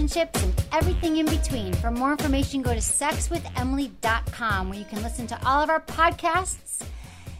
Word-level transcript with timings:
Relationships, 0.00 0.42
and 0.42 0.66
everything 0.72 1.18
in 1.18 1.26
between. 1.26 1.74
For 1.74 1.90
more 1.90 2.12
information, 2.12 2.62
go 2.62 2.72
to 2.72 2.80
sexwithemily.com 2.80 4.70
where 4.70 4.78
you 4.78 4.84
can 4.86 5.02
listen 5.02 5.26
to 5.26 5.46
all 5.46 5.62
of 5.62 5.68
our 5.68 5.80
podcasts. 5.80 6.82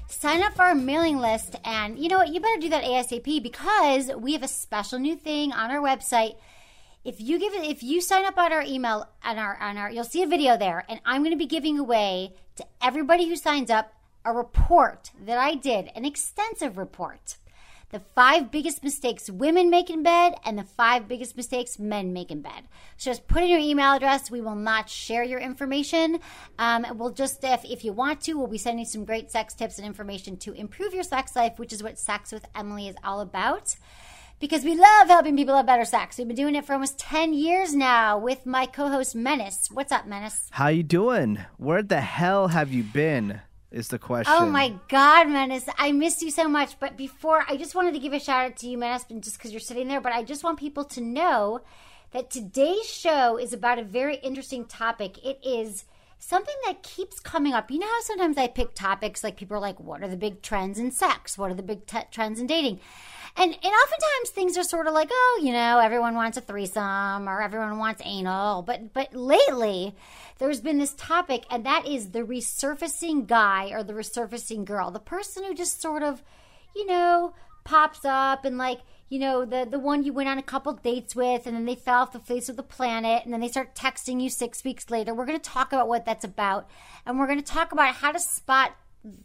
Sign 0.08 0.42
up 0.42 0.54
for 0.54 0.64
our 0.64 0.74
mailing 0.74 1.18
list, 1.18 1.56
and 1.64 1.98
you 1.98 2.08
know 2.08 2.18
what? 2.18 2.28
You 2.28 2.40
better 2.40 2.60
do 2.60 2.68
that 2.68 2.84
ASAP 2.84 3.42
because 3.42 4.10
we 4.18 4.34
have 4.34 4.42
a 4.42 4.48
special 4.48 4.98
new 4.98 5.16
thing 5.16 5.52
on 5.52 5.70
our 5.70 5.80
website. 5.80 6.36
If 7.02 7.18
you 7.18 7.38
give 7.38 7.54
it, 7.54 7.64
if 7.64 7.82
you 7.82 8.02
sign 8.02 8.26
up 8.26 8.36
on 8.36 8.52
our 8.52 8.62
email 8.62 9.08
on 9.24 9.38
our 9.38 9.56
on 9.58 9.78
our, 9.78 9.90
you'll 9.90 10.04
see 10.04 10.22
a 10.22 10.26
video 10.26 10.58
there, 10.58 10.84
and 10.88 11.00
I'm 11.06 11.22
going 11.22 11.32
to 11.32 11.38
be 11.38 11.46
giving 11.46 11.78
away 11.78 12.34
to 12.56 12.66
everybody 12.82 13.26
who 13.26 13.36
signs 13.36 13.70
up 13.70 13.94
a 14.22 14.34
report 14.34 15.12
that 15.24 15.38
I 15.38 15.54
did, 15.54 15.90
an 15.94 16.04
extensive 16.04 16.76
report 16.76 17.36
the 17.90 18.00
five 18.14 18.50
biggest 18.50 18.82
mistakes 18.84 19.28
women 19.28 19.68
make 19.68 19.90
in 19.90 20.02
bed 20.02 20.34
and 20.44 20.56
the 20.56 20.64
five 20.64 21.08
biggest 21.08 21.36
mistakes 21.36 21.78
men 21.78 22.12
make 22.12 22.30
in 22.30 22.40
bed. 22.40 22.68
So 22.96 23.10
just 23.10 23.26
put 23.26 23.42
in 23.42 23.48
your 23.48 23.58
email 23.58 23.92
address. 23.92 24.30
We 24.30 24.40
will 24.40 24.54
not 24.54 24.88
share 24.88 25.24
your 25.24 25.40
information. 25.40 26.20
Um, 26.58 26.86
we'll 26.94 27.10
just, 27.10 27.42
if, 27.42 27.64
if 27.64 27.84
you 27.84 27.92
want 27.92 28.20
to, 28.22 28.34
we'll 28.34 28.46
be 28.46 28.58
sending 28.58 28.84
some 28.84 29.04
great 29.04 29.30
sex 29.30 29.54
tips 29.54 29.78
and 29.78 29.86
information 29.86 30.36
to 30.38 30.52
improve 30.52 30.94
your 30.94 31.02
sex 31.02 31.34
life, 31.34 31.58
which 31.58 31.72
is 31.72 31.82
what 31.82 31.98
Sex 31.98 32.32
with 32.32 32.46
Emily 32.54 32.88
is 32.88 32.96
all 33.04 33.20
about. 33.20 33.76
Because 34.38 34.64
we 34.64 34.74
love 34.74 35.08
helping 35.08 35.36
people 35.36 35.54
have 35.54 35.66
better 35.66 35.84
sex. 35.84 36.16
We've 36.16 36.26
been 36.26 36.36
doing 36.36 36.54
it 36.54 36.64
for 36.64 36.72
almost 36.72 36.98
10 36.98 37.34
years 37.34 37.74
now 37.74 38.16
with 38.16 38.46
my 38.46 38.64
co-host 38.64 39.14
Menace. 39.14 39.68
What's 39.70 39.92
up, 39.92 40.06
Menace? 40.06 40.48
How 40.52 40.68
you 40.68 40.82
doing? 40.82 41.44
Where 41.58 41.82
the 41.82 42.00
hell 42.00 42.48
have 42.48 42.72
you 42.72 42.82
been? 42.82 43.42
Is 43.70 43.88
the 43.88 43.96
oh 43.96 43.98
question. 43.98 44.34
Oh 44.36 44.46
my 44.46 44.74
God, 44.88 45.28
Menace. 45.28 45.66
I 45.78 45.92
miss 45.92 46.22
you 46.22 46.30
so 46.30 46.48
much. 46.48 46.80
But 46.80 46.96
before, 46.96 47.44
I 47.48 47.56
just 47.56 47.74
wanted 47.74 47.94
to 47.94 48.00
give 48.00 48.12
a 48.12 48.18
shout 48.18 48.46
out 48.46 48.56
to 48.58 48.68
you, 48.68 48.76
Menace, 48.76 49.04
just 49.20 49.38
because 49.38 49.52
you're 49.52 49.60
sitting 49.60 49.86
there. 49.86 50.00
But 50.00 50.12
I 50.12 50.24
just 50.24 50.42
want 50.42 50.58
people 50.58 50.84
to 50.84 51.00
know 51.00 51.60
that 52.10 52.30
today's 52.30 52.86
show 52.86 53.38
is 53.38 53.52
about 53.52 53.78
a 53.78 53.84
very 53.84 54.16
interesting 54.16 54.64
topic. 54.64 55.24
It 55.24 55.38
is 55.44 55.84
something 56.20 56.54
that 56.66 56.82
keeps 56.82 57.18
coming 57.18 57.54
up. 57.54 57.70
You 57.70 57.80
know 57.80 57.86
how 57.86 58.00
sometimes 58.02 58.36
I 58.38 58.46
pick 58.46 58.74
topics 58.74 59.24
like 59.24 59.36
people 59.36 59.56
are 59.56 59.60
like, 59.60 59.80
what 59.80 60.02
are 60.02 60.08
the 60.08 60.16
big 60.16 60.42
trends 60.42 60.78
in 60.78 60.92
sex? 60.92 61.36
What 61.36 61.50
are 61.50 61.54
the 61.54 61.62
big 61.62 61.86
t- 61.86 61.98
trends 62.12 62.38
in 62.38 62.46
dating? 62.46 62.78
And, 63.36 63.52
and 63.52 63.64
oftentimes 63.64 64.30
things 64.30 64.58
are 64.58 64.62
sort 64.62 64.86
of 64.86 64.92
like, 64.92 65.08
oh, 65.10 65.40
you 65.42 65.52
know, 65.52 65.78
everyone 65.78 66.14
wants 66.14 66.36
a 66.36 66.40
threesome 66.40 67.28
or 67.28 67.40
everyone 67.40 67.78
wants 67.78 68.02
anal. 68.04 68.62
But 68.62 68.92
but 68.92 69.14
lately, 69.14 69.94
there's 70.38 70.60
been 70.60 70.78
this 70.78 70.94
topic, 70.94 71.44
and 71.50 71.64
that 71.64 71.86
is 71.86 72.10
the 72.10 72.22
resurfacing 72.22 73.26
guy 73.26 73.70
or 73.70 73.82
the 73.82 73.92
resurfacing 73.94 74.64
girl, 74.64 74.90
the 74.90 74.98
person 74.98 75.44
who 75.44 75.54
just 75.54 75.80
sort 75.80 76.02
of, 76.02 76.22
you 76.74 76.86
know, 76.86 77.34
pops 77.64 78.04
up 78.04 78.44
and 78.44 78.58
like 78.58 78.80
you 79.10 79.18
know 79.18 79.44
the 79.44 79.68
the 79.70 79.78
one 79.78 80.02
you 80.02 80.14
went 80.14 80.28
on 80.28 80.38
a 80.38 80.42
couple 80.42 80.72
dates 80.72 81.14
with 81.14 81.46
and 81.46 81.54
then 81.54 81.66
they 81.66 81.74
fell 81.74 82.00
off 82.00 82.12
the 82.12 82.18
face 82.18 82.48
of 82.48 82.56
the 82.56 82.62
planet 82.62 83.24
and 83.24 83.34
then 83.34 83.40
they 83.40 83.48
start 83.48 83.74
texting 83.74 84.22
you 84.22 84.30
6 84.30 84.64
weeks 84.64 84.88
later 84.88 85.12
we're 85.12 85.26
going 85.26 85.38
to 85.38 85.50
talk 85.50 85.72
about 85.72 85.88
what 85.88 86.06
that's 86.06 86.24
about 86.24 86.70
and 87.04 87.18
we're 87.18 87.26
going 87.26 87.42
to 87.42 87.44
talk 87.44 87.72
about 87.72 87.96
how 87.96 88.12
to 88.12 88.18
spot 88.18 88.76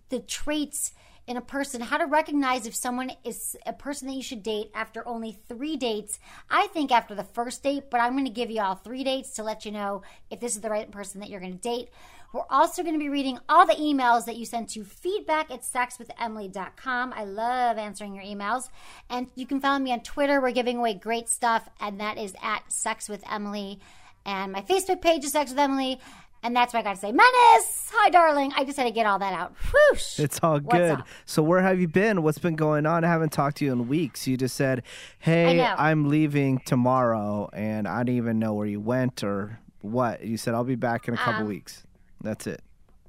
the 0.09 0.19
traits 0.19 0.91
in 1.28 1.38
a 1.38 1.41
person, 1.41 1.81
how 1.81 1.97
to 1.97 2.06
recognize 2.06 2.68
if 2.68 2.75
someone 2.75 3.12
is 3.23 3.56
a 3.66 3.73
person 3.73 4.07
that 4.07 4.13
you 4.13 4.22
should 4.22 4.44
date 4.44 4.69
after 4.75 5.07
only 5.07 5.31
three 5.47 5.75
dates. 5.75 6.19
I 6.50 6.67
think 6.67 6.91
after 6.91 7.16
the 7.16 7.23
first 7.23 7.63
date, 7.63 7.85
but 7.90 8.00
I'm 8.00 8.13
going 8.13 8.25
to 8.25 8.31
give 8.31 8.52
you 8.52 8.62
all 8.62 8.75
three 8.75 9.03
dates 9.03 9.31
to 9.31 9.44
let 9.44 9.66
you 9.66 9.72
know 9.72 10.03
if 10.29 10.40
this 10.40 10.56
is 10.56 10.62
the 10.62 10.69
right 10.69 10.90
person 10.90 11.19
that 11.22 11.29
you're 11.29 11.40
going 11.40 11.57
to 11.57 11.57
date. 11.57 11.90
We're 12.35 12.41
also 12.50 12.84
going 12.84 12.96
to 12.96 13.00
be 13.00 13.07
reading 13.07 13.40
all 13.47 13.66
the 13.66 13.75
emails 13.75 14.25
that 14.25 14.35
you 14.35 14.46
sent 14.46 14.68
to 14.72 14.84
feedback 14.84 15.50
at 15.50 15.62
sexwithemily.com. 15.62 17.13
I 17.13 17.23
love 17.23 17.78
answering 17.78 18.13
your 18.13 18.25
emails. 18.25 18.68
And 19.09 19.28
you 19.35 19.47
can 19.47 19.62
follow 19.62 19.79
me 19.79 19.94
on 19.94 20.01
Twitter. 20.01 20.41
We're 20.41 20.51
giving 20.51 20.75
away 20.78 20.96
great 20.96 21.29
stuff, 21.29 21.69
and 21.79 21.97
that 22.01 22.18
is 22.18 22.34
at 22.44 22.69
Sex 22.69 23.07
with 23.07 23.23
Emily. 23.31 23.79
And 24.25 24.51
my 24.51 24.62
Facebook 24.63 25.01
page 25.01 25.23
is 25.23 25.31
Sex 25.31 25.51
with 25.51 25.59
Emily. 25.59 25.97
And 26.44 26.53
that's 26.53 26.73
what 26.73 26.81
I 26.81 26.84
got 26.84 26.96
to 26.96 27.00
say. 27.00 27.13
Menace! 27.13 27.90
Hi, 27.94 28.09
darling. 28.09 28.52
I 28.57 28.66
just 28.66 28.78
had 28.78 28.84
to 28.84 28.91
get 28.91 29.06
all 29.06 29.17
that 29.19 29.31
out. 29.31 29.56
Whoosh! 29.73 30.19
It's 30.19 30.41
all 30.44 30.59
good. 30.59 31.02
So, 31.25 31.41
where 31.41 31.62
have 31.62 31.79
you 31.79 31.88
been? 31.88 32.22
What's 32.22 32.38
been 32.40 32.57
going 32.57 32.85
on? 32.85 33.06
I 33.06 33.07
haven't 33.07 33.31
talked 33.31 33.57
to 33.59 33.66
you 33.66 33.72
in 33.72 33.88
weeks. 33.88 34.28
You 34.28 34.35
just 34.35 34.57
said, 34.57 34.84
hey, 35.19 35.62
I'm 35.62 36.09
leaving 36.09 36.59
tomorrow, 36.66 37.50
and 37.53 37.88
I 37.88 38.00
didn't 38.03 38.17
even 38.17 38.40
know 38.40 38.53
where 38.56 38.67
you 38.67 38.81
went 38.81 39.23
or 39.23 39.62
what. 39.79 40.25
You 40.25 40.35
said, 40.35 40.53
I'll 40.53 40.66
be 40.66 40.75
back 40.75 41.07
in 41.07 41.13
a 41.13 41.17
couple 41.17 41.44
Um, 41.44 41.47
weeks. 41.47 41.84
That's 42.22 42.48
it. 42.48 42.62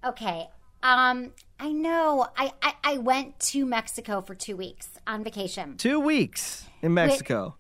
Okay. 0.05 0.49
Um, 0.83 1.33
I 1.59 1.73
know. 1.73 2.27
I, 2.37 2.53
I, 2.63 2.75
I 2.85 2.99
went 2.99 3.39
to 3.41 3.67
Mexico 3.67 4.21
for 4.21 4.35
two 4.35 4.57
weeks 4.57 4.89
on 5.07 5.25
vacation. 5.25 5.77
Two 5.77 6.01
weeks 6.01 6.67
in 6.83 6.95
Mexico. 6.95 7.57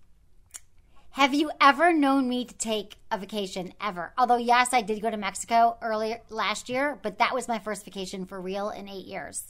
Have 1.10 1.32
you 1.32 1.50
ever 1.62 1.94
known 1.94 2.28
me 2.28 2.44
to 2.44 2.54
take 2.54 2.96
a 3.10 3.16
vacation 3.16 3.72
ever? 3.80 4.12
Although, 4.18 4.36
yes, 4.36 4.74
I 4.74 4.82
did 4.82 5.00
go 5.00 5.10
to 5.10 5.16
Mexico 5.16 5.78
earlier 5.80 6.20
last 6.28 6.68
year, 6.68 6.98
but 7.02 7.18
that 7.18 7.34
was 7.34 7.48
my 7.48 7.58
first 7.58 7.86
vacation 7.86 8.26
for 8.26 8.38
real 8.38 8.68
in 8.68 8.86
eight 8.86 9.06
years. 9.06 9.42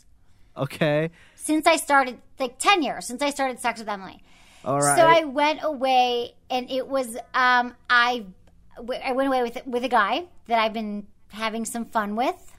Okay. 0.56 1.10
Since 1.34 1.66
I 1.66 1.76
started, 1.76 2.18
like 2.38 2.58
10 2.60 2.82
years, 2.82 3.04
since 3.06 3.20
I 3.20 3.30
started 3.30 3.58
Sex 3.58 3.80
with 3.80 3.88
Emily. 3.88 4.22
All 4.64 4.78
right. 4.78 4.96
So 4.96 5.04
I 5.04 5.24
went 5.24 5.58
away, 5.64 6.34
and 6.50 6.70
it 6.70 6.86
was, 6.86 7.16
um, 7.34 7.74
I, 7.90 8.26
I 9.04 9.12
went 9.12 9.26
away 9.26 9.42
with, 9.42 9.66
with 9.66 9.82
a 9.82 9.88
guy 9.88 10.24
that 10.46 10.60
I've 10.60 10.72
been 10.72 11.08
having 11.36 11.64
some 11.64 11.84
fun 11.84 12.16
with. 12.16 12.52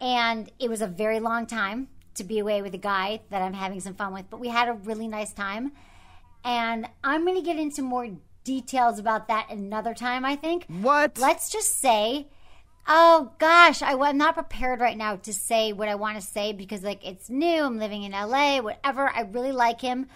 And 0.00 0.50
it 0.58 0.68
was 0.68 0.82
a 0.82 0.86
very 0.86 1.20
long 1.20 1.46
time 1.46 1.88
to 2.14 2.24
be 2.24 2.38
away 2.38 2.62
with 2.62 2.74
a 2.74 2.78
guy 2.78 3.20
that 3.30 3.42
I'm 3.42 3.52
having 3.52 3.80
some 3.80 3.94
fun 3.94 4.12
with, 4.12 4.28
but 4.30 4.40
we 4.40 4.48
had 4.48 4.68
a 4.68 4.72
really 4.72 5.08
nice 5.08 5.32
time. 5.32 5.72
And 6.44 6.88
I'm 7.04 7.24
going 7.24 7.36
to 7.36 7.42
get 7.42 7.58
into 7.58 7.82
more 7.82 8.08
details 8.44 8.98
about 8.98 9.28
that 9.28 9.48
another 9.50 9.94
time, 9.94 10.24
I 10.24 10.36
think. 10.36 10.66
What? 10.66 11.18
Let's 11.18 11.50
just 11.50 11.78
say, 11.78 12.26
oh 12.88 13.32
gosh, 13.38 13.82
I, 13.82 13.92
am 13.92 14.18
not 14.18 14.34
prepared 14.34 14.80
right 14.80 14.96
now 14.96 15.16
to 15.16 15.32
say 15.32 15.72
what 15.72 15.88
I 15.88 15.94
want 15.94 16.20
to 16.20 16.26
say 16.26 16.52
because, 16.52 16.82
like, 16.82 17.06
it's 17.06 17.30
new. 17.30 17.64
I'm 17.64 17.78
living 17.78 18.02
in 18.02 18.12
LA, 18.12 18.60
whatever. 18.60 19.08
I 19.08 19.22
really 19.22 19.52
like 19.52 19.80
him. 19.80 20.06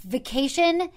Vacation, 0.00 0.90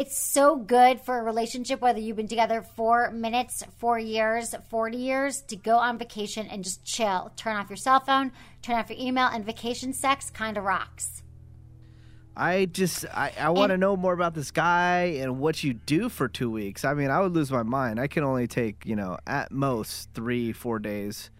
it's 0.00 0.16
so 0.16 0.56
good 0.56 0.98
for 0.98 1.18
a 1.18 1.22
relationship, 1.22 1.82
whether 1.82 1.98
you've 1.98 2.16
been 2.16 2.26
together 2.26 2.62
four 2.62 3.10
minutes, 3.10 3.62
four 3.76 3.98
years, 3.98 4.54
40 4.70 4.96
years, 4.96 5.42
to 5.42 5.56
go 5.56 5.76
on 5.76 5.98
vacation 5.98 6.46
and 6.46 6.64
just 6.64 6.82
chill. 6.86 7.30
Turn 7.36 7.54
off 7.54 7.68
your 7.68 7.76
cell 7.76 8.00
phone, 8.00 8.32
turn 8.62 8.76
off 8.76 8.88
your 8.88 8.98
email, 8.98 9.26
and 9.26 9.44
vacation 9.44 9.92
sex 9.92 10.30
kind 10.30 10.56
of 10.56 10.64
rocks. 10.64 11.22
I 12.34 12.64
just 12.64 13.04
I, 13.12 13.32
I 13.38 13.50
want 13.50 13.72
to 13.72 13.76
know 13.76 13.94
more 13.94 14.14
about 14.14 14.32
this 14.32 14.50
guy 14.50 15.18
and 15.20 15.38
what 15.38 15.62
you 15.62 15.74
do 15.74 16.08
for 16.08 16.28
two 16.28 16.50
weeks. 16.50 16.82
I 16.82 16.94
mean, 16.94 17.10
I 17.10 17.20
would 17.20 17.34
lose 17.34 17.50
my 17.50 17.62
mind. 17.62 18.00
I 18.00 18.06
can 18.06 18.24
only 18.24 18.46
take 18.46 18.86
you 18.86 18.96
know 18.96 19.18
at 19.26 19.52
most 19.52 20.08
three 20.14 20.52
four 20.52 20.78
days 20.78 21.30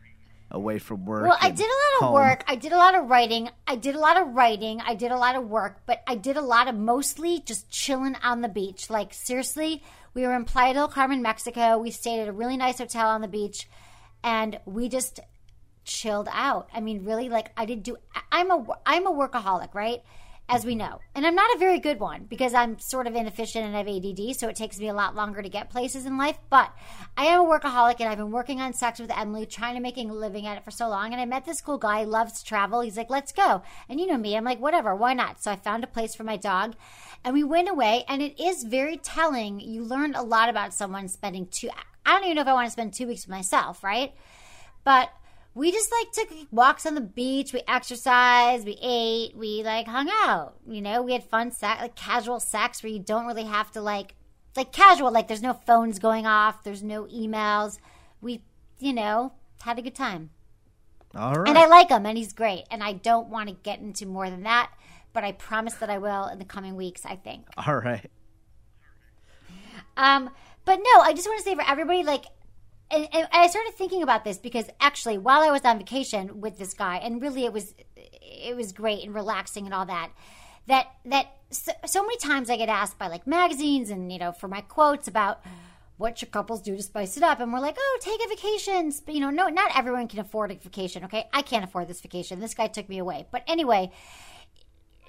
away 0.50 0.78
from 0.78 1.04
work. 1.04 1.22
Well, 1.28 1.38
I 1.40 1.50
did 1.50 1.66
a 1.66 1.68
lot 1.68 2.00
of 2.00 2.06
home. 2.06 2.14
work. 2.14 2.44
I 2.46 2.56
did 2.56 2.72
a 2.72 2.76
lot 2.76 2.94
of 2.94 3.08
writing. 3.08 3.50
I 3.66 3.76
did 3.76 3.94
a 3.94 3.98
lot 3.98 4.20
of 4.20 4.34
writing. 4.34 4.80
I 4.84 4.94
did 4.94 5.12
a 5.12 5.16
lot 5.16 5.36
of 5.36 5.48
work, 5.48 5.82
but 5.86 6.02
I 6.06 6.16
did 6.16 6.36
a 6.36 6.42
lot 6.42 6.68
of 6.68 6.74
mostly 6.74 7.40
just 7.40 7.70
chilling 7.70 8.16
on 8.22 8.40
the 8.40 8.48
beach. 8.48 8.90
Like 8.90 9.14
seriously, 9.14 9.82
we 10.14 10.22
were 10.22 10.34
in 10.34 10.44
Playa 10.44 10.74
del 10.74 10.88
Carmen, 10.88 11.22
Mexico. 11.22 11.78
We 11.78 11.90
stayed 11.90 12.20
at 12.20 12.28
a 12.28 12.32
really 12.32 12.56
nice 12.56 12.78
hotel 12.78 13.08
on 13.08 13.20
the 13.20 13.28
beach, 13.28 13.68
and 14.24 14.58
we 14.64 14.88
just 14.88 15.20
chilled 15.84 16.28
out. 16.32 16.68
I 16.74 16.80
mean, 16.80 17.04
really, 17.04 17.28
like 17.28 17.52
I 17.56 17.64
didn't 17.64 17.84
do. 17.84 17.96
I'm 18.32 18.50
a 18.50 18.64
I'm 18.84 19.06
a 19.06 19.12
workaholic, 19.12 19.74
right? 19.74 20.02
As 20.52 20.64
we 20.64 20.74
know, 20.74 20.98
and 21.14 21.24
I'm 21.24 21.36
not 21.36 21.54
a 21.54 21.60
very 21.60 21.78
good 21.78 22.00
one 22.00 22.24
because 22.24 22.54
I'm 22.54 22.80
sort 22.80 23.06
of 23.06 23.14
inefficient 23.14 23.64
and 23.64 23.76
I 23.76 23.78
have 23.78 23.88
ADD, 23.88 24.34
so 24.34 24.48
it 24.48 24.56
takes 24.56 24.80
me 24.80 24.88
a 24.88 24.92
lot 24.92 25.14
longer 25.14 25.42
to 25.42 25.48
get 25.48 25.70
places 25.70 26.06
in 26.06 26.18
life. 26.18 26.38
But 26.50 26.74
I 27.16 27.26
am 27.26 27.42
a 27.42 27.44
workaholic, 27.44 28.00
and 28.00 28.08
I've 28.08 28.18
been 28.18 28.32
working 28.32 28.60
on 28.60 28.72
sex 28.72 28.98
with 28.98 29.16
Emily, 29.16 29.46
trying 29.46 29.76
to 29.76 29.80
make 29.80 29.96
a 29.96 30.02
living 30.02 30.48
at 30.48 30.56
it 30.56 30.64
for 30.64 30.72
so 30.72 30.88
long. 30.88 31.12
And 31.12 31.20
I 31.20 31.24
met 31.24 31.44
this 31.44 31.60
cool 31.60 31.78
guy, 31.78 32.02
loves 32.02 32.40
to 32.40 32.44
travel. 32.44 32.80
He's 32.80 32.96
like, 32.96 33.10
"Let's 33.10 33.30
go," 33.30 33.62
and 33.88 34.00
you 34.00 34.08
know 34.08 34.16
me, 34.16 34.36
I'm 34.36 34.42
like, 34.42 34.58
"Whatever, 34.58 34.92
why 34.92 35.14
not?" 35.14 35.40
So 35.40 35.52
I 35.52 35.56
found 35.56 35.84
a 35.84 35.86
place 35.86 36.16
for 36.16 36.24
my 36.24 36.36
dog, 36.36 36.74
and 37.24 37.32
we 37.32 37.44
went 37.44 37.68
away. 37.68 38.04
And 38.08 38.20
it 38.20 38.40
is 38.40 38.64
very 38.64 38.96
telling. 38.96 39.60
You 39.60 39.84
learn 39.84 40.16
a 40.16 40.22
lot 40.22 40.48
about 40.48 40.74
someone 40.74 41.06
spending 41.06 41.46
two. 41.46 41.70
I 42.04 42.10
don't 42.10 42.24
even 42.24 42.34
know 42.34 42.42
if 42.42 42.48
I 42.48 42.54
want 42.54 42.66
to 42.66 42.72
spend 42.72 42.92
two 42.92 43.06
weeks 43.06 43.24
with 43.24 43.36
myself, 43.36 43.84
right? 43.84 44.14
But 44.82 45.12
we 45.54 45.72
just 45.72 45.90
like 45.92 46.12
took 46.12 46.52
walks 46.52 46.86
on 46.86 46.94
the 46.94 47.00
beach. 47.00 47.52
We 47.52 47.62
exercised, 47.66 48.64
we 48.64 48.78
ate, 48.80 49.36
we 49.36 49.62
like 49.62 49.86
hung 49.86 50.08
out. 50.10 50.54
You 50.66 50.80
know, 50.80 51.02
we 51.02 51.12
had 51.12 51.24
fun 51.24 51.50
sex, 51.50 51.80
like 51.80 51.96
casual 51.96 52.40
sex 52.40 52.82
where 52.82 52.92
you 52.92 53.00
don't 53.00 53.26
really 53.26 53.44
have 53.44 53.70
to 53.72 53.80
like, 53.80 54.14
like 54.56 54.72
casual, 54.72 55.10
like 55.12 55.28
there's 55.28 55.42
no 55.42 55.52
phones 55.52 55.98
going 55.98 56.26
off, 56.26 56.64
there's 56.64 56.82
no 56.82 57.04
emails. 57.04 57.78
We, 58.20 58.42
you 58.78 58.92
know, 58.92 59.32
had 59.62 59.78
a 59.78 59.82
good 59.82 59.94
time. 59.94 60.30
All 61.14 61.34
right. 61.34 61.48
And 61.48 61.58
I 61.58 61.66
like 61.66 61.88
him, 61.88 62.06
and 62.06 62.16
he's 62.16 62.32
great. 62.32 62.64
And 62.70 62.82
I 62.82 62.92
don't 62.92 63.28
want 63.28 63.48
to 63.48 63.54
get 63.54 63.80
into 63.80 64.06
more 64.06 64.30
than 64.30 64.44
that, 64.44 64.70
but 65.12 65.24
I 65.24 65.32
promise 65.32 65.74
that 65.74 65.90
I 65.90 65.98
will 65.98 66.28
in 66.28 66.38
the 66.38 66.44
coming 66.44 66.76
weeks. 66.76 67.04
I 67.04 67.16
think. 67.16 67.46
All 67.56 67.76
right. 67.76 68.08
Um, 69.96 70.30
but 70.64 70.76
no, 70.76 71.00
I 71.00 71.12
just 71.12 71.26
want 71.26 71.38
to 71.38 71.44
say 71.44 71.54
for 71.54 71.64
everybody, 71.66 72.04
like, 72.04 72.24
and, 72.90 73.08
and 73.12 73.28
I 73.32 73.46
started 73.46 73.74
thinking 73.74 74.02
about 74.02 74.24
this 74.24 74.38
because 74.38 74.66
actually, 74.80 75.18
while 75.18 75.42
I 75.42 75.50
was 75.50 75.62
on 75.64 75.78
vacation 75.78 76.40
with 76.40 76.58
this 76.58 76.74
guy, 76.74 76.96
and 76.96 77.22
really 77.22 77.44
it 77.44 77.52
was, 77.52 77.74
it 77.96 78.56
was 78.56 78.72
great 78.72 79.04
and 79.04 79.14
relaxing 79.14 79.64
and 79.64 79.74
all 79.74 79.86
that. 79.86 80.10
That 80.66 80.88
that 81.06 81.26
so, 81.50 81.72
so 81.86 82.02
many 82.02 82.16
times 82.18 82.50
I 82.50 82.56
get 82.56 82.68
asked 82.68 82.98
by 82.98 83.08
like 83.08 83.26
magazines 83.26 83.90
and 83.90 84.12
you 84.12 84.18
know 84.18 84.30
for 84.30 84.46
my 84.46 84.60
quotes 84.60 85.08
about 85.08 85.42
what 86.00 86.18
should 86.18 86.30
couples 86.30 86.62
do 86.62 86.74
to 86.74 86.82
spice 86.82 87.18
it 87.18 87.22
up? 87.22 87.40
And 87.40 87.52
we're 87.52 87.60
like, 87.60 87.76
oh, 87.78 87.98
take 88.00 88.24
a 88.24 88.28
vacation. 88.28 88.90
But, 89.04 89.14
you 89.14 89.20
know, 89.20 89.28
no, 89.28 89.48
not 89.48 89.76
everyone 89.76 90.08
can 90.08 90.18
afford 90.18 90.50
a 90.50 90.54
vacation. 90.54 91.04
Okay, 91.04 91.28
I 91.30 91.42
can't 91.42 91.62
afford 91.62 91.88
this 91.88 92.00
vacation. 92.00 92.40
This 92.40 92.54
guy 92.54 92.68
took 92.68 92.88
me 92.88 92.96
away. 92.96 93.26
But 93.30 93.44
anyway, 93.46 93.90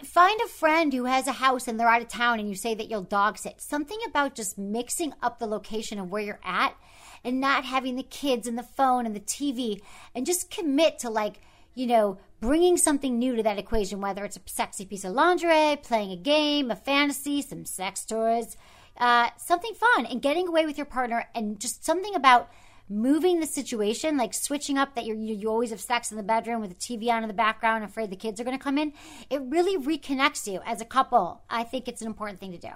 find 0.04 0.40
a 0.42 0.50
friend 0.50 0.92
who 0.92 1.06
has 1.06 1.28
a 1.28 1.34
house 1.34 1.70
and 1.70 1.80
they're 1.80 1.88
out 1.88 2.02
of 2.02 2.10
town, 2.10 2.40
and 2.40 2.50
you 2.50 2.56
say 2.56 2.76
that 2.76 2.90
you'll 2.90 3.04
dog 3.04 3.38
sit. 3.38 3.62
Something 3.62 4.00
about 4.06 4.36
just 4.36 4.58
mixing 4.58 5.14
up 5.24 5.40
the 5.40 5.48
location 5.48 5.98
of 5.98 6.12
where 6.12 6.22
you're 6.22 6.42
at, 6.44 6.76
and 7.24 7.40
not 7.40 7.66
having 7.66 7.96
the 7.96 8.04
kids 8.04 8.48
and 8.48 8.58
the 8.58 8.64
phone 8.64 9.06
and 9.06 9.16
the 9.16 9.20
TV, 9.20 9.82
and 10.16 10.26
just 10.26 10.52
commit 10.52 11.00
to 11.00 11.10
like. 11.10 11.42
You 11.74 11.88
know, 11.88 12.18
bringing 12.42 12.76
something 12.76 13.18
new 13.18 13.38
to 13.38 13.44
that 13.44 13.58
equation, 13.58 14.02
whether 14.02 14.26
it's 14.26 14.36
a 14.36 14.42
sexy 14.46 14.86
piece 14.86 15.06
of 15.06 15.14
lingerie, 15.14 15.78
playing 15.82 16.12
a 16.12 16.18
game, 16.18 16.70
a 16.70 16.76
fantasy, 16.76 17.42
some 17.42 17.64
sex 17.64 18.04
toys, 18.04 18.58
uh, 18.98 19.30
something 19.38 19.74
fun 19.74 20.06
and 20.06 20.22
getting 20.22 20.48
away 20.48 20.66
with 20.66 20.78
your 20.78 20.86
partner 20.86 21.30
and 21.34 21.60
just 21.62 21.86
something 21.86 22.14
about 22.14 22.50
moving 22.90 23.40
the 23.40 23.48
situation, 23.48 24.18
like 24.18 24.34
switching 24.34 24.78
up 24.78 24.96
that 24.96 25.06
you 25.06 25.16
you 25.16 25.50
always 25.50 25.70
have 25.70 25.80
sex 25.80 26.12
in 26.12 26.18
the 26.18 26.24
bedroom 26.24 26.62
with 26.62 26.70
the 26.70 26.76
TV 26.76 27.10
on 27.10 27.24
in 27.24 27.28
the 27.28 27.34
background, 27.34 27.84
afraid 27.84 28.10
the 28.10 28.16
kids 28.16 28.40
are 28.40 28.44
going 28.44 28.58
to 28.58 28.64
come 28.64 28.78
in. 28.78 28.94
It 29.30 29.42
really 29.44 29.78
reconnects 29.78 30.52
you 30.52 30.60
as 30.66 30.82
a 30.82 30.86
couple. 30.86 31.42
I 31.50 31.64
think 31.64 31.88
it's 31.88 32.02
an 32.02 32.08
important 32.08 32.40
thing 32.40 32.52
to 32.52 32.58
do. 32.58 32.72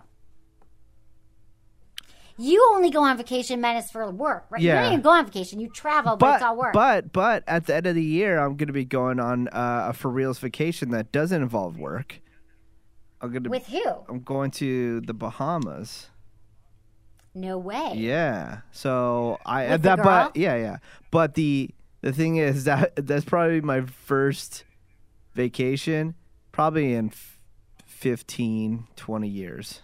You 2.37 2.71
only 2.75 2.89
go 2.89 3.01
on 3.03 3.17
vacation, 3.17 3.61
Menace, 3.61 3.91
for 3.91 4.09
work, 4.11 4.45
right? 4.49 4.61
You 4.61 4.71
don't 4.71 4.85
even 4.87 5.01
go 5.01 5.11
on 5.11 5.25
vacation. 5.25 5.59
You 5.59 5.69
travel, 5.69 6.17
but, 6.17 6.25
But 6.25 6.33
it's 6.35 6.43
all 6.43 6.57
work. 6.57 6.73
but 6.73 7.13
but 7.13 7.43
at 7.47 7.65
the 7.65 7.75
end 7.75 7.87
of 7.87 7.95
the 7.95 8.03
year, 8.03 8.37
I'm 8.39 8.57
going 8.57 8.67
to 8.67 8.73
be 8.73 8.83
going 8.83 9.19
on 9.19 9.47
uh, 9.49 9.87
a 9.89 9.93
for 9.93 10.09
reals 10.09 10.39
vacation 10.39 10.91
that 10.91 11.11
doesn't 11.11 11.41
involve 11.41 11.77
work. 11.77 12.21
I'm 13.21 13.31
going 13.31 13.43
to 13.43 13.49
with 13.49 13.67
who? 13.67 13.83
I'm 14.09 14.19
going 14.19 14.51
to 14.51 14.99
the 15.01 15.13
Bahamas. 15.13 16.09
No 17.33 17.57
way. 17.57 17.93
Yeah. 17.95 18.59
So 18.71 19.39
I 19.45 19.67
With 19.69 19.83
that 19.83 20.03
but 20.03 20.35
yeah 20.35 20.55
yeah. 20.55 20.77
But 21.11 21.35
the 21.35 21.69
the 22.01 22.13
thing 22.13 22.37
is 22.37 22.65
that 22.65 22.95
that's 22.95 23.25
probably 23.25 23.61
my 23.61 23.81
first 23.81 24.63
vacation 25.33 26.15
probably 26.51 26.93
in 26.93 27.07
f- 27.07 27.39
15 27.85 28.87
20 28.95 29.27
years. 29.27 29.81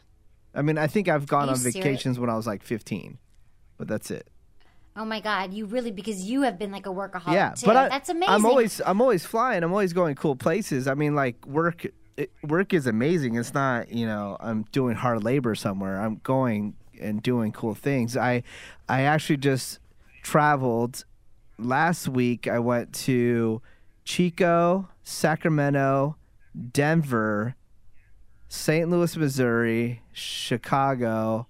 I 0.54 0.62
mean, 0.62 0.78
I 0.78 0.88
think 0.88 1.08
I've 1.08 1.28
gone 1.28 1.50
on 1.50 1.56
serious? 1.56 1.76
vacations 1.76 2.20
when 2.20 2.30
I 2.30 2.36
was 2.36 2.48
like 2.48 2.64
15. 2.64 3.18
But 3.78 3.88
that's 3.88 4.12
it. 4.12 4.28
Oh 4.96 5.06
my 5.06 5.22
God, 5.22 5.54
you 5.54 5.66
really 5.66 5.92
because 5.92 6.24
you 6.24 6.42
have 6.42 6.60
been 6.60 6.72
like 6.72 6.86
a 6.86 6.90
workaholic 6.90 7.34
yeah, 7.34 7.52
too. 7.52 7.66
but 7.66 7.78
I, 7.78 7.88
That's 7.88 8.10
amazing. 8.10 8.34
I'm 8.34 8.46
always 8.46 8.82
I'm 8.86 9.00
always 9.00 9.26
flying. 9.26 9.64
I'm 9.64 9.72
always 9.72 9.94
going 9.94 10.16
cool 10.16 10.36
places. 10.36 10.86
I 10.86 10.96
mean, 10.96 11.16
like 11.16 11.46
work 11.46 11.86
it, 12.18 12.32
work 12.44 12.74
is 12.74 12.88
amazing. 12.88 13.36
It's 13.36 13.54
not 13.54 13.90
you 13.90 14.06
know 14.06 14.36
I'm 14.42 14.64
doing 14.74 14.96
hard 14.96 15.24
labor 15.24 15.56
somewhere. 15.56 16.02
I'm 16.02 16.20
going 16.24 16.76
and 17.00 17.24
doing 17.24 17.54
cool 17.54 17.74
things. 17.74 18.18
I 18.18 18.44
I 18.90 19.04
actually 19.04 19.38
just 19.38 19.80
traveled 20.24 21.06
last 21.58 22.10
week. 22.10 22.48
I 22.50 22.60
went 22.60 22.94
to 23.06 23.62
Chico, 24.04 24.90
Sacramento, 25.04 26.18
Denver, 26.74 27.56
St. 28.54 28.90
Louis, 28.90 29.16
Missouri, 29.16 30.02
Chicago. 30.12 31.48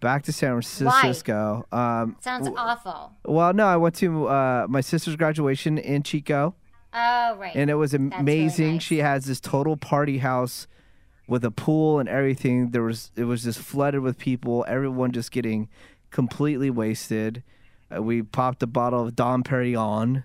Back 0.00 0.22
to 0.24 0.32
San 0.32 0.50
Francisco. 0.60 1.66
Um, 1.72 2.16
Sounds 2.20 2.48
awful. 2.56 3.12
well, 3.24 3.52
no, 3.52 3.66
I 3.66 3.76
went 3.76 3.96
to 3.96 4.28
uh, 4.28 4.66
my 4.68 4.80
sister's 4.80 5.16
graduation 5.16 5.76
in 5.76 6.04
Chico, 6.04 6.54
Oh 6.94 7.34
right. 7.36 7.50
and 7.56 7.68
it 7.68 7.74
was 7.74 7.94
really 7.94 8.10
amazing. 8.16 8.74
nice. 8.74 8.82
She 8.84 8.98
has 8.98 9.24
this 9.24 9.40
total 9.40 9.76
party 9.76 10.18
house 10.18 10.68
with 11.26 11.44
a 11.44 11.50
pool 11.50 11.98
and 11.98 12.08
everything. 12.08 12.70
There 12.70 12.82
was 12.84 13.10
it 13.16 13.24
was 13.24 13.42
just 13.42 13.58
flooded 13.58 14.00
with 14.02 14.16
people. 14.16 14.64
Everyone 14.68 15.10
just 15.10 15.32
getting 15.32 15.68
completely 16.12 16.70
wasted. 16.70 17.42
Uh, 17.94 18.02
we 18.02 18.22
popped 18.22 18.62
a 18.62 18.68
bottle 18.68 19.04
of 19.04 19.16
Dom 19.16 19.42
Perignon. 19.42 20.22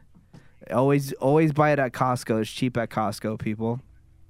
Always, 0.70 1.14
always 1.14 1.52
buy 1.54 1.72
it 1.72 1.80
at 1.80 1.94
Costco. 1.94 2.42
It's 2.42 2.52
cheap 2.52 2.78
at 2.78 2.90
Costco, 2.92 3.40
people. 3.40 3.80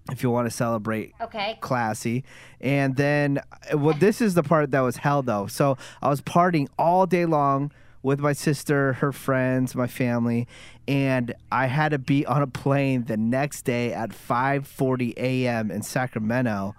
If 0.09 0.23
you 0.23 0.29
want 0.31 0.47
to 0.47 0.51
celebrate 0.51 1.13
Okay. 1.21 1.57
classy. 1.61 2.23
And 2.59 2.95
then, 2.95 3.39
uh, 3.71 3.77
well, 3.77 3.95
this 3.97 4.19
is 4.19 4.33
the 4.33 4.43
part 4.43 4.71
that 4.71 4.79
was 4.81 4.97
hell 4.97 5.21
though. 5.21 5.47
So 5.47 5.77
I 6.01 6.09
was 6.09 6.21
partying 6.21 6.67
all 6.77 7.05
day 7.05 7.25
long 7.25 7.71
with 8.03 8.19
my 8.19 8.33
sister, 8.33 8.93
her 8.93 9.11
friends, 9.11 9.75
my 9.75 9.85
family, 9.85 10.47
and 10.87 11.35
I 11.51 11.67
had 11.67 11.89
to 11.89 11.99
be 11.99 12.25
on 12.25 12.41
a 12.41 12.47
plane 12.47 13.03
the 13.05 13.15
next 13.15 13.61
day 13.61 13.93
at 13.93 14.09
5:40 14.11 15.13
a.m. 15.17 15.69
in 15.69 15.83
Sacramento. 15.83 16.75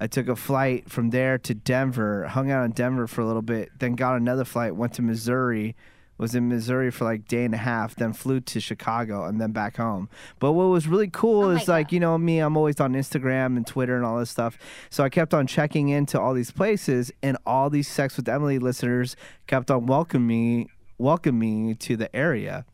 I 0.00 0.06
took 0.06 0.26
a 0.28 0.34
flight 0.34 0.90
from 0.90 1.10
there 1.10 1.38
to 1.38 1.54
Denver, 1.54 2.26
hung 2.26 2.50
out 2.50 2.64
in 2.64 2.72
Denver 2.72 3.06
for 3.06 3.20
a 3.20 3.26
little 3.26 3.42
bit, 3.42 3.70
then 3.78 3.94
got 3.94 4.16
another 4.16 4.44
flight, 4.44 4.74
went 4.74 4.94
to 4.94 5.02
Missouri, 5.02 5.76
was 6.22 6.36
in 6.36 6.48
Missouri 6.48 6.90
for 6.90 7.04
like 7.04 7.26
day 7.26 7.44
and 7.44 7.52
a 7.52 7.58
half, 7.58 7.96
then 7.96 8.12
flew 8.12 8.40
to 8.40 8.60
Chicago 8.60 9.24
and 9.24 9.40
then 9.40 9.50
back 9.50 9.76
home. 9.76 10.08
But 10.38 10.52
what 10.52 10.66
was 10.66 10.86
really 10.86 11.08
cool 11.08 11.46
Oh 11.46 11.50
is 11.50 11.66
like, 11.66 11.90
you 11.90 11.98
know, 11.98 12.16
me, 12.16 12.38
I'm 12.38 12.56
always 12.56 12.80
on 12.80 12.94
Instagram 12.94 13.56
and 13.56 13.66
Twitter 13.66 13.96
and 13.96 14.04
all 14.04 14.18
this 14.20 14.30
stuff. 14.30 14.56
So 14.88 15.02
I 15.02 15.08
kept 15.08 15.34
on 15.34 15.48
checking 15.48 15.88
into 15.88 16.18
all 16.18 16.32
these 16.32 16.52
places 16.52 17.10
and 17.22 17.36
all 17.44 17.68
these 17.68 17.88
Sex 17.88 18.16
with 18.16 18.28
Emily 18.28 18.60
listeners 18.60 19.16
kept 19.48 19.70
on 19.70 19.86
welcoming 19.86 20.28
me 20.28 20.68
welcoming 20.98 21.66
me 21.66 21.74
to 21.74 21.96
the 21.96 22.14
area. 22.14 22.64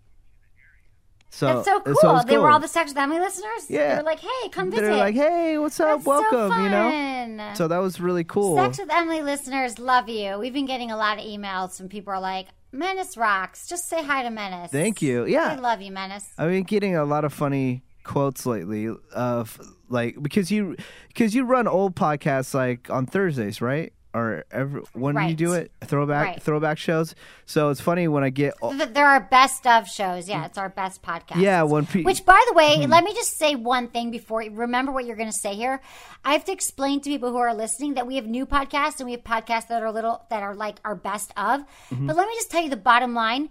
So 1.31 1.47
That's 1.47 1.67
so 1.67 1.81
cool. 1.81 1.95
was 1.95 2.25
They 2.27 2.37
were 2.37 2.51
all 2.51 2.61
the 2.61 2.69
Sex 2.69 2.91
with 2.91 2.99
Emily 2.99 3.21
listeners. 3.21 3.69
Yeah. 3.69 3.97
They 3.97 4.03
were 4.03 4.07
like, 4.07 4.21
"Hey, 4.21 4.49
come 4.51 4.71
visit." 4.71 4.83
They're 4.83 4.97
like, 4.97 5.15
"Hey, 5.15 5.59
what's 5.59 5.79
up? 5.81 5.89
That's 5.89 6.05
so 6.05 6.11
Welcome," 6.11 6.65
you 6.65 6.71
know. 6.71 7.53
So 7.55 7.69
that 7.69 7.79
was 7.79 8.01
really 8.01 8.25
cool. 8.25 8.57
Sex 8.57 8.79
with 8.79 8.91
Emily 8.91 9.23
listeners 9.23 9.79
love 9.79 10.09
you. 10.09 10.39
We've 10.39 10.53
been 10.53 10.67
getting 10.67 10.91
a 10.91 10.97
lot 10.97 11.19
of 11.19 11.25
emails 11.25 11.77
from 11.77 11.89
people 11.89 12.13
are 12.13 12.21
like, 12.21 12.49
"Menace 12.73 13.17
rocks." 13.17 13.67
Just 13.69 13.89
say 13.89 14.03
hi 14.05 14.23
to 14.23 14.31
Menace. 14.31 14.71
Thank 14.71 15.03
you. 15.03 15.27
Yeah. 15.27 15.49
I 15.49 15.55
love 15.57 15.81
you, 15.81 15.93
Menace. 15.93 16.33
I've 16.39 16.51
been 16.51 16.65
getting 16.65 16.97
a 16.97 17.05
lot 17.05 17.25
of 17.25 17.33
funny 17.33 17.83
quotes 18.05 18.47
lately 18.47 18.89
of 19.13 19.61
like 19.89 20.23
because 20.23 20.51
you 20.51 20.77
because 21.09 21.35
you 21.35 21.45
run 21.45 21.69
old 21.69 21.95
podcasts 21.95 22.55
like 22.55 22.89
on 22.91 23.07
Thursdays, 23.07 23.61
right? 23.61 23.93
Or 24.15 24.45
every 24.51 24.81
when 24.95 25.15
do 25.15 25.23
you 25.25 25.35
do 25.35 25.53
it? 25.53 25.71
Throwback 25.85 26.27
Right. 26.27 26.43
throwback 26.43 26.79
shows. 26.79 27.15
So 27.45 27.69
it's 27.69 27.81
funny 27.81 28.09
when 28.09 28.25
I 28.25 28.31
get 28.31 28.55
Th- 28.61 28.89
They're 28.89 29.07
our 29.07 29.21
best 29.21 29.67
of 29.67 29.87
shows. 29.87 30.29
Yeah, 30.29 30.47
it's 30.47 30.57
our 30.57 30.71
best 30.71 31.03
podcast. 31.03 31.41
yeah 31.43 31.63
when 31.63 31.85
pe- 31.85 32.03
Which, 32.05 32.25
by 32.25 32.43
the 32.49 32.55
way, 32.55 32.83
Hmm. 32.85 32.91
let 32.91 33.05
me 33.05 33.13
just 33.15 33.37
say 33.39 33.55
one 33.55 33.89
thing 33.89 34.11
before 34.11 34.41
remember 34.51 34.93
what 34.93 35.05
you're 35.05 35.15
going 35.17 35.31
to 35.31 35.37
say 35.39 35.55
here. 35.55 35.81
I 36.25 36.33
have 36.33 36.45
to 36.47 36.53
explain 36.53 37.01
to 37.03 37.11
people 37.11 37.31
who 37.31 37.37
are 37.37 37.53
listening 37.55 37.95
that 37.95 38.07
we 38.07 38.17
have 38.17 38.27
new 38.27 38.47
podcasts 38.47 38.99
and 38.99 39.05
we 39.07 39.13
have 39.13 39.25
podcasts 39.25 39.69
that 39.69 39.83
are 39.83 39.93
little 39.93 40.25
that 40.31 40.43
are 40.43 40.55
like 40.55 40.77
our 40.87 40.95
best 40.95 41.31
of. 41.37 41.61
Mm-hmm. 41.91 42.07
But 42.07 42.17
let 42.17 42.29
me 42.29 42.35
just 42.35 42.51
tell 42.51 42.63
you 42.63 42.71
the 42.71 42.77
bottom 42.79 43.13
line. 43.15 43.51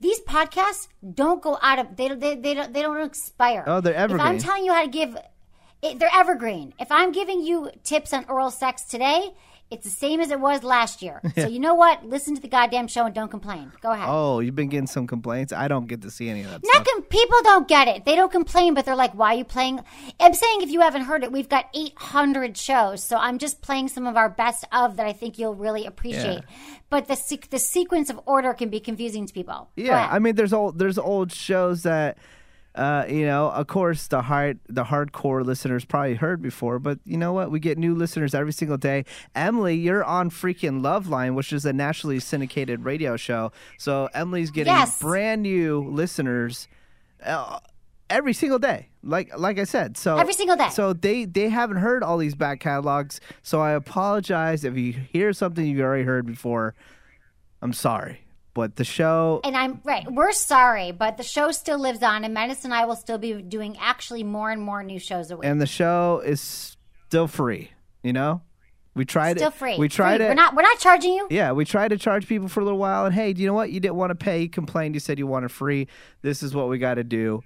These 0.00 0.20
podcasts 0.20 0.88
don't 1.14 1.42
go 1.42 1.58
out 1.60 1.78
of 1.80 1.96
they 1.96 2.08
they 2.08 2.34
they 2.34 2.54
don't, 2.54 2.72
they 2.72 2.80
don't 2.82 3.04
expire. 3.04 3.62
Oh, 3.66 3.80
they're 3.82 3.92
If 4.06 4.18
I'm 4.18 4.38
telling 4.38 4.64
you 4.64 4.72
how 4.72 4.82
to 4.82 4.88
give, 4.88 5.16
it, 5.82 5.98
they're 5.98 6.08
evergreen. 6.14 6.72
If 6.80 6.90
I'm 6.90 7.12
giving 7.12 7.42
you 7.42 7.70
tips 7.84 8.12
on 8.14 8.24
oral 8.28 8.50
sex 8.50 8.84
today, 8.84 9.34
it's 9.70 9.84
the 9.84 9.90
same 9.90 10.20
as 10.20 10.30
it 10.30 10.40
was 10.40 10.62
last 10.62 11.02
year. 11.02 11.20
So 11.38 11.46
you 11.46 11.58
know 11.60 11.74
what? 11.74 12.04
Listen 12.04 12.34
to 12.34 12.40
the 12.42 12.48
goddamn 12.48 12.88
show 12.88 13.04
and 13.06 13.14
don't 13.14 13.30
complain. 13.30 13.70
Go 13.80 13.92
ahead. 13.92 14.06
oh 14.08 14.40
you've 14.40 14.54
been 14.56 14.68
getting 14.68 14.86
some 14.86 15.06
complaints. 15.06 15.52
I 15.52 15.68
don't 15.68 15.86
get 15.86 16.02
to 16.02 16.10
see 16.10 16.28
any 16.28 16.42
of 16.42 16.50
that 16.50 16.60
Not 16.64 16.74
stuff. 16.74 16.86
com- 16.86 17.02
people 17.04 17.38
don't 17.42 17.68
get 17.68 17.86
it. 17.88 18.04
They 18.04 18.16
don't 18.16 18.32
complain, 18.32 18.74
but 18.74 18.84
they're 18.84 18.96
like, 18.96 19.12
"Why 19.14 19.34
are 19.34 19.38
you 19.38 19.44
playing?" 19.44 19.80
I'm 20.18 20.34
saying 20.34 20.62
if 20.62 20.70
you 20.70 20.80
haven't 20.80 21.02
heard 21.02 21.22
it, 21.22 21.30
we've 21.32 21.48
got 21.48 21.66
800 21.74 22.56
shows, 22.56 23.02
so 23.04 23.16
I'm 23.16 23.38
just 23.38 23.60
playing 23.62 23.88
some 23.88 24.06
of 24.06 24.16
our 24.16 24.28
best 24.28 24.64
of 24.72 24.96
that 24.96 25.06
I 25.06 25.12
think 25.12 25.38
you'll 25.38 25.54
really 25.54 25.86
appreciate. 25.86 26.42
But 26.90 27.06
the 27.06 27.16
se- 27.16 27.48
the 27.50 27.58
sequence 27.58 28.08
of 28.10 28.18
order 28.26 28.54
can 28.54 28.70
be 28.70 28.80
confusing 28.80 29.26
to 29.26 29.32
people. 29.34 29.68
Yeah. 29.76 30.08
I 30.10 30.18
mean, 30.18 30.34
there's 30.34 30.52
old 30.52 30.78
there's 30.78 30.98
old 30.98 31.30
shows 31.32 31.82
that, 31.82 32.16
uh, 32.78 33.04
you 33.08 33.26
know, 33.26 33.50
of 33.50 33.66
course 33.66 34.06
the 34.06 34.22
hard 34.22 34.60
the 34.68 34.84
hardcore 34.84 35.44
listeners 35.44 35.84
probably 35.84 36.14
heard 36.14 36.40
before, 36.40 36.78
but 36.78 36.98
you 37.04 37.16
know 37.18 37.32
what? 37.32 37.50
We 37.50 37.58
get 37.60 37.76
new 37.76 37.94
listeners 37.94 38.34
every 38.34 38.52
single 38.52 38.76
day. 38.78 39.04
Emily, 39.34 39.74
you're 39.76 40.04
on 40.04 40.30
freaking 40.30 40.80
Loveline, 40.80 41.34
which 41.34 41.52
is 41.52 41.64
a 41.66 41.72
nationally 41.72 42.20
syndicated 42.20 42.84
radio 42.84 43.16
show. 43.16 43.50
So 43.78 44.08
Emily's 44.14 44.50
getting 44.50 44.72
Yes. 44.72 45.00
brand 45.00 45.42
new 45.42 45.80
listeners 45.90 46.68
uh, 47.24 47.58
every 48.08 48.32
single 48.32 48.58
day. 48.60 48.88
Like 49.02 49.36
like 49.38 49.58
I 49.58 49.64
said, 49.64 49.96
so 49.96 50.16
Every 50.16 50.32
single 50.34 50.56
day. 50.56 50.68
So 50.70 50.92
they 50.92 51.24
they 51.24 51.48
haven't 51.48 51.78
heard 51.78 52.02
all 52.02 52.16
these 52.18 52.34
back 52.34 52.60
catalogs. 52.60 53.20
So 53.42 53.60
I 53.60 53.72
apologize 53.72 54.64
if 54.64 54.76
you 54.76 54.92
hear 54.92 55.32
something 55.32 55.64
you've 55.66 55.80
already 55.80 56.04
heard 56.04 56.26
before. 56.26 56.74
I'm 57.62 57.72
sorry, 57.72 58.20
but 58.58 58.74
the 58.74 58.84
show 58.84 59.40
And 59.44 59.56
I'm 59.56 59.80
right. 59.84 60.04
We're 60.10 60.32
sorry, 60.32 60.90
but 60.90 61.16
the 61.16 61.22
show 61.22 61.52
still 61.52 61.78
lives 61.78 62.02
on, 62.02 62.24
and 62.24 62.34
Menace 62.34 62.64
and 62.64 62.74
I 62.74 62.84
will 62.86 62.96
still 62.96 63.16
be 63.18 63.40
doing 63.40 63.76
actually 63.80 64.24
more 64.24 64.50
and 64.50 64.60
more 64.60 64.82
new 64.82 64.98
shows 64.98 65.30
a 65.30 65.36
week. 65.36 65.46
and 65.48 65.60
the 65.60 65.66
show 65.66 66.20
is 66.26 66.76
still 67.06 67.28
free. 67.28 67.70
You 68.02 68.12
know, 68.12 68.42
we 68.96 69.04
tried 69.04 69.38
still 69.38 69.48
it. 69.48 69.54
free. 69.54 69.76
We 69.78 69.88
tried 69.88 70.16
Free. 70.16 70.26
it. 70.26 70.28
We're 70.30 70.34
not. 70.34 70.56
We're 70.56 70.62
not 70.62 70.78
charging 70.80 71.12
you. 71.12 71.28
Yeah, 71.30 71.52
we 71.52 71.64
tried 71.64 71.88
to 71.88 71.98
charge 71.98 72.26
people 72.26 72.48
for 72.48 72.58
a 72.60 72.64
little 72.64 72.78
while, 72.80 73.06
and 73.06 73.14
hey, 73.14 73.32
do 73.32 73.40
you 73.40 73.46
know 73.46 73.54
what? 73.54 73.70
You 73.70 73.78
didn't 73.78 73.94
want 73.96 74.10
to 74.10 74.16
pay. 74.16 74.42
You 74.42 74.48
complained. 74.48 74.94
You 74.96 75.00
said 75.00 75.18
you 75.20 75.26
wanted 75.28 75.52
free. 75.52 75.86
This 76.22 76.42
is 76.42 76.52
what 76.54 76.68
we 76.68 76.78
got 76.78 76.94
to 76.94 77.04
do 77.04 77.42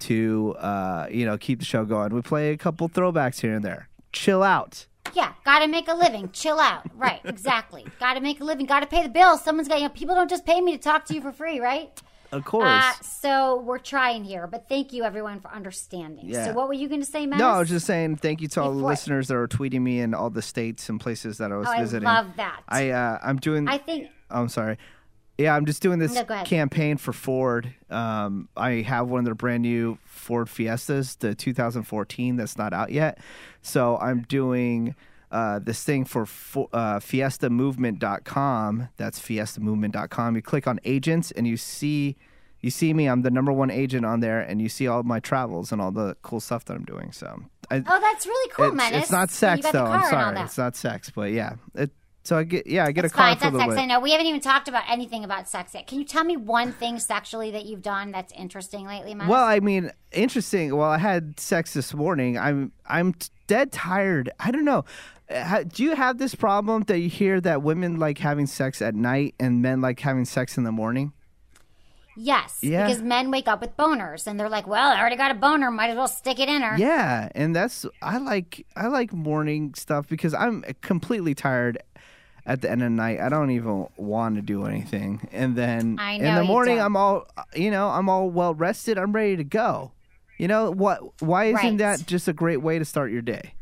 to, 0.00 0.54
uh, 0.58 1.06
you 1.10 1.24
know, 1.26 1.36
keep 1.38 1.58
the 1.58 1.64
show 1.64 1.84
going. 1.86 2.14
We 2.14 2.20
play 2.22 2.50
a 2.52 2.56
couple 2.58 2.88
throwbacks 2.88 3.40
here 3.40 3.54
and 3.54 3.64
there. 3.64 3.88
Chill 4.12 4.42
out. 4.42 4.86
Yeah, 5.14 5.32
got 5.44 5.60
to 5.60 5.66
make 5.66 5.88
a 5.88 5.94
living. 5.94 6.30
Chill 6.32 6.60
out. 6.60 6.86
Right, 6.94 7.20
exactly. 7.24 7.84
got 7.98 8.14
to 8.14 8.20
make 8.20 8.40
a 8.40 8.44
living. 8.44 8.66
Got 8.66 8.80
to 8.80 8.86
pay 8.86 9.02
the 9.02 9.08
bills. 9.08 9.42
Someone's 9.42 9.68
got. 9.68 9.78
You 9.80 9.84
know, 9.84 9.90
people 9.90 10.14
don't 10.14 10.30
just 10.30 10.46
pay 10.46 10.60
me 10.60 10.72
to 10.72 10.78
talk 10.78 11.04
to 11.06 11.14
you 11.14 11.20
for 11.20 11.32
free, 11.32 11.58
right? 11.60 11.90
Of 12.32 12.44
course. 12.44 12.68
Uh, 12.68 12.92
so 13.02 13.60
we're 13.60 13.78
trying 13.78 14.22
here, 14.22 14.46
but 14.46 14.68
thank 14.68 14.92
you 14.92 15.02
everyone 15.02 15.40
for 15.40 15.50
understanding. 15.50 16.26
Yeah. 16.28 16.44
So 16.44 16.52
what 16.52 16.68
were 16.68 16.74
you 16.74 16.86
going 16.88 17.00
to 17.00 17.06
say, 17.06 17.26
Menace? 17.26 17.40
no, 17.40 17.48
I 17.48 17.58
was 17.58 17.68
just 17.68 17.86
saying 17.86 18.16
thank 18.16 18.40
you 18.40 18.46
to 18.46 18.62
all 18.62 18.72
the 18.72 18.84
listeners 18.84 19.26
that 19.28 19.34
are 19.36 19.48
tweeting 19.48 19.80
me 19.80 19.98
in 19.98 20.14
all 20.14 20.30
the 20.30 20.42
states 20.42 20.88
and 20.88 21.00
places 21.00 21.38
that 21.38 21.50
I 21.50 21.56
was 21.56 21.66
Oh, 21.66 21.72
I 21.72 21.80
visiting. 21.80 22.04
love 22.06 22.28
that. 22.36 22.62
I 22.68 22.90
uh, 22.90 23.18
I'm 23.20 23.38
doing. 23.38 23.66
I 23.66 23.78
think 23.78 24.10
I'm 24.30 24.48
sorry. 24.48 24.78
Yeah, 25.40 25.56
I'm 25.56 25.64
just 25.64 25.80
doing 25.80 25.98
this 25.98 26.14
No, 26.14 26.24
campaign 26.44 26.98
for 26.98 27.12
Ford. 27.14 27.72
Um, 27.88 28.48
I 28.56 28.82
have 28.82 29.08
one 29.08 29.20
of 29.20 29.24
their 29.24 29.34
brand 29.34 29.62
new 29.62 29.96
Ford 30.04 30.50
Fiestas, 30.50 31.16
the 31.16 31.34
2014, 31.34 32.36
that's 32.36 32.58
not 32.58 32.74
out 32.74 32.92
yet. 32.92 33.18
So 33.62 33.96
I'm 33.96 34.20
doing 34.22 34.94
uh, 35.32 35.60
this 35.60 35.82
thing 35.82 36.04
for 36.04 36.26
Fo- 36.26 36.68
uh, 36.74 36.98
FiestaMovement.com. 37.00 38.88
That's 38.96 39.18
FiestaMovement.com. 39.18 40.36
You 40.36 40.42
click 40.42 40.66
on 40.66 40.78
agents 40.84 41.30
and 41.30 41.46
you 41.46 41.56
see. 41.56 42.16
You 42.62 42.68
see 42.70 42.92
me. 42.92 43.06
I'm 43.08 43.22
the 43.22 43.30
number 43.30 43.52
one 43.52 43.70
agent 43.70 44.04
on 44.04 44.20
there, 44.20 44.38
and 44.40 44.60
you 44.60 44.68
see 44.68 44.86
all 44.86 45.02
my 45.02 45.18
travels 45.18 45.72
and 45.72 45.80
all 45.80 45.90
the 45.90 46.14
cool 46.20 46.40
stuff 46.40 46.66
that 46.66 46.74
I'm 46.74 46.84
doing. 46.84 47.10
So, 47.10 47.44
I, 47.70 47.76
Oh, 47.86 48.00
that's 48.00 48.26
really 48.26 48.50
cool, 48.52 48.66
it's, 48.66 48.74
Menace. 48.74 49.02
it's 49.04 49.10
not 49.10 49.30
sex 49.30 49.66
though. 49.72 49.86
I'm 49.86 50.10
sorry, 50.10 50.38
it's 50.40 50.58
not 50.58 50.76
sex, 50.76 51.08
but 51.14 51.30
yeah. 51.32 51.54
It, 51.74 51.90
so 52.22 52.36
I 52.36 52.44
get 52.44 52.66
yeah, 52.66 52.84
I 52.84 52.92
get 52.92 53.04
It's 53.04 53.14
a 53.14 53.16
car 53.16 53.28
fine. 53.30 53.38
for 53.38 53.44
not 53.46 53.52
little 53.54 53.70
sex. 53.72 53.80
I 53.82 53.86
know. 53.86 54.00
We 54.00 54.10
haven't 54.12 54.26
even 54.26 54.40
talked 54.40 54.68
about 54.68 54.84
anything 54.88 55.24
about 55.24 55.48
sex 55.48 55.74
yet. 55.74 55.86
Can 55.86 55.98
you 55.98 56.04
tell 56.04 56.24
me 56.24 56.36
one 56.36 56.72
thing 56.72 56.98
sexually 56.98 57.50
that 57.52 57.64
you've 57.64 57.82
done 57.82 58.10
that's 58.12 58.32
interesting 58.34 58.86
lately, 58.86 59.14
Menace? 59.14 59.30
Well, 59.30 59.44
I 59.44 59.60
mean, 59.60 59.90
interesting. 60.12 60.76
Well, 60.76 60.90
I 60.90 60.98
had 60.98 61.40
sex 61.40 61.72
this 61.74 61.94
morning. 61.94 62.38
I'm 62.38 62.72
I'm 62.86 63.14
dead 63.46 63.72
tired. 63.72 64.30
I 64.38 64.50
don't 64.50 64.64
know. 64.64 64.84
Uh, 65.30 65.62
Do 65.62 65.82
you 65.84 65.94
have 65.94 66.18
this 66.18 66.34
problem 66.34 66.82
that 66.88 66.98
you 66.98 67.08
hear 67.08 67.40
that 67.40 67.62
women 67.62 67.98
like 67.98 68.18
having 68.18 68.46
sex 68.46 68.82
at 68.82 68.94
night 68.94 69.34
and 69.40 69.62
men 69.62 69.80
like 69.80 70.00
having 70.00 70.24
sex 70.24 70.58
in 70.58 70.64
the 70.64 70.72
morning? 70.72 71.12
yes. 72.16 72.58
Yeah. 72.62 72.86
Because 72.86 73.02
men 73.02 73.30
wake 73.30 73.48
up 73.48 73.60
with 73.60 73.76
boners 73.76 74.26
and 74.26 74.38
they're 74.38 74.48
like, 74.48 74.66
well, 74.66 74.90
I 74.90 75.00
already 75.00 75.16
got 75.16 75.30
a 75.30 75.34
boner. 75.34 75.70
Might 75.70 75.90
as 75.90 75.96
well 75.96 76.08
stick 76.08 76.38
it 76.38 76.48
in 76.48 76.60
her. 76.62 76.76
Yeah, 76.76 77.28
and 77.34 77.54
that's 77.56 77.86
I 78.02 78.18
like 78.18 78.66
I 78.76 78.88
like 78.88 79.12
morning 79.12 79.72
stuff 79.74 80.08
because 80.08 80.34
I'm 80.34 80.62
completely 80.82 81.34
tired 81.34 81.78
at 82.50 82.62
the 82.62 82.68
end 82.70 82.82
of 82.82 82.86
the 82.86 82.90
night. 82.96 83.20
I 83.20 83.28
don't 83.28 83.52
even 83.52 83.86
want 83.96 84.34
to 84.34 84.42
do 84.42 84.66
anything. 84.66 85.28
And 85.30 85.54
then 85.54 85.98
in 86.00 86.34
the 86.34 86.42
morning 86.42 86.76
don't. 86.78 86.84
I'm 86.86 86.96
all 86.96 87.26
you 87.54 87.70
know, 87.70 87.88
I'm 87.88 88.08
all 88.08 88.28
well 88.28 88.54
rested. 88.54 88.98
I'm 88.98 89.12
ready 89.12 89.36
to 89.36 89.44
go. 89.44 89.92
You 90.36 90.48
know 90.48 90.72
what 90.72 90.98
why 91.22 91.44
isn't 91.44 91.54
Right. 91.56 91.78
that 91.78 92.06
just 92.06 92.26
a 92.26 92.32
great 92.32 92.56
way 92.56 92.78
to 92.80 92.84
start 92.84 93.12
your 93.12 93.22
day? 93.22 93.54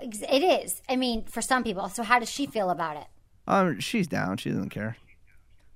It 0.00 0.42
is. 0.42 0.82
I 0.88 0.96
mean, 0.96 1.24
for 1.24 1.40
some 1.40 1.62
people. 1.62 1.88
So 1.88 2.02
how 2.02 2.18
does 2.18 2.28
she 2.30 2.46
feel 2.46 2.70
about 2.70 2.96
it? 2.96 3.06
Um 3.46 3.78
she's 3.78 4.08
down. 4.08 4.38
She 4.38 4.48
doesn't 4.50 4.70
care. 4.70 4.96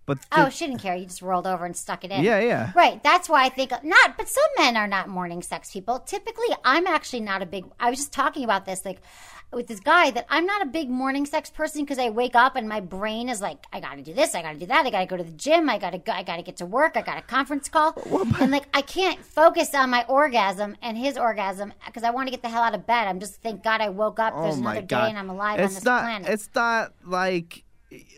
But 0.06 0.18
Oh, 0.30 0.48
she 0.50 0.66
didn't 0.66 0.80
care. 0.80 0.94
You 0.96 1.04
just 1.06 1.20
rolled 1.22 1.46
over 1.48 1.64
and 1.64 1.76
stuck 1.76 2.04
it 2.04 2.10
in. 2.12 2.22
Yeah, 2.24 2.38
yeah. 2.40 2.70
Right. 2.76 3.02
That's 3.02 3.28
why 3.28 3.44
I 3.44 3.48
think 3.48 3.70
not. 3.82 4.16
But 4.16 4.28
some 4.28 4.44
men 4.56 4.76
are 4.76 4.86
not 4.88 5.08
morning 5.08 5.42
sex 5.42 5.72
people. 5.72 5.98
Typically, 6.00 6.46
I'm 6.64 6.86
actually 6.86 7.20
not 7.20 7.42
a 7.42 7.46
big. 7.46 7.64
I 7.80 7.90
was 7.90 7.98
just 7.98 8.12
talking 8.12 8.44
about 8.44 8.66
this 8.66 8.84
like 8.84 9.00
with 9.52 9.68
this 9.68 9.80
guy 9.80 10.10
that 10.10 10.26
I'm 10.28 10.44
not 10.44 10.62
a 10.62 10.66
big 10.66 10.90
morning 10.90 11.24
sex 11.24 11.50
person 11.50 11.84
because 11.84 11.98
I 11.98 12.10
wake 12.10 12.34
up 12.34 12.56
and 12.56 12.68
my 12.68 12.80
brain 12.80 13.28
is 13.28 13.40
like, 13.40 13.64
I 13.72 13.80
got 13.80 13.94
to 13.94 14.02
do 14.02 14.12
this, 14.12 14.34
I 14.34 14.42
got 14.42 14.52
to 14.52 14.58
do 14.58 14.66
that, 14.66 14.84
I 14.84 14.90
got 14.90 15.00
to 15.00 15.06
go 15.06 15.16
to 15.16 15.24
the 15.24 15.32
gym, 15.32 15.70
I 15.70 15.78
got 15.78 15.90
to 15.90 15.98
go, 15.98 16.12
I 16.12 16.22
got 16.22 16.36
to 16.36 16.42
get 16.42 16.56
to 16.58 16.66
work, 16.66 16.96
I 16.96 17.02
got 17.02 17.18
a 17.18 17.22
conference 17.22 17.68
call, 17.68 17.94
and 18.40 18.50
like 18.50 18.66
I 18.74 18.82
can't 18.82 19.24
focus 19.24 19.74
on 19.74 19.90
my 19.90 20.04
orgasm 20.08 20.76
and 20.82 20.98
his 20.98 21.16
orgasm 21.16 21.72
because 21.86 22.02
I 22.02 22.10
want 22.10 22.26
to 22.26 22.30
get 22.30 22.42
the 22.42 22.48
hell 22.48 22.62
out 22.62 22.74
of 22.74 22.86
bed. 22.86 23.08
I'm 23.08 23.20
just 23.20 23.42
thank 23.42 23.62
God 23.62 23.80
I 23.80 23.88
woke 23.88 24.18
up. 24.18 24.34
There's 24.34 24.56
oh 24.56 24.60
my 24.60 24.72
another 24.72 24.86
god. 24.86 25.04
day 25.04 25.08
and 25.10 25.18
I'm 25.18 25.30
alive 25.30 25.60
it's 25.60 25.68
on 25.70 25.74
this 25.74 25.84
not 25.84 26.02
planet. 26.02 26.28
it's 26.28 26.48
not 26.54 26.92
like 27.04 27.64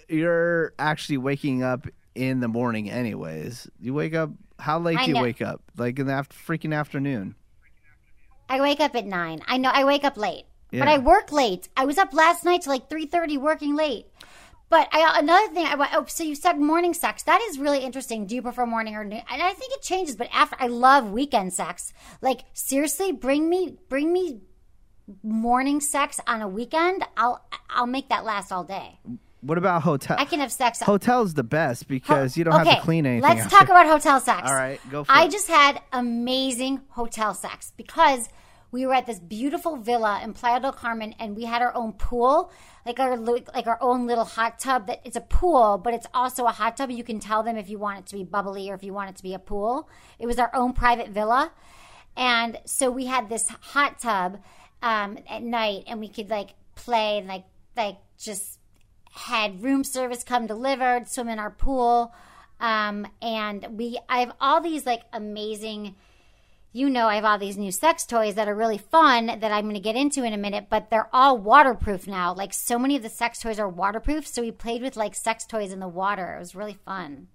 you're 0.09 0.73
actually 0.79 1.19
waking 1.19 1.63
up 1.63 1.87
in 2.15 2.41
the 2.41 2.49
morning 2.49 2.91
anyways. 2.91 3.69
You 3.81 3.95
wake 3.95 4.15
up 4.15 4.31
how 4.59 4.79
late 4.79 4.99
I 4.99 5.05
do 5.05 5.11
you 5.11 5.15
know. 5.15 5.23
wake 5.23 5.41
up? 5.43 5.63
Like 5.77 5.99
in 5.99 6.07
the 6.07 6.13
after, 6.13 6.37
freaking 6.37 6.75
afternoon. 6.75 7.35
I 8.49 8.61
wake 8.61 8.81
up 8.81 8.97
at 8.97 9.05
nine. 9.07 9.43
I 9.47 9.59
know 9.59 9.71
I 9.73 9.85
wake 9.85 10.05
up 10.05 10.17
late, 10.17 10.45
but 10.71 10.89
I 10.89 10.99
work 10.99 11.33
late. 11.33 11.69
I 11.77 11.85
was 11.85 11.99
up 11.99 12.13
last 12.13 12.45
night 12.45 12.63
to 12.63 12.69
like 12.71 12.89
three 12.89 13.07
thirty, 13.07 13.39
working 13.39 13.77
late. 13.77 14.07
But 14.71 14.89
I, 14.93 15.19
another 15.19 15.49
thing, 15.55 15.65
I, 15.65 15.89
oh, 15.95 16.05
so 16.07 16.25
you 16.25 16.35
said 16.35 16.59
morning 16.59 16.93
sex. 16.93 17.23
That 17.23 17.41
is 17.49 17.59
really 17.59 17.79
interesting. 17.79 18.27
Do 18.27 18.35
you 18.35 18.43
prefer 18.43 18.67
morning 18.67 18.97
or 18.97 19.05
noon? 19.05 19.23
And 19.31 19.43
I 19.43 19.53
think 19.55 19.73
it 19.73 19.81
changes. 19.81 20.15
But 20.15 20.29
after, 20.31 20.57
I 20.61 20.67
love 20.67 21.11
weekend 21.11 21.55
sex. 21.55 21.95
Like 22.21 22.41
seriously, 22.53 23.13
bring 23.13 23.49
me, 23.49 23.79
bring 23.89 24.13
me 24.13 24.41
morning 25.23 25.81
sex 25.81 26.21
on 26.27 26.43
a 26.43 26.49
weekend. 26.49 27.03
I'll, 27.17 27.43
I'll 27.71 27.87
make 27.87 28.11
that 28.11 28.25
last 28.25 28.53
all 28.53 28.65
day. 28.65 28.99
What 29.41 29.57
about 29.57 29.83
hotel? 29.83 30.17
I 30.19 30.25
can 30.25 30.41
have 30.41 30.53
sex. 30.53 30.81
Hotel's 30.81 31.33
the 31.33 31.45
best 31.45 31.89
because 31.89 32.37
you 32.37 32.45
don't 32.45 32.53
have 32.53 32.77
to 32.77 32.81
clean 32.83 33.07
anything. 33.07 33.23
Let's 33.23 33.51
talk 33.51 33.69
about 33.69 33.87
hotel 33.87 34.21
sex. 34.21 34.49
All 34.49 34.55
right, 34.55 34.81
go 34.91 35.05
for 35.05 35.13
it. 35.13 35.15
I 35.15 35.25
it. 35.25 35.31
just 35.31 35.49
had 35.49 35.81
amazing 35.93 36.83
hotel 36.89 37.35
sex 37.35 37.73
because 37.77 38.29
we 38.71 38.85
were 38.85 38.95
at 38.95 39.07
this 39.07 39.19
beautiful 39.19 39.77
villa 39.77 40.21
in 40.23 40.35
Playa 40.35 40.61
del 40.61 40.73
Carmen, 40.73 41.15
and 41.19 41.37
we 41.37 41.45
had 41.45 41.63
our 41.63 41.75
own 41.75 41.93
pool, 41.93 42.53
like 42.85 43.01
our 43.01 43.17
like 43.17 43.67
our 43.67 43.79
own 43.81 44.07
little 44.07 44.25
hot 44.25 44.59
tub. 44.59 44.87
That 44.87 45.01
it's 45.05 45.17
a 45.17 45.23
pool, 45.23 45.79
but 45.79 45.95
it's 45.95 46.07
also 46.13 46.45
a 46.45 46.51
hot 46.51 46.77
tub. 46.77 46.91
You 46.91 47.05
can 47.05 47.19
tell 47.19 47.43
them 47.43 47.57
if 47.57 47.71
you 47.71 47.79
want 47.79 48.01
it 48.01 48.07
to 48.07 48.17
be 48.17 48.25
bubbly 48.25 48.71
or 48.71 48.75
if 48.75 48.83
you 48.83 48.93
want 48.93 49.11
it 49.11 49.17
to 49.17 49.23
be 49.23 49.35
a 49.35 49.39
pool. 49.39 49.89
It 50.19 50.27
was 50.27 50.39
our 50.39 50.55
own 50.55 50.75
private 50.75 51.09
villa, 51.09 51.53
and 52.17 52.59
so 52.67 52.91
we 52.91 53.07
had 53.07 53.29
this 53.29 53.49
hot 53.49 53.99
tub 54.01 54.39
um, 54.83 55.19
at 55.29 55.43
night, 55.43 55.85
and 55.87 55.99
we 56.01 56.09
could 56.09 56.29
like 56.29 56.51
play 56.75 57.19
and 57.19 57.27
like 57.27 57.45
like 57.77 57.97
just 58.19 58.59
had 59.13 59.63
room 59.63 59.83
service 59.83 60.23
come 60.23 60.47
delivered, 60.47 61.09
swim 61.09 61.29
in 61.29 61.39
our 61.39 61.51
pool, 61.51 62.13
um, 62.61 63.07
and 63.23 63.67
we 63.79 63.99
I 64.11 64.21
have 64.21 64.33
all 64.41 64.61
these 64.61 64.85
like 64.85 65.03
amazing. 65.13 65.95
You 66.73 66.91
know, 66.91 67.07
I 67.09 67.15
have 67.17 67.25
all 67.25 67.39
these 67.39 67.57
new 67.57 67.73
sex 67.73 68.05
toys 68.05 68.35
that 68.35 68.47
are 68.47 68.55
really 68.55 68.79
fun 68.79 69.27
that 69.27 69.45
I'm 69.51 69.65
going 69.65 69.75
to 69.75 69.81
get 69.81 69.97
into 69.97 70.23
in 70.23 70.33
a 70.35 70.37
minute, 70.39 70.67
but 70.69 70.91
they're 70.91 71.09
all 71.15 71.39
waterproof 71.39 72.07
now. 72.07 72.35
Like, 72.35 72.53
so 72.53 72.79
many 72.79 72.95
of 72.97 73.03
the 73.03 73.09
sex 73.09 73.41
toys 73.41 73.59
are 73.59 73.69
waterproof. 73.69 74.27
So, 74.27 74.43
we 74.43 74.51
played 74.53 74.83
with 74.83 74.97
like 74.97 75.15
sex 75.15 75.47
toys 75.47 75.73
in 75.73 75.81
the 75.81 75.89
water. 75.89 76.35
It 76.37 76.39
was 76.41 76.55
really 76.55 76.79
fun. 76.85 77.29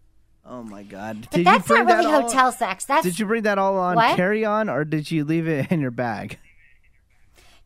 Oh 0.45 0.61
my 0.61 0.83
god! 0.83 1.21
But 1.21 1.31
Did 1.31 1.37
you 1.39 1.43
that's 1.45 1.67
bring 1.67 1.85
not 1.85 1.93
really 1.95 2.05
that 2.11 2.13
all- 2.15 2.21
hotel 2.23 2.51
sex. 2.51 2.83
That's 2.83 3.03
Did 3.03 3.17
you 3.17 3.25
bring 3.25 3.43
that 3.43 3.57
all 3.57 3.77
on 3.77 3.95
What? 3.95 4.17
carry 4.17 4.43
on 4.43 4.67
or 4.69 4.83
did 4.83 5.09
you 5.09 5.23
leave 5.23 5.47
it 5.47 5.71
in 5.71 5.79
your 5.79 5.89
bag? 5.91 6.37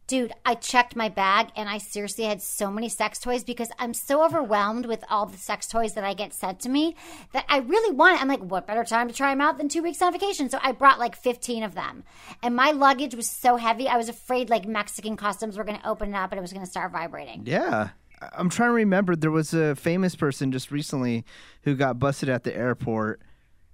Dude, 0.07 0.31
I 0.45 0.55
checked 0.55 0.95
my 0.95 1.09
bag 1.09 1.49
and 1.57 1.67
I 1.67 1.79
seriously 1.79 2.23
had 2.23 2.41
so 2.41 2.71
many 2.71 2.87
sex 2.87 3.19
toys 3.19 3.43
because 3.43 3.69
I'm 3.77 3.93
so 3.93 4.23
overwhelmed 4.23 4.85
with 4.85 5.03
all 5.09 5.25
the 5.25 5.37
sex 5.37 5.67
toys 5.67 5.95
that 5.95 6.05
I 6.05 6.13
get 6.13 6.33
sent 6.33 6.61
to 6.61 6.69
me 6.69 6.95
that 7.33 7.43
I 7.49 7.57
really 7.57 7.93
want. 7.93 8.21
I'm 8.21 8.29
like, 8.29 8.39
what 8.39 8.65
better 8.65 8.85
time 8.85 9.09
to 9.09 9.13
try 9.13 9.31
them 9.31 9.41
out 9.41 9.57
than 9.57 9.67
two 9.67 9.83
weeks 9.83 10.01
on 10.01 10.13
vacation? 10.13 10.49
So 10.49 10.59
I 10.63 10.71
brought 10.71 10.97
like 10.97 11.17
15 11.17 11.61
of 11.63 11.75
them. 11.75 12.05
And 12.41 12.55
my 12.55 12.71
luggage 12.71 13.15
was 13.15 13.29
so 13.29 13.57
heavy, 13.57 13.89
I 13.89 13.97
was 13.97 14.07
afraid 14.07 14.49
like 14.49 14.65
Mexican 14.65 15.17
customs 15.17 15.57
were 15.57 15.65
going 15.65 15.79
to 15.79 15.89
open 15.89 16.13
it 16.13 16.15
up 16.15 16.31
and 16.31 16.39
it 16.39 16.41
was 16.41 16.53
going 16.53 16.65
to 16.65 16.71
start 16.71 16.93
vibrating. 16.93 17.43
Yeah. 17.45 17.89
I'm 18.33 18.49
trying 18.49 18.69
to 18.69 18.75
remember. 18.75 19.13
There 19.13 19.29
was 19.29 19.53
a 19.53 19.75
famous 19.75 20.15
person 20.15 20.53
just 20.53 20.71
recently 20.71 21.25
who 21.63 21.75
got 21.75 21.99
busted 21.99 22.29
at 22.29 22.45
the 22.45 22.55
airport 22.55 23.21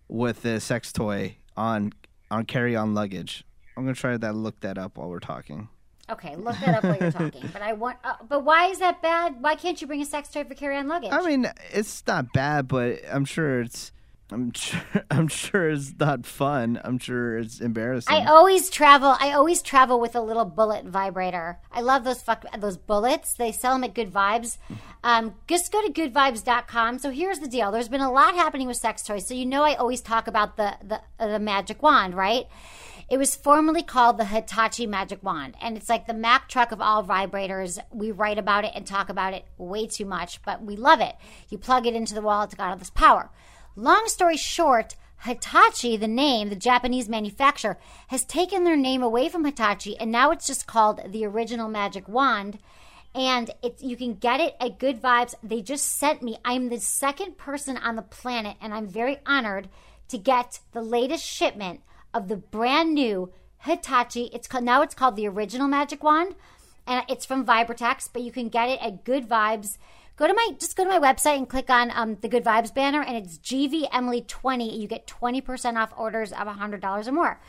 with 0.07 0.43
a 0.45 0.59
sex 0.59 0.91
toy 0.91 1.37
on 1.55 1.93
on 2.29 2.45
carry 2.45 2.75
on 2.75 2.93
luggage. 2.93 3.45
I'm 3.77 3.83
gonna 3.83 3.95
try 3.95 4.17
that. 4.17 4.35
Look 4.35 4.59
that 4.61 4.77
up 4.77 4.97
while 4.97 5.09
we're 5.09 5.19
talking. 5.19 5.69
Okay, 6.09 6.35
look 6.35 6.57
that 6.57 6.75
up 6.75 6.83
while 6.83 6.97
you're 6.99 7.11
talking. 7.11 7.49
But 7.53 7.61
I 7.61 7.73
want, 7.73 7.97
uh, 8.03 8.15
but 8.27 8.43
why 8.43 8.67
is 8.67 8.79
that 8.79 9.01
bad? 9.01 9.41
Why 9.41 9.55
can't 9.55 9.79
you 9.79 9.87
bring 9.87 10.01
a 10.01 10.05
sex 10.05 10.29
toy 10.29 10.43
for 10.43 10.53
carry 10.53 10.77
on 10.77 10.87
luggage? 10.87 11.11
I 11.13 11.25
mean, 11.25 11.49
it's 11.71 12.03
not 12.05 12.33
bad, 12.33 12.67
but 12.67 12.99
I'm 13.09 13.23
sure 13.23 13.61
it's 13.61 13.93
I'm 14.33 14.51
sure. 14.51 14.81
I'm 15.11 15.27
sure 15.27 15.69
it's 15.69 15.93
not 15.99 16.25
fun. 16.25 16.81
I'm 16.83 16.97
sure 16.97 17.37
it's 17.37 17.61
embarrassing. 17.61 18.13
I 18.13 18.25
always 18.25 18.69
travel. 18.69 19.15
I 19.19 19.31
always 19.33 19.61
travel 19.61 19.99
with 19.99 20.15
a 20.15 20.21
little 20.21 20.45
bullet 20.45 20.85
vibrator. 20.85 21.59
I 21.71 21.81
love 21.81 22.03
those 22.03 22.21
fuck 22.21 22.45
those 22.59 22.77
bullets. 22.77 23.35
They 23.35 23.51
sell 23.51 23.73
them 23.73 23.83
at 23.83 23.93
Good 23.93 24.11
Vibes. 24.11 24.57
Um, 25.03 25.35
just 25.47 25.71
go 25.71 25.85
to 25.85 25.91
goodvibes.com. 25.91 26.99
So 26.99 27.11
here's 27.11 27.39
the 27.39 27.47
deal. 27.47 27.71
There's 27.71 27.89
been 27.89 28.01
a 28.01 28.11
lot 28.11 28.33
happening 28.35 28.67
with 28.67 28.77
sex 28.77 29.03
toys. 29.03 29.27
So 29.27 29.33
you 29.33 29.45
know 29.45 29.63
I 29.63 29.75
always 29.75 30.01
talk 30.01 30.27
about 30.27 30.57
the 30.57 30.75
the, 30.83 31.01
uh, 31.19 31.27
the 31.27 31.39
magic 31.39 31.83
wand, 31.83 32.15
right? 32.15 32.45
It 33.09 33.17
was 33.17 33.35
formerly 33.35 33.83
called 33.83 34.17
the 34.17 34.25
Hitachi 34.25 34.87
Magic 34.87 35.21
Wand, 35.21 35.55
and 35.61 35.75
it's 35.75 35.89
like 35.89 36.07
the 36.07 36.13
Mack 36.13 36.47
truck 36.47 36.71
of 36.71 36.81
all 36.81 37.03
vibrators. 37.03 37.77
We 37.91 38.11
write 38.11 38.37
about 38.37 38.63
it 38.63 38.71
and 38.73 38.87
talk 38.87 39.09
about 39.09 39.33
it 39.33 39.45
way 39.57 39.87
too 39.87 40.05
much, 40.05 40.41
but 40.43 40.63
we 40.63 40.75
love 40.75 41.01
it. 41.01 41.15
You 41.49 41.57
plug 41.57 41.85
it 41.85 41.95
into 41.95 42.13
the 42.13 42.21
wall, 42.21 42.43
it's 42.43 42.55
got 42.55 42.69
all 42.69 42.77
this 42.77 42.89
power. 42.89 43.29
Long 43.75 44.07
story 44.07 44.37
short, 44.37 44.95
Hitachi, 45.25 45.97
the 45.97 46.07
name, 46.07 46.49
the 46.49 46.55
Japanese 46.55 47.09
manufacturer, 47.09 47.77
has 48.07 48.23
taken 48.25 48.63
their 48.63 48.77
name 48.77 49.03
away 49.03 49.29
from 49.29 49.45
Hitachi, 49.45 49.97
and 49.99 50.11
now 50.11 50.31
it's 50.31 50.47
just 50.47 50.67
called 50.67 51.01
the 51.11 51.25
original 51.25 51.67
Magic 51.67 52.07
Wand. 52.07 52.59
And 53.15 53.51
it's 53.61 53.83
you 53.83 53.95
can 53.95 54.15
get 54.15 54.39
it 54.39 54.55
at 54.59 54.79
Good 54.79 55.01
Vibes. 55.01 55.35
They 55.43 55.61
just 55.61 55.85
sent 55.85 56.23
me. 56.23 56.37
I'm 56.43 56.69
the 56.69 56.79
second 56.79 57.37
person 57.37 57.77
on 57.77 57.95
the 57.95 58.01
planet, 58.01 58.57
and 58.59 58.73
I'm 58.73 58.87
very 58.87 59.19
honored 59.25 59.69
to 60.07 60.17
get 60.17 60.59
the 60.71 60.81
latest 60.81 61.23
shipment 61.23 61.81
of 62.13 62.27
the 62.27 62.37
brand 62.37 62.93
new 62.93 63.31
Hitachi. 63.59 64.29
It's 64.33 64.47
called 64.47 64.63
now 64.63 64.81
it's 64.81 64.95
called 64.95 65.15
the 65.15 65.27
original 65.27 65.67
Magic 65.67 66.03
Wand, 66.03 66.35
and 66.85 67.03
it's 67.09 67.25
from 67.25 67.45
Vibratex. 67.45 68.09
But 68.11 68.21
you 68.21 68.31
can 68.31 68.49
get 68.49 68.69
it 68.69 68.79
at 68.81 69.03
Good 69.03 69.27
Vibes. 69.27 69.77
Go 70.15 70.27
to 70.27 70.33
my 70.33 70.49
just 70.59 70.75
go 70.75 70.83
to 70.83 70.89
my 70.89 70.99
website 70.99 71.37
and 71.37 71.49
click 71.49 71.69
on 71.69 71.91
um, 71.95 72.17
the 72.21 72.27
Good 72.27 72.43
Vibes 72.43 72.73
banner, 72.73 73.01
and 73.01 73.17
it's 73.17 73.37
GV 73.39 73.87
Emily 73.91 74.21
twenty. 74.21 74.79
You 74.79 74.87
get 74.87 75.07
twenty 75.07 75.41
percent 75.41 75.77
off 75.77 75.93
orders 75.97 76.31
of 76.31 76.47
hundred 76.47 76.81
dollars 76.81 77.07
or 77.07 77.13
more. 77.13 77.39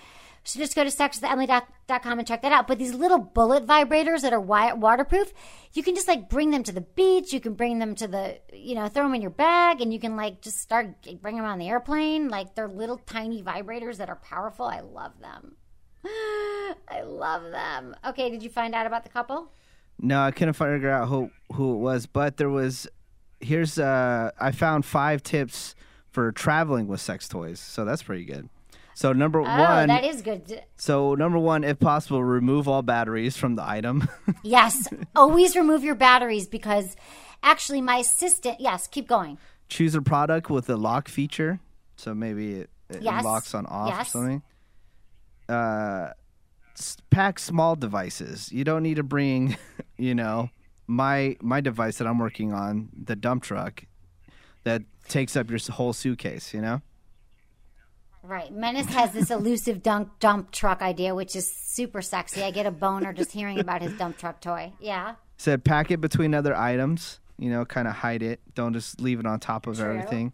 So 0.45 0.61
just 0.61 0.77
go 0.77 0.85
to 0.85 0.91
sexwithemily.com 0.91 2.19
and 2.19 2.29
check 2.29 2.43
that 2.43 2.53
out. 2.53 2.67
But 2.69 2.79
these 2.79 2.93
little 2.93 3.19
bullet 3.19 3.67
vibrators 3.67 4.21
that 4.21 4.33
are 4.35 4.41
waterproof, 4.41 5.33
you 5.73 5.83
can 5.83 5.95
just 5.95 6.07
like 6.07 6.29
bring 6.29 6.51
them 6.51 6.63
to 6.65 6.73
the 6.73 6.83
beach. 6.83 7.33
You 7.33 7.41
can 7.41 7.55
bring 7.55 7.79
them 7.79 7.95
to 7.95 8.07
the, 8.07 8.39
you 8.53 8.75
know, 8.75 8.89
throw 8.89 9.05
them 9.05 9.15
in 9.15 9.23
your 9.23 9.31
bag 9.31 9.81
and 9.81 9.93
you 9.93 9.99
can 9.99 10.17
like 10.17 10.43
just 10.43 10.59
start 10.59 10.95
bring 11.23 11.37
them 11.37 11.47
on 11.47 11.59
the 11.59 11.69
airplane. 11.69 12.29
Like 12.29 12.55
they're 12.55 12.69
little 12.69 12.99
tiny 12.99 13.43
vibrators 13.43 13.97
that 13.97 14.11
are 14.11 14.17
powerful. 14.17 14.67
I 14.67 14.81
love 14.81 15.13
them. 15.21 15.57
I 16.05 17.03
love 17.03 17.51
them. 17.51 17.97
Okay, 18.07 18.29
did 18.29 18.43
you 18.43 18.51
find 18.51 18.75
out 18.75 18.87
about 18.87 19.05
the 19.05 19.11
couple? 19.11 19.51
No, 19.99 20.21
I 20.21 20.31
couldn't 20.31 20.55
figure 20.55 20.91
out 20.91 21.09
who 21.09 21.31
who 21.53 21.75
it 21.75 21.79
was, 21.79 22.07
but 22.07 22.37
there 22.37 22.51
was. 22.51 22.87
Here's 23.41 23.79
uh, 23.79 24.31
I 24.41 24.53
found 24.53 24.85
five 24.85 25.23
tips 25.23 25.75
for 26.09 26.33
traveling 26.33 26.87
with 26.87 27.01
sex 27.01 27.29
toys, 27.29 27.61
so 27.61 27.85
that's 27.85 28.03
pretty 28.03 28.25
good. 28.25 28.49
So 28.95 29.13
number 29.13 29.41
Oh, 29.41 29.45
one, 29.45 29.89
that 29.89 30.05
is 30.05 30.23
good. 30.23 30.63
so 30.77 31.15
number 31.15 31.39
one, 31.39 31.65
if 31.65 31.79
possible, 31.81 32.23
remove 32.23 32.69
all 32.69 32.83
batteries 32.83 33.37
from 33.37 33.57
the 33.57 33.69
item. 33.69 34.09
Yes, 34.43 34.87
always 35.17 35.57
remove 35.57 35.83
your 35.85 35.95
batteries 35.95 36.47
because 36.47 36.97
actually 37.43 37.81
my 37.81 37.97
assistant, 37.97 38.61
yes, 38.61 38.87
keep 38.87 39.09
going. 39.09 39.39
Choose 39.69 39.95
a 39.95 40.03
product 40.03 40.51
with 40.51 40.69
a 40.69 40.77
lock 40.77 41.09
feature, 41.09 41.61
so 41.97 42.15
maybe 42.15 42.53
it, 42.61 42.71
it 42.91 43.03
Yes. 43.03 43.25
locks 43.25 43.55
on 43.55 43.65
off 43.67 44.01
or 44.01 44.05
something. 44.05 44.43
Uh, 45.49 46.11
pack 47.11 47.39
small 47.39 47.75
devices. 47.77 48.53
You 48.53 48.65
don't 48.65 48.83
need 48.83 48.97
to 48.97 49.03
bring, 49.03 49.57
you 49.99 50.15
know, 50.15 50.51
my 50.87 51.37
my 51.41 51.61
device 51.63 51.99
that 51.99 52.07
I'm 52.07 52.19
working 52.19 52.53
on, 52.53 52.91
the 52.97 53.17
dump 53.17 53.43
truck, 53.43 53.85
that 54.65 54.83
takes 55.09 55.37
up 55.37 55.51
your 55.51 55.59
whole 55.71 55.93
suitcase. 55.95 56.53
You 56.55 56.61
know. 56.61 56.83
Right. 58.25 58.51
Menace 58.51 58.87
has 58.87 59.13
this 59.13 59.31
elusive 59.31 59.83
dump, 59.83 60.19
dump 60.19 60.51
truck 60.51 60.81
idea, 60.81 61.15
which 61.15 61.37
is 61.37 61.47
super 61.47 62.01
sexy. 62.01 62.43
I 62.43 62.51
get 62.51 62.65
a 62.65 62.71
boner 62.71 63.13
just 63.13 63.31
hearing 63.31 63.61
about 63.61 63.83
his 63.83 63.93
dump 63.99 64.17
truck 64.17 64.41
toy. 64.41 64.73
Yeah. 64.81 65.17
Said 65.37 65.63
pack 65.63 65.91
it 65.91 66.01
between 66.01 66.33
other 66.33 66.57
items. 66.57 67.21
You 67.39 67.51
know, 67.51 67.67
kind 67.67 67.87
of 67.87 67.95
hide 67.95 68.23
it. 68.23 68.41
Don't 68.55 68.73
just 68.73 68.99
leave 69.01 69.21
it 69.21 69.27
on 69.27 69.41
top 69.41 69.67
of 69.67 69.77
True. 69.77 69.91
everything. 69.91 70.33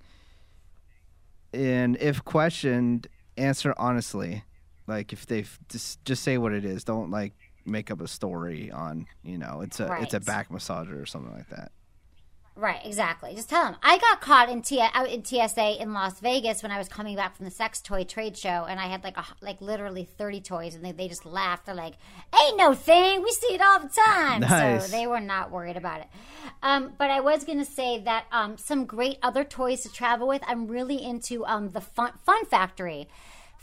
And 1.52 1.96
if 1.96 2.24
questioned, 2.24 3.08
answer 3.36 3.74
honestly. 3.76 4.44
Like 4.86 5.12
if 5.12 5.26
they 5.26 5.44
just 5.68 6.04
just 6.04 6.22
say 6.22 6.38
what 6.38 6.52
it 6.52 6.64
is. 6.64 6.84
Don't 6.84 7.10
like 7.10 7.32
make 7.64 7.90
up 7.90 8.00
a 8.00 8.08
story 8.08 8.70
on. 8.70 9.06
You 9.24 9.38
know, 9.38 9.62
it's 9.62 9.80
a 9.80 9.98
it's 10.00 10.14
a 10.14 10.20
back 10.20 10.48
massager 10.50 11.00
or 11.00 11.06
something 11.06 11.32
like 11.32 11.48
that. 11.50 11.72
Right, 12.56 12.80
exactly. 12.84 13.34
Just 13.34 13.48
tell 13.48 13.64
them. 13.64 13.76
I 13.82 13.96
got 13.98 14.20
caught 14.20 14.50
in 14.50 14.60
T- 14.60 14.80
out 14.80 15.08
in 15.08 15.24
TSA 15.24 15.80
in 15.80 15.94
Las 15.94 16.20
Vegas 16.20 16.62
when 16.62 16.70
I 16.70 16.78
was 16.78 16.88
coming 16.88 17.16
back 17.16 17.36
from 17.36 17.46
the 17.46 17.50
sex 17.50 17.80
toy 17.80 18.04
trade 18.04 18.36
show, 18.36 18.66
and 18.68 18.78
I 18.78 18.86
had 18.86 19.02
like 19.02 19.16
a, 19.16 19.24
like 19.40 19.60
literally 19.60 20.04
thirty 20.04 20.40
toys, 20.40 20.74
and 20.74 20.84
they, 20.84 20.92
they 20.92 21.08
just 21.08 21.24
laughed. 21.24 21.66
They're 21.66 21.74
like, 21.74 21.94
"Ain't 22.38 22.58
no 22.58 22.74
thing. 22.74 23.22
We 23.22 23.30
see 23.30 23.54
it 23.54 23.62
all 23.62 23.80
the 23.80 23.88
time." 23.88 24.40
Nice. 24.40 24.86
So 24.86 24.96
they 24.96 25.06
were 25.06 25.20
not 25.20 25.50
worried 25.50 25.76
about 25.76 26.00
it. 26.00 26.08
Um, 26.62 26.92
but 26.98 27.10
I 27.10 27.20
was 27.20 27.44
going 27.44 27.58
to 27.58 27.64
say 27.64 28.00
that 28.00 28.26
um, 28.32 28.58
some 28.58 28.84
great 28.84 29.18
other 29.22 29.44
toys 29.44 29.82
to 29.82 29.92
travel 29.92 30.28
with. 30.28 30.42
I'm 30.46 30.66
really 30.66 31.02
into 31.02 31.46
um, 31.46 31.70
the 31.70 31.80
Fun 31.80 32.12
Fun 32.26 32.44
Factory. 32.46 33.08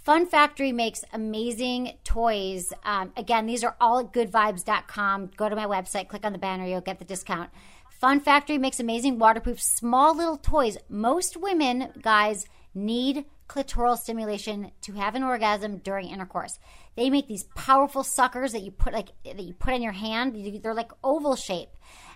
Fun 0.08 0.26
Factory 0.26 0.72
makes 0.72 1.04
amazing 1.12 1.98
toys. 2.06 2.72
Um, 2.86 3.12
again, 3.18 3.46
these 3.46 3.62
are 3.62 3.76
all 3.82 4.00
at 4.00 4.14
goodvibes.com. 4.14 5.32
Go 5.36 5.50
to 5.50 5.56
my 5.56 5.66
website, 5.66 6.08
click 6.08 6.26
on 6.26 6.32
the 6.32 6.40
banner, 6.40 6.66
you'll 6.66 6.80
get 6.80 6.98
the 6.98 7.04
discount. 7.04 7.50
Fun 8.00 8.20
Factory 8.20 8.60
makes 8.60 8.80
amazing 8.80 9.18
waterproof 9.18 9.60
small 9.60 10.16
little 10.16 10.38
toys. 10.38 10.78
Most 10.88 11.36
women, 11.36 11.90
guys, 12.00 12.46
need 12.76 13.26
clitoral 13.50 13.98
stimulation 13.98 14.70
to 14.82 14.92
have 14.94 15.16
an 15.16 15.24
orgasm 15.24 15.78
during 15.78 16.10
intercourse. 16.10 16.60
They 16.96 17.10
make 17.10 17.28
these 17.28 17.46
powerful 17.56 18.04
suckers 18.04 18.52
that 18.52 18.62
you 18.62 18.70
put 18.70 18.94
like 18.94 19.10
that 19.26 19.40
you 19.40 19.56
put 19.56 19.74
in 19.74 19.82
your 19.82 19.94
hand. 19.94 20.62
They're 20.62 20.76
like 20.76 20.92
oval 21.04 21.36
shape, 21.36 21.70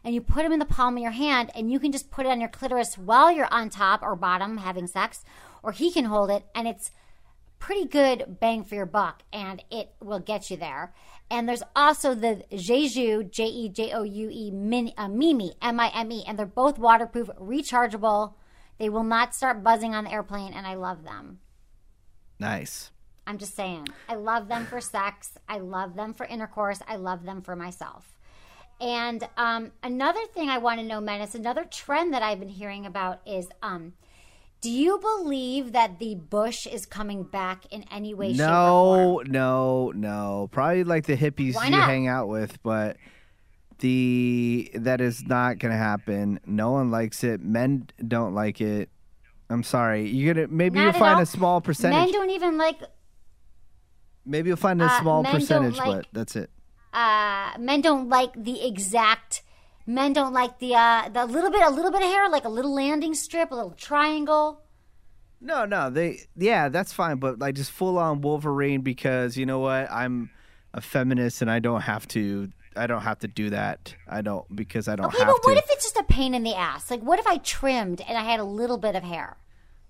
and 0.04 0.14
you 0.14 0.22
put 0.22 0.44
them 0.44 0.52
in 0.52 0.60
the 0.60 0.66
palm 0.66 0.98
of 0.98 1.02
your 1.02 1.12
hand, 1.12 1.50
and 1.56 1.72
you 1.72 1.80
can 1.80 1.92
just 1.92 2.12
put 2.12 2.28
it 2.28 2.30
on 2.30 2.40
your 2.40 2.50
clitoris 2.50 2.96
while 2.96 3.32
you're 3.32 3.52
on 3.52 3.72
top 3.72 4.04
or 4.04 4.16
bottom 4.16 4.58
having 4.58 4.86
sex, 4.86 5.24
or 5.64 5.72
he 5.72 5.92
can 5.92 6.06
hold 6.06 6.30
it, 6.30 6.46
and 6.54 6.68
it's 6.68 6.92
pretty 7.58 7.86
good 7.86 8.38
bang 8.40 8.64
for 8.64 8.74
your 8.74 8.88
buck 8.88 9.22
and 9.32 9.64
it 9.70 9.94
will 10.02 10.20
get 10.20 10.50
you 10.50 10.58
there. 10.58 10.92
And 11.32 11.48
there's 11.48 11.64
also 11.78 12.14
the 12.14 12.44
Jejoue, 12.52 13.32
J 13.32 13.46
E 13.46 13.70
J 13.70 13.94
O 13.94 14.04
U 14.04 14.30
E, 14.30 14.52
uh, 14.98 15.08
Mimi, 15.08 15.54
M 15.62 15.80
I 15.80 15.90
M 15.96 16.12
E, 16.12 16.26
and 16.28 16.38
they're 16.38 16.46
both 16.46 16.78
waterproof, 16.78 17.30
rechargeable. 17.40 18.34
They 18.78 18.90
will 18.90 19.06
not 19.06 19.34
start 19.34 19.64
buzzing 19.64 19.96
on 19.96 20.04
the 20.04 20.12
airplane, 20.12 20.52
and 20.52 20.68
I 20.68 20.74
love 20.74 21.06
them. 21.06 21.40
Nice. 22.38 22.92
I'm 23.26 23.38
just 23.38 23.56
saying. 23.56 23.88
I 24.10 24.16
love 24.16 24.50
them 24.50 24.66
for 24.66 24.82
sex. 24.82 25.38
I 25.48 25.60
love 25.60 25.96
them 25.96 26.14
for 26.14 26.26
intercourse. 26.26 26.82
I 26.86 26.98
love 26.98 27.24
them 27.24 27.42
for 27.42 27.56
myself. 27.56 28.18
And 28.82 29.24
um, 29.38 29.72
another 29.84 30.26
thing 30.34 30.50
I 30.50 30.58
want 30.58 30.82
to 30.82 30.86
know, 30.86 31.00
Menace, 31.00 31.34
another 31.34 31.64
trend 31.64 32.14
that 32.14 32.24
I've 32.24 32.40
been 32.40 32.50
hearing 32.50 32.86
about 32.86 33.22
is 33.26 33.48
um, 33.64 33.94
do 34.62 34.70
you 34.70 35.00
believe 35.00 35.72
that 35.74 36.00
the 36.00 36.16
bush 36.16 36.68
is 36.68 36.86
coming 36.86 37.24
back 37.24 37.66
in 37.72 37.84
any 37.92 38.14
way, 38.14 38.34
shape, 38.34 38.42
or 38.42 38.46
form? 39.18 39.32
No, 39.32 39.92
no, 39.92 39.92
no. 39.96 40.50
Probably 40.52 40.84
like 40.84 41.06
the 41.06 41.18
hippies 41.18 41.54
you 41.54 41.76
hang 41.76 42.08
out 42.08 42.28
with, 42.28 42.62
but 42.64 42.98
the 43.80 44.70
that 44.76 45.02
is 45.02 45.26
not 45.26 45.58
gonna 45.58 45.76
happen. 45.78 46.40
No 46.46 46.72
one 46.72 46.92
likes 46.92 47.24
it. 47.24 47.42
Men 47.42 47.88
don't 48.08 48.36
like 48.36 48.62
it. 48.62 48.90
I'm 49.50 49.64
sorry. 49.64 50.08
You're 50.10 50.34
gonna 50.34 50.48
maybe 50.48 50.78
Not 50.78 50.84
you'll 50.84 50.94
find 50.94 51.16
all. 51.16 51.22
a 51.22 51.26
small 51.26 51.60
percentage. 51.62 51.98
Men 51.98 52.12
don't 52.12 52.30
even 52.30 52.58
like 52.58 52.80
Maybe 54.24 54.50
you'll 54.50 54.58
find 54.58 54.80
a 54.82 54.86
uh, 54.86 55.02
small 55.02 55.24
percentage, 55.24 55.78
like- 55.78 55.88
but 55.88 56.06
that's 56.14 56.36
it. 56.36 56.52
uh, 56.94 57.54
men 57.60 57.82
don't 57.82 58.08
like 58.10 58.32
the 58.42 58.66
exact. 58.66 59.42
Men 59.86 60.14
don't 60.14 60.34
like 60.34 60.60
the 60.60 60.76
uh, 60.76 61.10
the 61.10 61.26
little 61.26 61.52
bit, 61.52 61.62
a 61.62 61.70
little 61.70 61.92
bit 61.92 62.02
of 62.02 62.08
hair, 62.08 62.30
like 62.30 62.46
a 62.46 62.50
little 62.50 62.74
landing 62.74 63.14
strip, 63.14 63.52
a 63.52 63.56
little 63.56 63.72
triangle. 63.72 64.62
No, 65.40 65.66
no, 65.66 65.90
they 65.90 66.20
yeah, 66.36 66.70
that's 66.70 66.94
fine, 66.94 67.18
but 67.18 67.40
like 67.40 67.56
just 67.56 67.72
full 67.72 67.98
on 67.98 68.22
Wolverine 68.22 68.82
because 68.82 69.38
you 69.38 69.46
know 69.46 69.60
what? 69.60 69.92
I'm 69.92 70.30
a 70.74 70.82
feminist 70.82 71.42
and 71.42 71.50
I 71.50 71.60
don't 71.60 71.82
have 71.82 72.08
to 72.10 72.52
I 72.76 72.88
don't 72.88 73.02
have 73.02 73.20
to 73.20 73.28
do 73.28 73.50
that. 73.50 73.96
I 74.08 74.22
don't 74.22 74.46
because 74.56 74.88
I 74.88 74.96
don't 74.96 75.08
Okay, 75.08 75.18
have 75.20 75.28
but 75.28 75.40
what 75.44 75.54
to. 75.54 75.60
if 75.60 75.66
it's 75.72 75.84
just 75.84 75.98
a 75.98 76.04
pain 76.04 76.34
in 76.36 76.44
the 76.44 76.54
ass? 76.56 76.92
Like, 76.92 77.02
what 77.02 77.18
if 77.20 77.26
I 77.28 77.38
trimmed 77.38 78.02
and 78.08 78.18
I 78.18 78.24
had 78.24 78.40
a 78.40 78.44
little 78.46 78.78
bit 78.78 78.96
of 78.96 79.04
hair? 79.04 79.38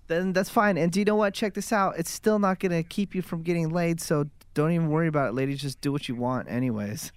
then 0.08 0.34
that's 0.34 0.50
fine. 0.50 0.78
And 0.78 0.92
do 0.92 1.00
you 1.00 1.06
know 1.06 1.16
what? 1.16 1.34
Check 1.34 1.54
this 1.54 1.72
out. 1.72 1.94
It's 1.98 2.10
still 2.12 2.38
not 2.38 2.60
going 2.60 2.74
to 2.74 2.84
keep 2.84 3.16
you 3.16 3.22
from 3.22 3.44
getting 3.44 3.70
laid, 3.70 4.02
so 4.02 4.26
don't 4.54 4.72
even 4.74 4.90
worry 4.90 5.08
about 5.08 5.30
it, 5.30 5.36
ladies. 5.36 5.62
Just 5.62 5.80
do 5.80 5.90
what 5.90 6.10
you 6.10 6.16
want 6.16 6.50
anyways. 6.50 7.14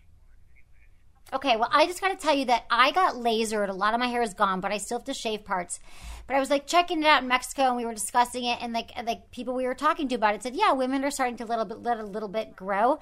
Okay, 1.35 1.57
well, 1.57 1.68
I 1.73 1.87
just 1.87 2.01
got 2.01 2.09
to 2.11 2.16
tell 2.16 2.35
you 2.35 2.44
that 2.44 2.64
I 2.70 2.92
got 2.92 3.14
lasered. 3.14 3.68
A 3.68 3.73
lot 3.73 3.92
of 3.92 3.99
my 3.99 4.07
hair 4.07 4.23
is 4.23 4.35
gone, 4.35 4.61
but 4.61 4.70
I 4.70 4.79
still 4.79 4.99
have 4.99 5.07
to 5.07 5.14
shave 5.14 5.44
parts. 5.44 5.81
But 6.29 6.37
I 6.37 6.38
was 6.38 6.49
like 6.49 6.68
checking 6.68 7.03
it 7.03 7.07
out 7.07 7.23
in 7.23 7.29
Mexico, 7.29 7.64
and 7.64 7.77
we 7.77 7.85
were 7.85 7.92
discussing 7.92 8.44
it, 8.44 8.59
and 8.62 8.73
like 8.73 8.92
like 9.05 9.33
people 9.33 9.53
we 9.55 9.66
were 9.66 9.75
talking 9.75 10.07
to 10.09 10.14
about 10.14 10.37
it 10.37 10.44
said, 10.44 10.55
yeah, 10.55 10.73
women 10.73 11.05
are 11.05 11.11
starting 11.11 11.37
to 11.38 11.44
little 11.44 11.64
bit 11.64 11.83
let 11.83 11.99
a 11.99 12.05
little 12.05 12.29
bit 12.29 12.55
grow. 12.55 13.01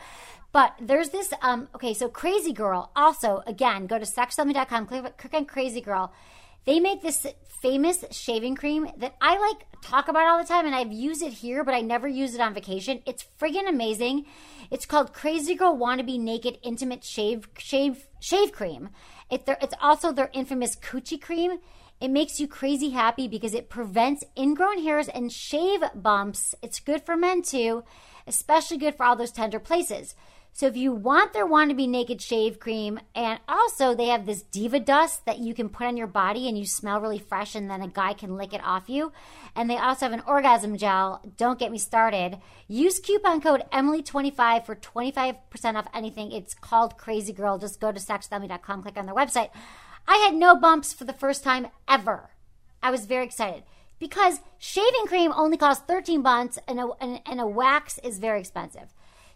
But 0.50 0.74
there's 0.80 1.10
this 1.10 1.32
um 1.42 1.68
okay, 1.74 1.92
so 1.92 2.08
Crazy 2.08 2.54
Girl 2.54 2.90
also 2.96 3.42
again 3.46 3.86
go 3.86 3.98
to 3.98 4.06
sexsomething.com, 4.06 4.86
click, 4.86 5.18
click 5.18 5.34
on 5.34 5.44
Crazy 5.44 5.82
Girl. 5.82 6.10
They 6.64 6.80
make 6.80 7.02
this 7.02 7.26
famous 7.62 8.04
shaving 8.10 8.56
cream 8.56 8.88
that 8.98 9.14
I 9.20 9.38
like 9.38 9.66
talk 9.82 10.08
about 10.08 10.26
all 10.26 10.38
the 10.38 10.48
time, 10.48 10.66
and 10.66 10.74
I've 10.74 10.92
used 10.92 11.22
it 11.22 11.32
here, 11.32 11.62
but 11.62 11.74
I 11.74 11.80
never 11.80 12.08
use 12.08 12.34
it 12.34 12.40
on 12.40 12.54
vacation. 12.54 13.02
It's 13.06 13.24
friggin' 13.40 13.68
amazing. 13.68 14.26
It's 14.70 14.84
called 14.84 15.14
Crazy 15.14 15.54
Girl 15.54 15.76
Wannabe 15.76 16.18
Naked 16.18 16.58
Intimate 16.62 17.04
Shave 17.04 17.48
Shave 17.56 18.08
Shave 18.20 18.52
Cream. 18.52 18.90
It, 19.30 19.44
it's 19.46 19.74
also 19.80 20.12
their 20.12 20.30
infamous 20.32 20.74
coochie 20.74 21.22
cream. 21.22 21.58
It 22.00 22.08
makes 22.10 22.40
you 22.40 22.48
crazy 22.48 22.90
happy 22.90 23.28
because 23.28 23.54
it 23.54 23.70
prevents 23.70 24.24
ingrown 24.36 24.82
hairs 24.82 25.08
and 25.08 25.30
shave 25.30 25.82
bumps. 25.94 26.56
It's 26.62 26.80
good 26.80 27.06
for 27.06 27.16
men 27.16 27.42
too, 27.42 27.84
especially 28.26 28.78
good 28.78 28.96
for 28.96 29.06
all 29.06 29.14
those 29.14 29.30
tender 29.30 29.60
places. 29.60 30.16
So 30.54 30.66
if 30.66 30.76
you 30.76 30.92
want 30.92 31.32
their 31.32 31.46
want 31.46 31.70
to 31.70 31.76
be 31.76 31.86
naked 31.86 32.20
shave 32.20 32.60
cream, 32.60 33.00
and 33.14 33.40
also 33.48 33.94
they 33.94 34.08
have 34.08 34.26
this 34.26 34.42
diva 34.42 34.78
dust 34.80 35.24
that 35.24 35.38
you 35.38 35.54
can 35.54 35.70
put 35.70 35.86
on 35.86 35.96
your 35.96 36.06
body 36.06 36.46
and 36.46 36.58
you 36.58 36.66
smell 36.66 37.00
really 37.00 37.18
fresh, 37.18 37.54
and 37.54 37.70
then 37.70 37.80
a 37.80 37.88
guy 37.88 38.12
can 38.12 38.36
lick 38.36 38.52
it 38.52 38.62
off 38.62 38.90
you. 38.90 39.12
And 39.56 39.70
they 39.70 39.78
also 39.78 40.04
have 40.04 40.12
an 40.12 40.22
orgasm 40.26 40.76
gel. 40.76 41.22
Don't 41.38 41.58
get 41.58 41.72
me 41.72 41.78
started. 41.78 42.38
Use 42.68 43.00
coupon 43.00 43.40
code 43.40 43.64
Emily25 43.72 44.66
for 44.66 44.76
25% 44.76 45.36
off 45.74 45.88
anything. 45.94 46.30
It's 46.30 46.54
called 46.54 46.98
Crazy 46.98 47.32
Girl. 47.32 47.56
Just 47.56 47.80
go 47.80 47.90
to 47.90 47.98
sexwithemily.com, 47.98 48.82
click 48.82 48.98
on 48.98 49.06
their 49.06 49.14
website. 49.14 49.50
I 50.06 50.16
had 50.18 50.34
no 50.34 50.54
bumps 50.54 50.92
for 50.92 51.04
the 51.04 51.12
first 51.14 51.42
time 51.42 51.68
ever. 51.88 52.30
I 52.82 52.90
was 52.90 53.06
very 53.06 53.24
excited 53.24 53.62
because 53.98 54.40
shaving 54.58 55.06
cream 55.06 55.32
only 55.34 55.56
costs 55.56 55.84
13 55.86 56.22
bucks 56.22 56.58
and 56.68 56.78
a, 56.78 56.90
and, 57.00 57.20
and 57.24 57.40
a 57.40 57.46
wax 57.46 57.98
is 58.02 58.18
very 58.18 58.40
expensive. 58.40 58.92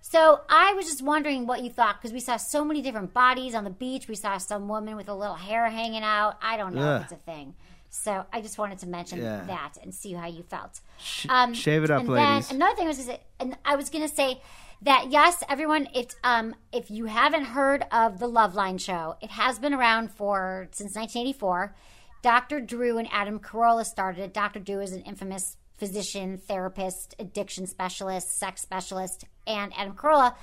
So 0.08 0.40
I 0.48 0.72
was 0.74 0.86
just 0.86 1.02
wondering 1.02 1.48
what 1.48 1.62
you 1.64 1.70
thought 1.70 2.00
because 2.00 2.12
we 2.12 2.20
saw 2.20 2.36
so 2.36 2.64
many 2.64 2.80
different 2.80 3.12
bodies 3.12 3.56
on 3.56 3.64
the 3.64 3.70
beach. 3.70 4.06
We 4.06 4.14
saw 4.14 4.38
some 4.38 4.68
woman 4.68 4.94
with 4.94 5.08
a 5.08 5.14
little 5.14 5.34
hair 5.34 5.68
hanging 5.68 6.04
out. 6.04 6.36
I 6.40 6.56
don't 6.56 6.76
know 6.76 6.96
if 6.96 7.02
it's 7.02 7.12
a 7.12 7.16
thing. 7.16 7.54
So 7.90 8.24
I 8.32 8.40
just 8.40 8.56
wanted 8.56 8.78
to 8.80 8.86
mention 8.86 9.18
Yeah. 9.20 9.42
that 9.46 9.72
and 9.82 9.92
see 9.92 10.12
how 10.12 10.28
you 10.28 10.44
felt. 10.44 10.80
Sh- 10.98 11.26
Um, 11.28 11.54
shave 11.54 11.82
it 11.82 11.90
up, 11.90 12.00
and 12.02 12.08
ladies. 12.08 12.48
Then 12.48 12.56
another 12.58 12.76
thing 12.76 12.86
was, 12.86 12.98
say, 12.98 13.20
and 13.40 13.56
I 13.64 13.74
was 13.74 13.90
going 13.90 14.08
to 14.08 14.14
say 14.14 14.40
that 14.82 15.10
yes, 15.10 15.42
everyone, 15.48 15.88
it's 15.92 16.14
um, 16.22 16.54
if 16.72 16.88
you 16.88 17.06
haven't 17.06 17.46
heard 17.46 17.84
of 17.90 18.20
the 18.20 18.28
Loveline 18.28 18.78
show, 18.80 19.16
it 19.20 19.30
has 19.32 19.58
been 19.58 19.74
around 19.74 20.12
for 20.12 20.68
since 20.70 20.94
1984. 20.94 21.74
Dr. 22.22 22.60
Drew 22.60 22.96
and 22.96 23.08
Adam 23.10 23.40
Carolla 23.40 23.84
started 23.84 24.22
it. 24.22 24.32
Dr. 24.34 24.60
Drew 24.60 24.80
is 24.80 24.92
an 24.92 25.02
infamous 25.02 25.56
physician, 25.76 26.38
therapist, 26.38 27.14
addiction 27.18 27.66
specialist, 27.66 28.38
sex 28.38 28.62
specialist, 28.62 29.24
and 29.46 29.72
Adam 29.76 29.94
Carolla. 29.94 30.34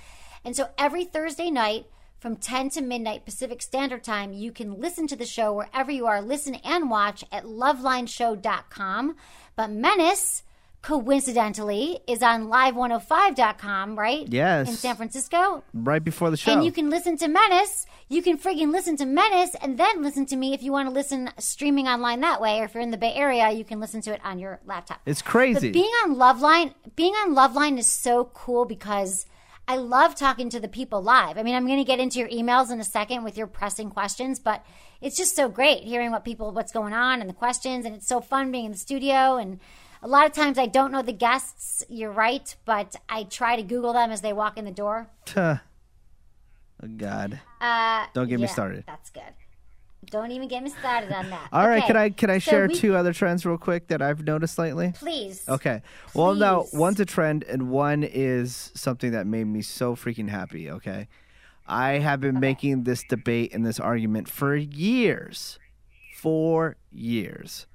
And 0.45 0.55
so 0.55 0.69
every 0.77 1.05
Thursday 1.05 1.49
night 1.49 1.85
from 2.19 2.35
10 2.37 2.69
to 2.71 2.81
midnight 2.81 3.25
Pacific 3.25 3.61
Standard 3.61 4.03
Time, 4.03 4.31
you 4.31 4.51
can 4.51 4.79
listen 4.79 5.07
to 5.07 5.15
the 5.15 5.25
show 5.25 5.53
wherever 5.53 5.91
you 5.91 6.07
are. 6.07 6.21
Listen 6.21 6.55
and 6.55 6.89
watch 6.89 7.23
at 7.31 7.43
lovelineshow.com. 7.43 9.15
But 9.55 9.71
Menace, 9.71 10.43
coincidentally, 10.83 11.99
is 12.07 12.21
on 12.21 12.47
live105.com, 12.47 13.97
right? 13.97 14.27
Yes. 14.27 14.67
In 14.67 14.75
San 14.75 14.95
Francisco. 14.97 15.63
Right 15.73 16.03
before 16.03 16.29
the 16.29 16.37
show. 16.37 16.51
And 16.51 16.63
you 16.63 16.71
can 16.71 16.89
listen 16.89 17.17
to 17.17 17.27
Menace. 17.29 17.87
You 18.09 18.21
can 18.21 18.37
friggin' 18.37 18.71
listen 18.71 18.97
to 18.97 19.05
Menace 19.05 19.55
and 19.61 19.79
then 19.79 20.03
listen 20.03 20.25
to 20.27 20.35
me 20.35 20.53
if 20.53 20.61
you 20.61 20.73
want 20.73 20.89
to 20.89 20.93
listen 20.93 21.31
streaming 21.39 21.87
online 21.87 22.19
that 22.19 22.41
way. 22.41 22.59
Or 22.59 22.65
if 22.65 22.73
you're 22.73 22.83
in 22.83 22.91
the 22.91 22.97
Bay 22.97 23.13
Area, 23.15 23.49
you 23.51 23.63
can 23.63 23.79
listen 23.79 24.01
to 24.01 24.13
it 24.13 24.19
on 24.25 24.37
your 24.39 24.59
laptop. 24.65 25.01
it's 25.05 25.21
crazy. 25.21 25.69
But 25.69 25.73
being 25.73 25.91
on 26.03 26.15
Loveline, 26.15 26.73
being 26.97 27.13
on 27.13 27.33
Loveline 27.33 27.79
is 27.79 27.87
so 27.87 28.25
cool 28.33 28.65
because 28.65 29.25
I 29.69 29.77
love 29.77 30.15
talking 30.15 30.49
to 30.49 30.59
the 30.59 30.67
people 30.67 31.01
live. 31.01 31.37
I 31.37 31.43
mean, 31.43 31.55
I'm 31.55 31.65
going 31.65 31.79
to 31.79 31.85
get 31.85 32.01
into 32.01 32.19
your 32.19 32.27
emails 32.27 32.69
in 32.69 32.81
a 32.81 32.83
second 32.83 33.23
with 33.23 33.37
your 33.37 33.47
pressing 33.47 33.89
questions, 33.89 34.37
but 34.37 34.65
it's 34.99 35.15
just 35.15 35.33
so 35.33 35.47
great 35.47 35.83
hearing 35.83 36.11
what 36.11 36.25
people, 36.25 36.51
what's 36.51 36.73
going 36.73 36.91
on 36.91 37.21
and 37.21 37.29
the 37.29 37.33
questions, 37.33 37.85
and 37.85 37.95
it's 37.95 38.07
so 38.07 38.19
fun 38.19 38.51
being 38.51 38.65
in 38.65 38.73
the 38.73 38.77
studio. 38.77 39.37
And 39.37 39.61
a 40.03 40.07
lot 40.07 40.25
of 40.27 40.33
times 40.33 40.57
I 40.59 40.65
don't 40.67 40.91
know 40.91 41.01
the 41.01 41.13
guests. 41.13 41.83
You're 41.89 42.11
right, 42.11 42.53
but 42.65 42.95
I 43.09 43.23
try 43.23 43.55
to 43.55 43.63
Google 43.63 43.93
them 43.93 44.11
as 44.11 44.21
they 44.21 44.33
walk 44.33 44.57
in 44.57 44.65
the 44.65 44.71
door. 44.71 45.07
Oh 45.35 45.59
God. 46.97 47.39
Uh, 47.61 48.05
Don't 48.13 48.27
get 48.27 48.39
me 48.39 48.47
started. 48.47 48.83
That's 48.85 49.09
good. 49.09 49.23
Don't 50.07 50.31
even 50.31 50.49
get 50.49 50.61
me 50.61 50.69
started 50.69 51.13
on 51.13 51.29
that. 51.29 51.47
All 51.53 51.65
right, 51.67 51.77
Okay, 51.77 51.87
can 51.87 51.95
I 51.97 52.09
can 52.09 52.29
I 52.29 52.37
so 52.39 52.51
share 52.51 52.67
we- 52.67 52.75
two 52.75 52.95
other 52.95 53.13
trends 53.13 53.45
real 53.45 53.57
quick 53.57 53.87
that 53.87 54.01
I've 54.01 54.23
noticed 54.25 54.59
lately? 54.59 54.91
Please. 54.95 55.47
Okay. 55.47 55.81
Well, 56.13 56.35
now 56.35 56.65
one's 56.73 56.99
a 56.99 57.05
trend 57.05 57.43
and 57.45 57.69
one 57.69 58.03
is 58.03 58.71
something 58.75 59.11
that 59.11 59.25
made 59.25 59.45
me 59.47 59.61
so 59.61 59.95
freaking 59.95 60.29
happy, 60.29 60.69
okay? 60.69 61.07
I 61.65 61.93
have 61.99 62.19
been 62.19 62.41
making 62.41 62.83
this 62.83 63.03
debate 63.07 63.53
and 63.53 63.65
this 63.65 63.79
argument 63.79 64.27
for 64.29 64.53
years. 64.53 65.57
For 66.17 66.75
years. 66.91 67.65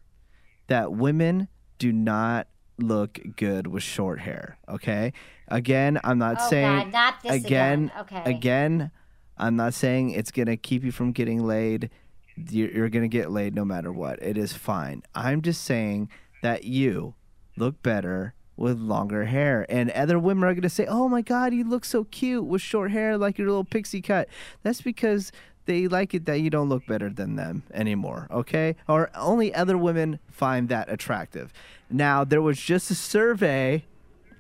That 0.67 0.93
women 0.93 1.49
do 1.79 1.93
not 1.93 2.49
look 2.79 3.19
good 3.37 3.67
with 3.67 3.83
short 3.83 4.21
hair, 4.21 4.59
okay? 4.69 5.12
Again, 5.49 5.99
I'm 6.05 6.19
not 6.19 6.37
Oh, 6.41 6.49
saying 6.51 6.79
God, 6.79 6.93
not 6.93 7.23
this 7.23 7.33
again. 7.33 7.91
Okay. 8.01 8.23
Again, 8.25 8.91
I'm 9.37 9.57
not 9.57 9.75
saying 9.75 10.11
it's 10.11 10.31
to 10.47 10.57
keep 10.57 10.85
you 10.85 10.93
from 10.93 11.12
getting 11.12 11.45
laid. 11.45 11.91
You're, 12.37 12.71
you're 12.71 12.88
to 13.03 13.09
get 13.09 13.31
laid 13.31 13.55
no 13.55 13.64
matter 13.64 13.93
what. 13.93 14.23
It 14.23 14.37
is 14.37 14.53
fine. 14.53 15.03
I'm 15.14 15.43
just 15.43 15.62
saying 15.64 16.09
that 16.43 16.64
you 16.64 17.14
look 17.57 17.83
better 17.83 18.35
with 18.57 18.79
longer 18.79 19.25
hair. 19.25 19.64
And 19.69 19.91
other 19.93 20.19
women 20.19 20.45
are 20.45 20.53
going 20.53 20.62
to 20.62 20.69
say, 20.69 20.87
oh 20.87 21.09
my 21.09 21.23
God, 21.23 21.55
you 21.55 21.64
look 21.64 21.85
so 21.85 22.05
cute 22.05 22.45
with 22.45 22.61
short 22.61 22.91
hair, 22.91 23.17
like 23.17 23.38
your 23.38 23.49
little 23.49 23.64
pixie 23.64 24.03
cut. 24.03 24.29
That's 24.62 24.81
because 24.81 25.33
they 25.68 25.87
like 25.87 26.14
it 26.14 26.24
that 26.24 26.40
you 26.40 26.48
don't 26.50 26.68
look 26.68 26.87
better 26.87 27.11
than 27.11 27.37
them 27.37 27.62
anymore, 27.72 28.26
okay? 28.31 28.74
Or 28.88 29.11
only 29.14 29.54
other 29.54 29.76
women 29.78 30.18
find 30.31 30.68
that 30.70 30.90
attractive. 30.90 31.52
Now, 31.90 32.24
there 32.24 32.42
was 32.42 32.59
just 32.59 32.90
a 32.90 32.94
survey 32.94 33.85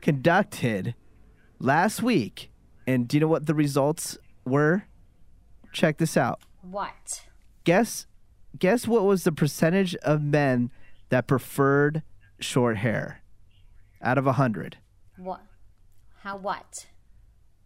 conducted 0.00 0.94
last 1.60 2.02
week. 2.02 2.50
And 2.86 3.06
do 3.06 3.18
you 3.18 3.20
know 3.20 3.28
what 3.28 3.44
the 3.46 3.54
results 3.54 4.16
were? 4.46 4.84
Check 5.72 5.98
this 5.98 6.16
out. 6.16 6.40
What? 6.62 7.26
Guess 7.64 8.06
guess 8.58 8.88
what 8.88 9.04
was 9.04 9.24
the 9.24 9.30
percentage 9.30 9.94
of 9.96 10.22
men 10.22 10.70
that 11.10 11.26
preferred 11.26 12.02
short 12.40 12.78
hair 12.78 13.20
out 14.00 14.16
of 14.16 14.24
100 14.24 14.78
What? 15.18 15.42
How 16.22 16.38
what? 16.38 16.86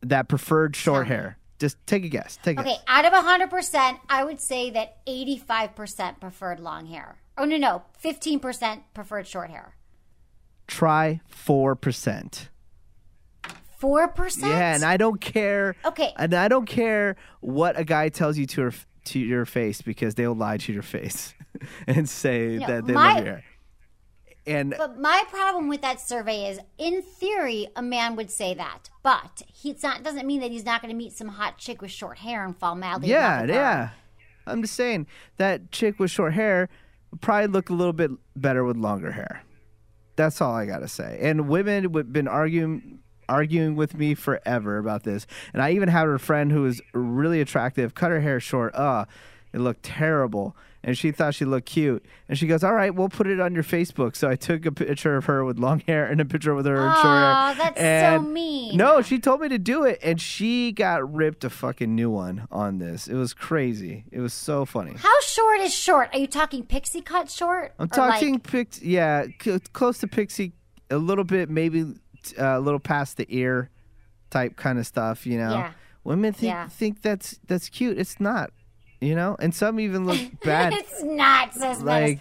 that 0.03 0.29
preferred 0.29 0.75
short 0.75 1.05
me. 1.09 1.14
hair? 1.14 1.38
Just 1.62 1.77
take 1.87 2.05
a 2.05 2.09
guess. 2.09 2.38
Take 2.42 2.59
a 2.59 2.61
Okay, 2.62 2.70
guess. 2.70 2.83
out 2.88 3.05
of 3.05 3.12
100%, 3.12 4.01
I 4.11 4.25
would 4.25 4.40
say 4.40 4.70
that 4.70 5.07
85% 5.07 6.18
preferred 6.18 6.59
long 6.59 6.87
hair. 6.87 7.18
Oh, 7.38 7.44
no, 7.44 7.57
no. 7.57 7.83
15% 8.03 8.81
preferred 8.94 9.29
short 9.29 9.48
hair. 9.48 9.77
Try 10.66 11.20
4%. 11.33 12.48
4%? 13.81 14.42
Yeah, 14.42 14.75
and 14.75 14.85
I 14.85 14.96
don't 14.96 15.20
care. 15.20 15.77
Okay. 15.85 16.12
And 16.16 16.35
I 16.35 16.48
don't 16.48 16.66
care 16.66 17.14
what 17.40 17.79
a 17.79 17.85
guy 17.85 18.09
tells 18.09 18.37
you 18.38 18.46
to 18.46 18.62
her, 18.62 18.72
to 19.05 19.20
your 19.20 19.44
face 19.44 19.83
because 19.83 20.16
they'll 20.16 20.35
lie 20.35 20.57
to 20.57 20.72
your 20.72 20.83
face 20.83 21.33
and 21.87 22.09
say 22.09 22.59
No, 22.59 22.66
that 22.66 22.87
they 22.87 22.92
my- 22.92 23.14
love 23.14 23.25
your 23.25 23.35
hair. 23.37 23.44
And 24.47 24.75
But 24.77 24.99
my 24.99 25.25
problem 25.31 25.69
with 25.69 25.83
that 25.83 26.01
survey 26.01 26.51
is, 26.51 26.59
in 26.77 27.03
theory, 27.03 27.69
a 27.77 27.83
man 27.83 28.17
would 28.17 28.31
say 28.31 28.55
that, 28.55 28.91
but 29.03 29.43
he's 29.47 29.83
not. 29.83 30.03
Doesn't 30.03 30.27
mean 30.27 30.41
that 30.41 30.51
he's 30.51 30.65
not 30.65 30.83
going 30.83 30.91
to 30.91 30.97
meet 30.97 31.13
some 31.13 31.29
hot 31.29 31.59
chick 31.59 31.81
with 31.81 31.93
short 31.93 32.19
hair 32.19 32.45
and 32.45 32.57
fall 32.57 32.75
madly 32.75 33.09
in 33.09 33.15
love 33.15 33.23
yeah, 33.23 33.41
with 33.43 33.51
her. 33.51 33.57
yeah. 33.57 33.89
I'm 34.47 34.63
just 34.63 34.75
saying 34.75 35.07
that 35.37 35.71
chick 35.71 36.01
with 36.01 36.11
short 36.11 36.35
hair 36.35 36.69
would 37.13 37.21
probably 37.21 37.47
look 37.47 37.71
a 37.71 37.73
little 37.73 37.93
bit 37.93 38.11
better 38.35 38.65
with 38.65 38.77
longer 38.77 39.13
hair. 39.13 39.45
That's 40.17 40.41
all 40.41 40.55
I 40.55 40.67
gotta 40.67 40.89
say. 40.89 41.19
And 41.23 41.49
women 41.49 41.85
have 41.85 42.13
been 42.13 42.29
arguing 42.29 42.99
arguing 43.29 43.77
with 43.77 43.95
me 43.95 44.15
forever 44.15 44.79
about 44.79 45.05
this. 45.05 45.27
And 45.53 45.63
I 45.63 45.73
even 45.73 45.89
had 45.89 46.09
a 46.09 46.19
friend 46.19 46.53
who 46.53 46.63
was 46.63 46.81
really 46.93 47.41
attractive, 47.41 47.95
cut 47.95 48.11
her 48.11 48.21
hair 48.21 48.41
short. 48.41 48.75
Uh, 48.75 49.07
it 49.53 49.61
looked 49.61 49.85
terrible. 49.85 50.57
And 50.85 50.99
she 50.99 51.12
thought 51.12 51.35
she 51.37 51.45
looked 51.45 51.66
cute. 51.66 52.05
And 52.29 52.37
she 52.37 52.49
goes, 52.49 52.64
All 52.64 52.73
right, 52.75 52.92
we'll 52.92 53.09
put 53.09 53.29
it 53.29 53.38
on 53.38 53.55
your 53.55 53.62
Facebook. 53.62 54.16
So 54.16 54.29
I 54.29 54.35
took 54.35 54.66
a 54.66 54.73
picture 54.73 55.16
of 55.16 55.27
her 55.27 55.45
with 55.45 55.57
long 55.59 55.79
hair 55.87 56.07
and 56.07 56.21
a 56.21 56.25
picture 56.25 56.55
with 56.57 56.66
her 56.66 56.75
with 56.75 56.83
short 56.95 57.05
hair. 57.05 57.05
Aw, 57.05 57.55
that's 57.57 57.81
so 58.16 58.21
mean. 58.29 58.77
No, 58.77 59.01
she 59.01 59.21
told 59.21 59.40
me 59.42 59.49
to 59.51 59.59
do 59.59 59.85
it. 59.85 60.01
And 60.03 60.21
she 60.21 60.73
got 60.73 61.14
ripped 61.14 61.45
a 61.45 61.51
fucking 61.51 61.95
new 61.95 62.11
one 62.11 62.49
on 62.51 62.79
this. 62.79 63.07
It 63.07 63.14
was 63.14 63.33
crazy. 63.33 64.05
It 64.11 64.18
was 64.18 64.33
so 64.35 64.64
funny. 64.64 64.95
How 64.97 65.21
short 65.21 65.61
is 65.61 65.73
short? 65.73 66.09
Are 66.12 66.18
you 66.18 66.27
talking 66.27 66.64
pixie 66.64 67.01
cut 67.01 67.31
short? 67.31 67.75
I'm 67.79 67.85
like- 67.85 67.92
talking 67.92 68.40
pix, 68.40 68.83
yeah, 68.83 69.27
c- 69.40 69.61
close 69.73 69.99
to 69.99 70.09
pixie, 70.09 70.53
a 70.90 70.97
little 70.99 71.25
bit, 71.25 71.49
maybe 71.49 71.83
uh, 72.38 72.45
a 72.45 72.61
little 72.61 72.81
past 72.81 73.18
the 73.18 73.27
ear, 73.29 73.71
type 74.31 74.57
kind 74.57 74.79
of 74.81 74.87
stuff. 74.87 75.27
You 75.27 75.38
know, 75.38 75.51
Yeah. 75.53 75.73
women 76.03 76.33
think 76.33 76.51
Yeah. 76.53 76.66
think 76.68 77.03
that's 77.03 77.38
that's 77.47 77.68
cute. 77.68 77.99
It's 77.99 78.18
not, 78.18 78.51
you 79.03 79.15
know, 79.15 79.37
and 79.38 79.55
some 79.55 79.81
even 79.81 80.07
look 80.07 80.19
bad. 80.45 80.73
it's 80.73 81.03
not, 81.03 81.53
says 81.55 81.83
Like, 81.83 82.21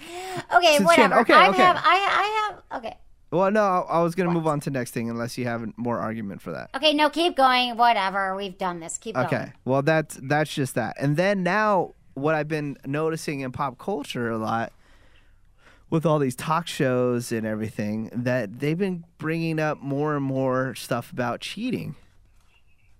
Okay, 0.53 0.77
since 0.77 0.87
whatever. 0.87 1.19
Okay, 1.19 1.33
I 1.33 1.49
okay. 1.49 1.57
have. 1.61 1.77
I, 1.77 1.81
I 1.81 2.49
have. 2.71 2.83
Okay. 2.83 2.97
well, 3.31 3.51
no, 3.51 3.61
I, 3.61 3.79
I 3.99 4.01
was 4.01 4.15
gonna 4.15 4.31
move 4.31 4.47
on 4.47 4.59
to 4.61 4.71
next 4.71 4.91
thing 4.91 5.09
unless 5.09 5.37
you 5.37 5.45
have 5.45 5.65
more 5.77 5.99
argument 5.99 6.41
for 6.41 6.51
that. 6.51 6.71
Okay. 6.75 6.93
No, 6.93 7.09
keep 7.09 7.37
going. 7.37 7.77
Whatever. 7.77 8.35
We've 8.35 8.57
done 8.57 8.79
this. 8.79 8.97
Keep 8.97 9.15
going. 9.15 9.27
Okay, 9.27 9.51
well 9.63 9.81
that's 9.83 10.19
that's 10.23 10.53
just 10.53 10.75
that, 10.75 10.97
and 10.99 11.15
then 11.15 11.43
now 11.43 11.93
what 12.15 12.35
I've 12.35 12.47
been 12.47 12.77
noticing 12.85 13.39
in 13.41 13.51
pop 13.51 13.77
culture 13.77 14.29
a 14.29 14.37
lot 14.37 14.73
with 15.89 16.05
all 16.05 16.19
these 16.19 16.35
talk 16.35 16.67
shows 16.67 17.31
and 17.31 17.45
everything 17.45 18.09
that 18.13 18.59
they've 18.59 18.77
been 18.77 19.03
bringing 19.17 19.59
up 19.59 19.81
more 19.81 20.15
and 20.15 20.25
more 20.25 20.73
stuff 20.75 21.11
about 21.11 21.41
cheating. 21.41 21.95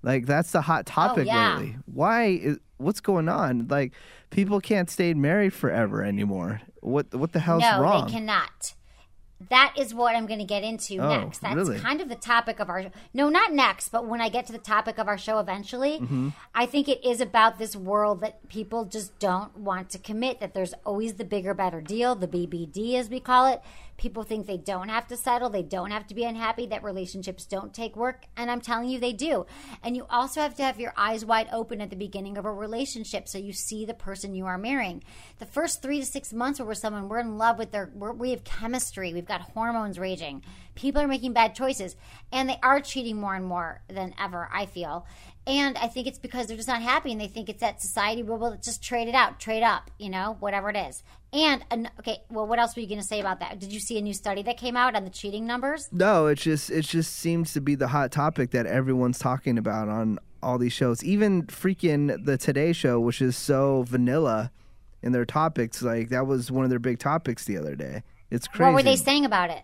Like 0.04 0.26
that's 0.26 0.52
the 0.52 0.62
hot 0.62 0.86
topic 0.86 1.28
Oh, 1.30 1.34
yeah. 1.34 1.58
lately. 1.58 1.78
Why 1.86 2.26
is 2.26 2.58
what's 2.78 3.02
going 3.02 3.30
on? 3.30 3.68
Like 3.70 3.94
people 4.32 4.60
can't 4.60 4.90
stay 4.90 5.14
married 5.14 5.54
forever 5.54 6.04
anymore. 6.04 6.62
What 6.82 7.14
what 7.14 7.32
the 7.34 7.40
hell's 7.40 7.62
no, 7.62 7.82
wrong? 7.82 8.08
they 8.08 8.14
cannot. 8.14 8.74
That 9.50 9.74
is 9.76 9.92
what 9.92 10.16
I'm 10.16 10.28
going 10.28 10.38
to 10.40 10.46
get 10.46 10.64
into 10.64 11.00
Oh, 11.00 11.10
next. 11.10 11.40
That's 11.40 11.56
really? 11.56 11.80
kind 11.80 12.00
of 12.00 12.10
the 12.10 12.16
topic 12.16 12.60
of 12.60 12.70
our 12.70 12.86
no, 13.12 13.28
not 13.28 13.52
next, 13.52 13.90
but 13.90 14.06
when 14.06 14.22
I 14.22 14.30
get 14.30 14.46
to 14.48 14.52
the 14.54 14.60
topic 14.60 15.00
of 15.00 15.08
our 15.08 15.18
show 15.18 15.40
eventually, 15.40 15.98
Mm-hmm. 16.00 16.30
I 16.54 16.68
think 16.68 16.88
it 16.88 17.04
is 17.04 17.22
about 17.22 17.58
this 17.58 17.76
world 17.76 18.22
that 18.22 18.48
people 18.50 18.86
just 18.86 19.18
don't 19.18 19.58
want 19.58 19.90
to 19.92 19.98
commit. 19.98 20.40
That 20.42 20.54
there's 20.54 20.76
always 20.86 21.14
the 21.16 21.24
bigger, 21.26 21.56
better 21.56 21.82
deal, 21.82 22.14
the 22.14 22.28
BBD 22.28 22.94
as 22.96 23.10
we 23.10 23.20
call 23.20 23.48
it. 23.48 23.62
People 24.02 24.24
think 24.24 24.48
they 24.48 24.58
don't 24.58 24.90
have 24.90 25.06
to 25.10 25.16
settle, 25.16 25.52
they 25.52 25.62
don't 25.62 25.92
have 25.92 26.08
to 26.08 26.16
be 26.16 26.24
unhappy, 26.24 26.66
that 26.66 26.84
relationships 26.84 27.46
don't 27.46 27.72
take 27.72 27.96
work, 27.96 28.26
and 28.36 28.50
I'm 28.50 28.60
telling 28.60 28.90
you 28.90 29.00
they 29.00 29.14
do. 29.14 29.46
And 29.84 29.96
you 29.96 30.08
also 30.10 30.42
have 30.42 30.56
to 30.56 30.64
have 30.64 30.80
your 30.80 30.92
eyes 30.98 31.24
wide 31.24 31.48
open 31.54 31.82
at 31.82 31.92
the 31.92 31.96
beginning 31.96 32.36
of 32.36 32.46
a 32.46 32.52
relationship 32.52 33.28
so 33.28 33.38
you 33.38 33.54
see 33.54 33.86
the 33.86 33.94
person 33.94 34.34
you 34.34 34.48
are 34.48 34.58
marrying. 34.58 35.04
The 35.38 35.46
first 35.46 35.84
three 35.84 36.00
to 36.00 36.06
six 36.08 36.34
months 36.34 36.58
where 36.58 36.66
we're 36.66 36.74
someone 36.74 37.10
we're 37.10 37.20
in 37.20 37.38
love 37.38 37.60
with 37.60 37.70
their 37.70 37.92
we 37.96 38.32
have 38.32 38.44
chemistry, 38.44 39.14
we've 39.14 39.24
got 39.24 39.42
hormones 39.42 40.00
raging, 40.00 40.42
people 40.74 41.00
are 41.00 41.08
making 41.08 41.34
bad 41.34 41.54
choices, 41.54 41.96
and 42.32 42.50
they 42.50 42.58
are 42.64 42.82
cheating 42.82 43.22
more 43.22 43.36
and 43.36 43.46
more 43.46 43.84
than 43.88 44.16
ever. 44.20 44.50
I 44.52 44.66
feel. 44.66 45.06
And 45.48 45.78
I 45.78 45.88
think 45.88 46.06
it's 46.06 46.20
because 46.20 46.48
they're 46.48 46.58
just 46.58 46.68
not 46.68 46.82
happy 46.82 47.12
and 47.12 47.20
they 47.20 47.28
think 47.28 47.50
it's 47.50 47.62
that 47.62 47.82
society, 47.82 48.22
well 48.22 48.58
just 48.64 48.84
trade 48.84 49.08
it 49.08 49.16
out, 49.16 49.40
trade 49.40 49.64
up, 49.64 49.90
you 49.98 50.10
know, 50.10 50.38
whatever 50.40 50.70
it 50.70 50.78
is. 50.78 51.04
And, 51.34 51.64
an- 51.72 51.90
okay, 52.00 52.22
well, 52.30 52.46
what 52.46 52.60
else 52.60 52.76
were 52.76 52.82
you 52.82 52.88
going 52.88 53.00
to 53.00 53.08
say 53.08 53.20
about 53.20 53.40
that? 53.40 53.58
Did 53.60 53.72
you 53.72 53.80
see 53.80 53.98
a 53.98 54.02
new 54.02 54.14
study 54.14 54.44
that 54.44 54.58
came 54.58 54.78
out 54.78 54.96
on 54.96 55.04
the 55.04 55.10
cheating 55.10 55.48
numbers? 55.48 55.90
No, 55.92 56.28
it 56.28 56.36
just 56.36 56.70
it 56.70 56.84
just 56.86 57.16
seems 57.16 57.54
to 57.54 57.62
be 57.62 57.74
the 57.74 57.88
hot 57.88 58.12
topic 58.12 58.52
that 58.52 58.66
everyone's 58.66 59.18
talking 59.18 59.58
about 59.58 59.88
on 59.90 60.20
all 60.44 60.58
these 60.58 60.74
shows. 60.74 61.04
Even 61.04 61.44
freaking 61.44 62.24
the 62.24 62.38
Today 62.38 62.74
Show, 62.74 63.00
which 63.00 63.22
is 63.22 63.36
so 63.36 63.84
vanilla 63.88 64.52
in 65.02 65.12
their 65.12 65.26
topics, 65.26 65.82
like 65.82 66.10
that 66.10 66.28
was 66.28 66.52
one 66.52 66.66
of 66.66 66.70
their 66.70 66.80
big 66.80 67.00
topics 67.00 67.46
the 67.46 67.58
other 67.58 67.76
day. 67.76 68.04
It's 68.30 68.48
crazy. 68.48 68.64
What 68.66 68.74
were 68.76 68.84
they 68.84 68.96
saying 68.96 69.26
about 69.26 69.50
it? 69.50 69.64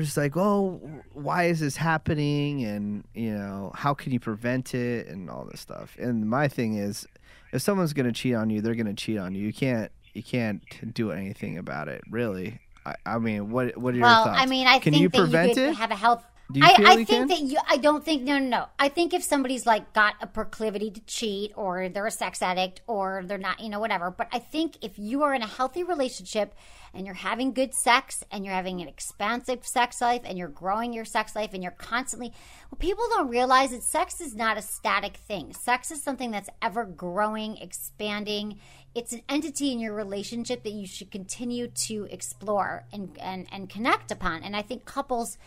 Just 0.00 0.16
like, 0.16 0.36
"Oh, 0.36 0.80
why 1.12 1.44
is 1.44 1.60
this 1.60 1.76
happening?" 1.76 2.64
And 2.64 3.04
you 3.14 3.32
know, 3.32 3.72
how 3.74 3.94
can 3.94 4.12
you 4.12 4.20
prevent 4.20 4.74
it 4.74 5.06
and 5.08 5.30
all 5.30 5.44
this 5.50 5.60
stuff. 5.60 5.96
And 5.98 6.28
my 6.28 6.48
thing 6.48 6.74
is, 6.76 7.06
if 7.52 7.62
someone's 7.62 7.92
gonna 7.92 8.12
cheat 8.12 8.34
on 8.34 8.50
you, 8.50 8.60
they're 8.60 8.74
gonna 8.74 8.94
cheat 8.94 9.18
on 9.18 9.34
you. 9.34 9.46
You 9.46 9.52
can't 9.52 9.90
you 10.12 10.22
can't 10.22 10.62
do 10.94 11.12
anything 11.12 11.58
about 11.58 11.88
it, 11.88 12.02
really. 12.10 12.60
I, 12.84 12.94
I 13.06 13.18
mean, 13.18 13.50
what 13.50 13.76
what 13.76 13.94
are 13.94 13.98
your 13.98 14.06
Well, 14.06 14.24
thoughts? 14.24 14.40
I 14.40 14.46
mean, 14.46 14.66
I 14.66 14.78
can 14.78 14.92
think 14.92 15.02
you 15.02 15.08
that 15.08 15.18
prevent 15.18 15.48
you 15.50 15.54
could 15.54 15.64
it? 15.70 15.76
have 15.76 15.90
a 15.90 15.96
health. 15.96 16.24
I, 16.60 16.74
I 16.78 16.94
think 16.96 17.08
can? 17.08 17.28
that 17.28 17.40
you. 17.40 17.58
I 17.68 17.76
don't 17.76 18.04
think. 18.04 18.22
No, 18.22 18.38
no, 18.38 18.46
no. 18.46 18.66
I 18.78 18.88
think 18.88 19.14
if 19.14 19.22
somebody's 19.22 19.66
like 19.66 19.92
got 19.92 20.14
a 20.20 20.26
proclivity 20.26 20.90
to 20.90 21.00
cheat, 21.02 21.52
or 21.56 21.88
they're 21.88 22.06
a 22.06 22.10
sex 22.10 22.42
addict, 22.42 22.80
or 22.86 23.22
they're 23.24 23.38
not, 23.38 23.60
you 23.60 23.68
know, 23.68 23.80
whatever. 23.80 24.10
But 24.10 24.28
I 24.32 24.38
think 24.38 24.76
if 24.82 24.98
you 24.98 25.22
are 25.22 25.34
in 25.34 25.42
a 25.42 25.46
healthy 25.46 25.82
relationship 25.82 26.54
and 26.92 27.06
you're 27.06 27.14
having 27.14 27.52
good 27.52 27.74
sex 27.74 28.24
and 28.30 28.44
you're 28.44 28.54
having 28.54 28.80
an 28.80 28.88
expansive 28.88 29.64
sex 29.66 30.00
life 30.00 30.22
and 30.24 30.36
you're 30.36 30.48
growing 30.48 30.92
your 30.92 31.04
sex 31.04 31.36
life 31.36 31.50
and 31.54 31.62
you're 31.62 31.72
constantly, 31.72 32.32
what 32.68 32.80
people 32.80 33.04
don't 33.10 33.28
realize 33.28 33.70
that 33.70 33.82
sex 33.82 34.20
is 34.20 34.34
not 34.34 34.58
a 34.58 34.62
static 34.62 35.16
thing. 35.16 35.52
Sex 35.52 35.90
is 35.90 36.02
something 36.02 36.30
that's 36.30 36.50
ever 36.60 36.84
growing, 36.84 37.56
expanding. 37.58 38.58
It's 38.94 39.12
an 39.12 39.22
entity 39.28 39.70
in 39.70 39.78
your 39.78 39.94
relationship 39.94 40.64
that 40.64 40.72
you 40.72 40.86
should 40.86 41.12
continue 41.12 41.68
to 41.68 42.08
explore 42.10 42.84
and, 42.92 43.16
and, 43.20 43.46
and 43.52 43.70
connect 43.70 44.10
upon. 44.10 44.42
And 44.42 44.56
I 44.56 44.62
think 44.62 44.84
couples 44.84 45.38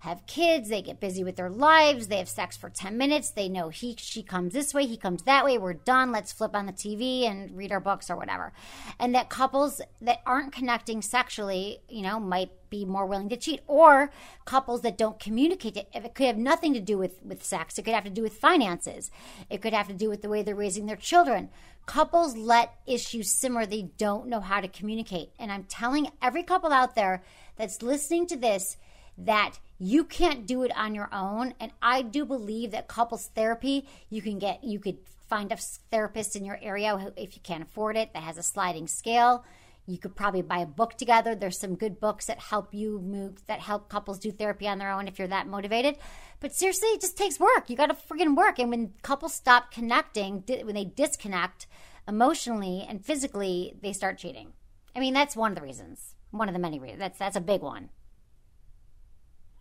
have 0.00 0.26
kids, 0.26 0.68
they 0.68 0.82
get 0.82 1.00
busy 1.00 1.24
with 1.24 1.36
their 1.36 1.50
lives, 1.50 2.06
they 2.06 2.18
have 2.18 2.28
sex 2.28 2.56
for 2.56 2.70
10 2.70 2.96
minutes, 2.96 3.30
they 3.30 3.48
know 3.48 3.68
he 3.68 3.96
she 3.98 4.22
comes 4.22 4.52
this 4.52 4.72
way, 4.72 4.86
he 4.86 4.96
comes 4.96 5.22
that 5.22 5.44
way, 5.44 5.58
we're 5.58 5.72
done, 5.72 6.12
let's 6.12 6.32
flip 6.32 6.54
on 6.54 6.66
the 6.66 6.72
TV 6.72 7.24
and 7.24 7.56
read 7.56 7.72
our 7.72 7.80
books 7.80 8.08
or 8.08 8.16
whatever. 8.16 8.52
And 8.98 9.14
that 9.14 9.28
couples 9.28 9.80
that 10.00 10.20
aren't 10.24 10.52
connecting 10.52 11.02
sexually, 11.02 11.80
you 11.88 12.02
know, 12.02 12.20
might 12.20 12.50
be 12.70 12.84
more 12.84 13.06
willing 13.06 13.28
to 13.30 13.36
cheat 13.36 13.60
or 13.66 14.10
couples 14.44 14.82
that 14.82 14.98
don't 14.98 15.18
communicate 15.18 15.76
it, 15.76 15.88
it 15.92 16.14
could 16.14 16.26
have 16.26 16.36
nothing 16.36 16.74
to 16.74 16.80
do 16.80 16.96
with 16.96 17.22
with 17.24 17.44
sex. 17.44 17.78
It 17.78 17.84
could 17.84 17.94
have 17.94 18.04
to 18.04 18.10
do 18.10 18.22
with 18.22 18.34
finances. 18.34 19.10
It 19.50 19.62
could 19.62 19.72
have 19.72 19.88
to 19.88 19.94
do 19.94 20.08
with 20.08 20.22
the 20.22 20.28
way 20.28 20.42
they're 20.42 20.54
raising 20.54 20.86
their 20.86 20.96
children. 20.96 21.50
Couples 21.86 22.36
let 22.36 22.74
issues 22.86 23.30
simmer 23.30 23.64
they 23.64 23.90
don't 23.96 24.28
know 24.28 24.40
how 24.40 24.60
to 24.60 24.68
communicate. 24.68 25.30
And 25.38 25.50
I'm 25.50 25.64
telling 25.64 26.10
every 26.20 26.42
couple 26.42 26.70
out 26.70 26.94
there 26.94 27.22
that's 27.56 27.82
listening 27.82 28.26
to 28.26 28.36
this 28.36 28.76
that 29.18 29.58
you 29.78 30.04
can't 30.04 30.46
do 30.46 30.62
it 30.62 30.76
on 30.76 30.94
your 30.94 31.08
own. 31.12 31.54
And 31.60 31.72
i 31.82 32.02
do 32.02 32.24
believe 32.24 32.70
that 32.70 32.88
couples 32.88 33.30
therapy 33.34 33.86
you 34.08 34.22
can 34.22 34.38
get 34.38 34.64
you 34.64 34.78
could 34.78 34.98
find 35.28 35.52
a 35.52 35.56
therapist 35.56 36.36
in 36.36 36.44
your 36.44 36.58
area 36.62 37.12
if 37.16 37.36
you 37.36 37.42
can't 37.42 37.62
afford 37.62 37.96
it 37.96 38.14
that 38.14 38.22
has 38.22 38.38
a 38.38 38.42
sliding 38.42 38.86
scale. 38.86 39.44
You 39.86 39.98
could 39.98 40.14
probably 40.14 40.42
buy 40.42 40.58
a 40.58 40.66
book 40.66 40.98
together. 40.98 41.34
There's 41.34 41.58
some 41.58 41.74
good 41.74 41.98
books 41.98 42.26
that 42.26 42.38
help 42.38 42.74
you 42.74 43.00
move 43.00 43.46
that 43.46 43.60
help 43.60 43.88
couples 43.88 44.18
do 44.18 44.30
therapy 44.30 44.68
on 44.68 44.78
their 44.78 44.90
own 44.90 45.08
if 45.08 45.18
you're 45.18 45.28
that 45.28 45.46
motivated. 45.46 45.96
But 46.40 46.54
seriously 46.54 46.88
it 46.90 47.00
just 47.00 47.16
takes 47.16 47.40
work. 47.40 47.68
You 47.68 47.76
got 47.76 47.86
to 47.86 47.94
friggin' 47.94 48.36
work. 48.36 48.58
And 48.58 48.70
when 48.70 48.92
couples 49.02 49.34
stop 49.34 49.70
connecting 49.70 50.44
when 50.46 50.74
they 50.74 50.84
disconnect 50.84 51.66
emotionally 52.06 52.86
and 52.88 53.04
physically 53.04 53.76
they 53.82 53.92
start 53.92 54.18
cheating. 54.18 54.52
I 54.94 55.00
mean 55.00 55.14
that's 55.14 55.36
one 55.36 55.52
of 55.52 55.56
the 55.56 55.62
reasons. 55.62 56.14
One 56.30 56.48
of 56.48 56.54
the 56.54 56.60
many 56.60 56.78
reasons 56.78 57.00
that's 57.00 57.18
that's 57.18 57.36
a 57.36 57.40
big 57.40 57.62
one 57.62 57.88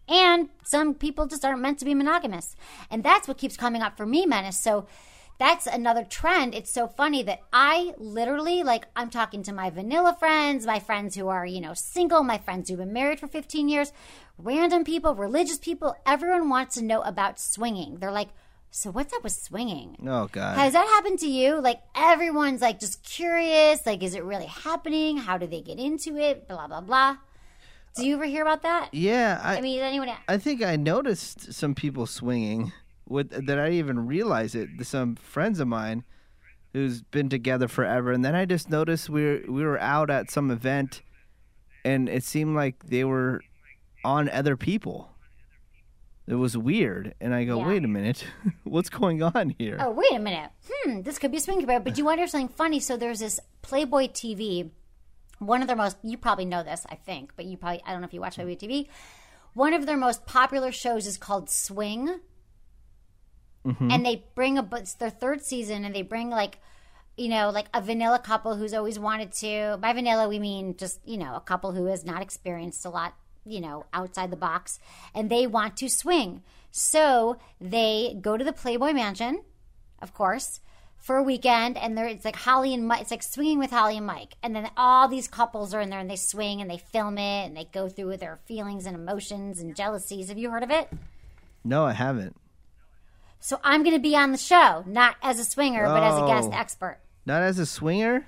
and 0.08 0.50
some 0.63 0.93
people 0.93 1.26
just 1.26 1.43
aren't 1.43 1.62
meant 1.62 1.80
to 1.80 1.86
be 1.86 1.93
monogamous. 1.93 2.56
And 2.89 3.04
that's 3.04 3.28
what 3.28 3.38
keeps 3.38 3.58
coming 3.58 3.82
up 3.82 3.98
for 3.98 4.06
me, 4.06 4.26
Menace. 4.26 4.60
So 4.60 4.88
that's 5.39 5.67
another 5.67 6.04
trend. 6.04 6.56
It's 6.56 6.72
so 6.72 6.88
funny 6.88 7.22
that 7.24 7.41
I 7.54 7.93
literally, 7.98 8.63
like, 8.63 8.86
I'm 8.96 9.10
talking 9.10 9.43
to 9.43 9.54
my 9.54 9.70
vanilla 9.70 10.15
friends, 10.17 10.65
my 10.65 10.80
friends 10.80 11.15
who 11.15 11.28
are, 11.28 11.46
you 11.46 11.62
know, 11.62 11.74
single, 11.76 12.24
my 12.24 12.38
friends 12.39 12.70
who've 12.70 12.80
been 12.80 12.93
married 12.93 13.20
for 13.20 13.28
15 13.28 13.70
years, 13.70 13.91
random 14.38 14.84
people, 14.84 15.13
religious 15.13 15.60
people. 15.60 15.96
Everyone 16.06 16.50
wants 16.50 16.76
to 16.76 16.84
know 16.84 17.02
about 17.02 17.39
swinging. 17.39 17.98
They're 18.00 18.12
like, 18.12 18.30
so 18.72 18.91
what's 18.91 19.13
up 19.13 19.24
with 19.24 19.34
swinging? 19.34 19.98
oh 20.08 20.28
God. 20.32 20.58
Has 20.58 20.74
that 20.74 20.86
happened 20.86 21.20
to 21.20 21.28
you? 21.28 21.62
Like 21.62 21.82
everyone's 21.96 22.62
like 22.62 22.80
just 22.80 23.02
curious. 23.04 23.86
Like, 23.86 24.04
is 24.04 24.13
it 24.13 24.24
really 24.24 24.46
happening? 24.46 25.17
How 25.17 25.38
do 25.38 25.48
they 25.48 25.62
get 25.62 25.80
into 25.80 26.17
it? 26.17 26.48
Blah 26.48 26.67
blah 26.67 26.82
blah. 26.82 27.17
Do 27.95 28.06
you 28.06 28.15
ever 28.15 28.26
hear 28.26 28.41
about 28.43 28.62
that? 28.62 28.89
yeah, 28.93 29.39
I, 29.43 29.58
I 29.58 29.62
mean, 29.62 29.80
anyone? 29.82 30.10
I 30.28 30.38
think 30.38 30.62
I 30.63 30.76
noticed 30.76 31.54
some 31.54 31.73
people 31.73 32.06
swinging 32.06 32.71
with 33.08 33.30
that 33.32 33.58
I 33.60 33.65
didn't 33.65 33.80
even 33.80 34.06
realize 34.08 34.54
it. 34.54 34.69
Some 34.84 35.15
friends 35.15 35.60
of 35.60 35.67
mine 35.67 36.04
who's 36.73 37.02
been 37.02 37.30
together 37.30 37.67
forever, 37.67 38.12
and 38.12 38.23
then 38.23 38.36
I 38.36 38.45
just 38.45 38.69
noticed 38.69 39.10
we 39.10 39.23
were, 39.23 39.41
we 39.47 39.63
were 39.63 39.80
out 39.80 40.10
at 40.12 40.30
some 40.30 40.52
event, 40.52 41.02
and 41.84 42.08
it 42.08 42.23
seemed 42.23 42.56
like 42.56 42.84
they 42.88 43.04
were 43.04 43.41
on 44.04 44.30
other 44.30 44.56
people. 44.56 45.10
It 46.28 46.36
was 46.36 46.58
weird, 46.58 47.15
and 47.21 47.34
I 47.34 47.45
go, 47.45 47.58
Yeah. 47.60 47.67
"Wait 47.67 47.86
a 47.86 47.88
minute, 47.88 48.26
what's 48.63 48.89
going 48.89 49.23
on 49.23 49.56
here?" 49.58 49.78
Oh, 49.80 49.91
wait 49.91 50.12
a 50.13 50.19
minute. 50.19 50.52
Hmm, 50.69 51.02
this 51.02 51.17
could 51.17 51.32
be 51.32 51.38
a 51.38 51.39
swing 51.39 51.65
bear. 51.65 51.80
But 51.80 51.95
do 51.95 52.00
you 52.00 52.06
wonder 52.06 52.28
something 52.28 52.50
funny? 52.50 52.80
So 52.82 52.97
there's 52.97 53.19
this 53.21 53.39
Playboy 53.62 54.08
TV. 54.10 54.69
One 55.39 55.62
of 55.62 55.67
their 55.67 55.76
most, 55.76 55.97
you 56.04 56.17
probably 56.17 56.45
know 56.45 56.63
this, 56.63 56.86
I 56.89 56.95
think, 56.95 57.34
but 57.36 57.45
you 57.45 57.58
probably, 57.58 57.82
I 57.86 57.91
don't 57.91 58.02
know 58.02 58.08
if 58.08 58.13
you 58.13 58.21
watch 58.21 58.36
Playboy 58.36 58.56
TV. 58.56 58.88
One 59.54 59.73
of 59.73 59.86
their 59.86 59.97
most 59.97 60.26
popular 60.26 60.71
shows 60.71 61.06
is 61.06 61.17
called 61.17 61.50
Swing. 61.50 62.19
Mm-hmm. 63.65 63.91
And 63.91 64.06
they 64.06 64.23
bring 64.34 64.58
a, 64.58 64.63
but 64.63 64.82
it's 64.82 64.93
their 64.93 65.10
third 65.10 65.43
season, 65.43 65.84
and 65.84 65.93
they 65.93 66.02
bring 66.02 66.30
like, 66.30 66.60
you 67.17 67.28
know, 67.28 67.50
like 67.50 67.67
a 67.73 67.82
vanilla 67.82 68.19
couple 68.19 68.56
who's 68.56 68.73
always 68.73 68.97
wanted 68.97 69.34
to. 69.34 69.78
By 69.82 69.93
vanilla, 69.93 70.30
we 70.30 70.39
mean 70.39 70.78
just, 70.78 71.00
you 71.06 71.17
know, 71.17 71.36
a 71.36 71.41
couple 71.41 71.71
who 71.71 71.86
has 71.86 72.06
not 72.06 72.21
experienced 72.21 72.86
a 72.86 72.89
lot, 72.89 73.15
you 73.45 73.60
know, 73.60 73.86
outside 73.91 74.32
the 74.32 74.38
box, 74.38 74.80
and 75.13 75.30
they 75.30 75.47
want 75.47 75.76
to 75.78 75.89
swing. 75.89 76.43
So 76.71 77.38
they 77.60 78.17
go 78.21 78.38
to 78.38 78.45
the 78.45 78.54
Playboy 78.54 78.93
Mansion, 78.93 79.43
of 80.02 80.13
course, 80.13 80.62
for 81.08 81.15
a 81.15 81.24
weekend, 81.24 81.78
and 81.78 81.98
there 81.98 82.06
it's 82.06 82.26
like 82.26 82.36
Holly 82.36 82.74
and 82.74 82.86
Mike. 82.86 83.02
It's 83.02 83.12
like 83.12 83.24
swinging 83.24 83.60
with 83.60 83.72
Holly 83.72 83.96
and 83.98 84.06
Mike, 84.06 84.36
and 84.43 84.54
then 84.54 84.70
all 84.76 85.08
these 85.08 85.28
couples 85.30 85.74
are 85.74 85.80
in 85.80 85.89
there 85.89 86.00
and 86.02 86.10
they 86.10 86.17
swing 86.17 86.60
and 86.62 86.70
they 86.70 86.78
film 86.78 87.17
it 87.17 87.46
and 87.46 87.56
they 87.56 87.63
go 87.63 87.88
through 87.88 88.08
with 88.08 88.20
their 88.20 88.39
feelings 88.46 88.86
and 88.86 88.93
emotions 88.93 89.62
and 89.62 89.74
jealousies. 89.74 90.28
Have 90.28 90.38
you 90.38 90.52
heard 90.52 90.63
of 90.63 90.70
it? 90.70 90.89
No, 91.63 91.86
I 91.86 91.93
haven't. 91.93 92.36
So 93.39 93.58
I'm 93.63 93.84
going 93.84 93.96
to 93.96 94.02
be 94.02 94.17
on 94.17 94.34
the 94.34 94.38
show, 94.38 94.84
not 94.86 95.15
as 95.24 95.39
a 95.39 95.46
swinger, 95.46 95.86
but 95.86 96.04
as 96.04 96.17
a 96.22 96.26
guest 96.28 96.50
Oh. 96.52 96.58
expert. 96.58 97.00
Not 97.26 97.41
as 97.41 97.58
a 97.58 97.65
swinger. 97.65 98.28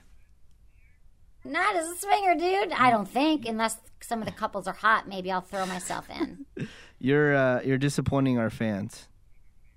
Not 1.44 1.76
as 1.76 1.90
a 1.90 1.96
swinger, 1.96 2.36
dude. 2.36 2.72
I 2.72 2.90
don't 2.92 3.08
think, 3.10 3.46
unless 3.46 3.78
some 4.02 4.20
of 4.20 4.26
the 4.26 4.32
couples 4.32 4.68
are 4.68 4.74
hot. 4.74 5.08
Maybe 5.10 5.32
I'll 5.32 5.42
throw 5.42 5.66
myself 5.66 6.08
in. 6.10 6.46
You're 7.02 7.36
uh, 7.36 7.62
you're 7.64 7.78
disappointing 7.78 8.38
our 8.38 8.50
fans. 8.50 9.09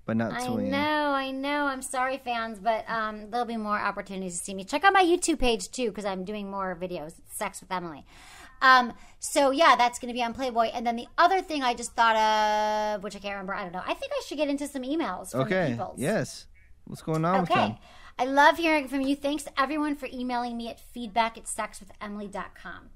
But 0.05 0.17
not 0.17 0.33
I 0.33 0.45
Celine. 0.45 0.69
know, 0.71 1.11
I 1.13 1.31
know. 1.31 1.65
I'm 1.67 1.81
sorry, 1.81 2.17
fans, 2.17 2.59
but 2.59 2.83
um, 2.89 3.29
there'll 3.29 3.45
be 3.45 3.57
more 3.57 3.79
opportunities 3.79 4.37
to 4.39 4.43
see 4.43 4.53
me. 4.53 4.63
Check 4.63 4.83
out 4.83 4.93
my 4.93 5.03
YouTube 5.03 5.39
page 5.39 5.71
too, 5.71 5.89
because 5.89 6.05
I'm 6.05 6.23
doing 6.25 6.49
more 6.51 6.77
videos. 6.79 7.13
Sex 7.29 7.61
with 7.61 7.71
Emily. 7.71 8.05
Um, 8.61 8.93
so 9.19 9.51
yeah, 9.51 9.75
that's 9.75 9.99
going 9.99 10.07
to 10.07 10.17
be 10.17 10.23
on 10.23 10.33
Playboy. 10.33 10.67
And 10.73 10.87
then 10.87 10.95
the 10.95 11.07
other 11.17 11.41
thing 11.41 11.63
I 11.63 11.73
just 11.73 11.93
thought 11.95 12.15
of, 12.15 13.03
which 13.03 13.15
I 13.15 13.19
can't 13.19 13.33
remember, 13.33 13.53
I 13.53 13.63
don't 13.63 13.73
know. 13.73 13.81
I 13.85 13.93
think 13.93 14.11
I 14.17 14.21
should 14.25 14.37
get 14.37 14.47
into 14.47 14.67
some 14.67 14.83
emails 14.83 15.31
from 15.31 15.41
Okay. 15.41 15.71
peoples. 15.71 15.99
Yes. 15.99 16.47
What's 16.85 17.01
going 17.01 17.25
on 17.25 17.41
with 17.41 17.51
Okay. 17.51 17.59
them? 17.59 17.75
I 18.19 18.25
love 18.25 18.57
hearing 18.57 18.87
from 18.87 19.01
you. 19.01 19.15
Thanks 19.15 19.45
everyone 19.57 19.95
for 19.95 20.07
emailing 20.13 20.55
me 20.55 20.69
at 20.69 20.79
feedback 20.79 21.37
at 21.37 21.45
sexwithemily.com. 21.45 22.89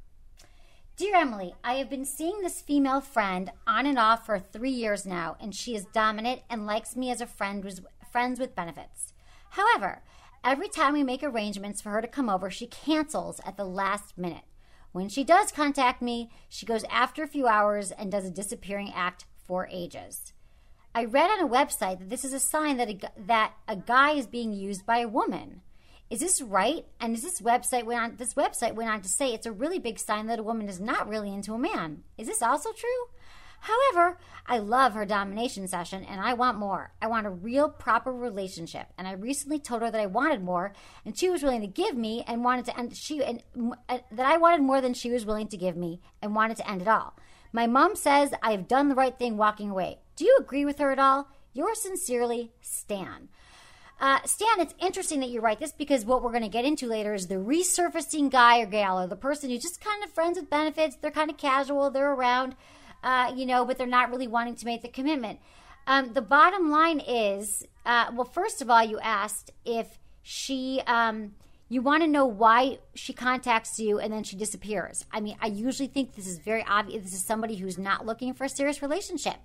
Dear 0.97 1.17
Emily, 1.17 1.53
I 1.63 1.75
have 1.75 1.91
been 1.91 2.05
seeing 2.05 2.41
this 2.41 2.59
female 2.59 3.01
friend 3.01 3.51
on 3.67 3.85
and 3.85 3.99
off 3.99 4.25
for 4.25 4.39
three 4.39 4.71
years 4.71 5.05
now, 5.05 5.37
and 5.39 5.53
she 5.53 5.75
is 5.75 5.85
dominant 5.93 6.41
and 6.49 6.65
likes 6.65 6.95
me 6.95 7.11
as 7.11 7.21
a 7.21 7.27
friend 7.27 7.63
with 7.63 7.85
friends 8.11 8.39
with 8.39 8.55
benefits. 8.55 9.13
However, 9.51 10.01
every 10.43 10.67
time 10.67 10.93
we 10.93 11.03
make 11.03 11.21
arrangements 11.21 11.81
for 11.81 11.91
her 11.91 12.01
to 12.01 12.07
come 12.07 12.31
over, 12.31 12.49
she 12.49 12.65
cancels 12.65 13.39
at 13.45 13.57
the 13.57 13.63
last 13.63 14.17
minute. 14.17 14.45
When 14.91 15.07
she 15.07 15.23
does 15.23 15.51
contact 15.51 16.01
me, 16.01 16.31
she 16.49 16.65
goes 16.65 16.83
after 16.89 17.21
a 17.21 17.27
few 17.27 17.45
hours 17.45 17.91
and 17.91 18.11
does 18.11 18.25
a 18.25 18.31
disappearing 18.31 18.91
act 18.95 19.25
for 19.45 19.69
ages. 19.71 20.33
I 20.95 21.05
read 21.05 21.29
on 21.29 21.45
a 21.45 21.47
website 21.47 21.99
that 21.99 22.09
this 22.09 22.25
is 22.25 22.33
a 22.33 22.39
sign 22.39 22.77
that 22.77 22.89
a, 22.89 22.97
that 23.27 23.53
a 23.67 23.75
guy 23.75 24.13
is 24.13 24.25
being 24.25 24.51
used 24.51 24.83
by 24.83 24.97
a 24.97 25.07
woman. 25.07 25.61
Is 26.09 26.21
this 26.21 26.41
right? 26.41 26.85
And 26.99 27.15
is 27.15 27.23
this 27.23 27.41
website 27.41 27.83
went 27.83 28.01
on 28.01 28.15
this 28.17 28.33
website 28.33 28.75
went 28.75 28.89
on 28.89 29.01
to 29.01 29.09
say 29.09 29.33
it's 29.33 29.45
a 29.45 29.51
really 29.51 29.79
big 29.79 29.99
sign 29.99 30.27
that 30.27 30.39
a 30.39 30.43
woman 30.43 30.69
is 30.69 30.79
not 30.79 31.09
really 31.09 31.33
into 31.33 31.53
a 31.53 31.59
man. 31.59 32.03
Is 32.17 32.27
this 32.27 32.41
also 32.41 32.71
true? 32.71 32.89
However, 33.61 34.17
I 34.45 34.59
love 34.59 34.93
her 34.93 35.05
domination 35.05 35.67
session 35.67 36.03
and 36.03 36.21
I 36.21 36.33
want 36.33 36.57
more. 36.57 36.93
I 37.01 37.07
want 37.07 37.27
a 37.27 37.31
real 37.31 37.69
proper 37.69 38.13
relationship. 38.13 38.87
And 38.97 39.07
I 39.07 39.13
recently 39.13 39.59
told 39.59 39.81
her 39.81 39.91
that 39.91 39.99
I 39.99 40.05
wanted 40.05 40.43
more 40.43 40.73
and 41.05 41.17
she 41.17 41.29
was 41.29 41.43
willing 41.43 41.61
to 41.61 41.67
give 41.67 41.95
me 41.95 42.23
and 42.27 42.43
wanted 42.43 42.65
to 42.65 42.79
end 42.79 42.95
she 42.95 43.23
and 43.23 43.43
uh, 43.89 43.97
that 44.11 44.25
I 44.25 44.37
wanted 44.37 44.61
more 44.61 44.79
than 44.79 44.93
she 44.93 45.11
was 45.11 45.25
willing 45.25 45.47
to 45.49 45.57
give 45.57 45.75
me 45.75 45.99
and 46.21 46.35
wanted 46.35 46.57
to 46.57 46.69
end 46.69 46.81
it 46.81 46.87
all. 46.87 47.15
My 47.51 47.67
mom 47.67 47.95
says 47.95 48.33
I 48.41 48.51
have 48.51 48.67
done 48.67 48.89
the 48.89 48.95
right 48.95 49.17
thing 49.17 49.35
walking 49.35 49.69
away. 49.69 49.99
Do 50.15 50.25
you 50.25 50.37
agree 50.39 50.65
with 50.65 50.79
her 50.79 50.91
at 50.91 50.99
all? 50.99 51.29
Yours 51.53 51.81
sincerely, 51.81 52.51
Stan. 52.61 53.29
Uh, 53.99 54.19
Stan, 54.25 54.59
it's 54.59 54.75
interesting 54.79 55.19
that 55.21 55.29
you 55.29 55.41
write 55.41 55.59
this 55.59 55.71
because 55.71 56.05
what 56.05 56.21
we're 56.21 56.31
going 56.31 56.43
to 56.43 56.49
get 56.49 56.65
into 56.65 56.85
later 56.87 57.13
is 57.13 57.27
the 57.27 57.35
resurfacing 57.35 58.29
guy 58.29 58.59
or 58.59 58.67
gal 58.67 58.99
or 58.99 59.07
the 59.07 59.15
person 59.15 59.49
who's 59.49 59.63
just 59.63 59.81
kind 59.81 60.03
of 60.03 60.11
friends 60.11 60.37
with 60.37 60.49
benefits. 60.49 60.95
They're 60.95 61.09
kind 61.09 61.31
of 61.31 61.37
casual, 61.37 61.89
they're 61.89 62.13
around, 62.13 62.55
uh, 63.03 63.33
you 63.35 63.45
know, 63.45 63.65
but 63.65 63.77
they're 63.77 63.87
not 63.87 64.11
really 64.11 64.27
wanting 64.27 64.55
to 64.55 64.65
make 64.65 64.83
the 64.83 64.87
commitment. 64.87 65.39
Um, 65.87 66.13
the 66.13 66.21
bottom 66.21 66.69
line 66.69 66.99
is 66.99 67.65
uh, 67.87 68.11
well, 68.13 68.25
first 68.25 68.61
of 68.61 68.69
all, 68.69 68.83
you 68.83 68.99
asked 68.99 69.51
if 69.65 69.97
she. 70.21 70.81
Um, 70.85 71.33
you 71.69 71.81
want 71.81 72.01
to 72.01 72.07
know 72.07 72.25
why 72.25 72.79
she 72.95 73.11
contacts 73.11 73.77
you 73.77 73.99
and 73.99 74.13
then 74.13 74.23
she 74.23 74.37
disappears. 74.37 75.03
I 75.11 75.19
mean, 75.19 75.35
I 75.41 75.47
usually 75.47 75.87
think 75.87 76.15
this 76.15 76.25
is 76.25 76.37
very 76.37 76.63
obvious. 76.65 77.03
This 77.03 77.13
is 77.13 77.25
somebody 77.25 77.57
who's 77.57 77.77
not 77.77 78.05
looking 78.05 78.33
for 78.33 78.45
a 78.45 78.49
serious 78.49 78.81
relationship. 78.81 79.35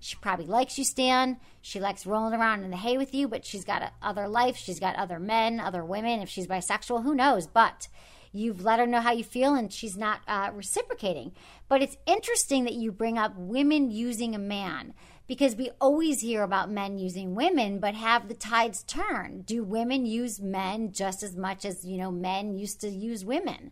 She 0.00 0.16
probably 0.16 0.46
likes 0.46 0.78
you, 0.78 0.84
Stan. 0.84 1.38
She 1.60 1.80
likes 1.80 2.06
rolling 2.06 2.38
around 2.38 2.62
in 2.62 2.70
the 2.70 2.76
hay 2.76 2.96
with 2.96 3.14
you, 3.14 3.26
but 3.28 3.44
she's 3.44 3.64
got 3.64 3.92
other 4.00 4.28
life. 4.28 4.56
She's 4.56 4.80
got 4.80 4.96
other 4.96 5.18
men, 5.18 5.60
other 5.60 5.84
women. 5.84 6.20
If 6.20 6.28
she's 6.28 6.46
bisexual, 6.46 7.02
who 7.02 7.14
knows? 7.14 7.46
But 7.46 7.88
you've 8.32 8.62
let 8.62 8.78
her 8.78 8.86
know 8.86 9.00
how 9.00 9.12
you 9.12 9.24
feel, 9.24 9.54
and 9.54 9.72
she's 9.72 9.96
not 9.96 10.20
uh, 10.28 10.50
reciprocating. 10.54 11.32
But 11.68 11.82
it's 11.82 11.96
interesting 12.06 12.64
that 12.64 12.74
you 12.74 12.92
bring 12.92 13.18
up 13.18 13.36
women 13.36 13.90
using 13.90 14.34
a 14.34 14.38
man 14.38 14.94
because 15.28 15.54
we 15.54 15.70
always 15.78 16.20
hear 16.22 16.42
about 16.42 16.70
men 16.70 16.98
using 16.98 17.34
women, 17.34 17.78
but 17.78 17.94
have 17.94 18.26
the 18.26 18.34
tides 18.34 18.82
turn? 18.82 19.42
Do 19.42 19.62
women 19.62 20.06
use 20.06 20.40
men 20.40 20.90
just 20.90 21.22
as 21.22 21.36
much 21.36 21.66
as, 21.66 21.84
you 21.84 21.98
know, 21.98 22.10
men 22.10 22.56
used 22.56 22.80
to 22.80 22.88
use 22.88 23.26
women? 23.26 23.70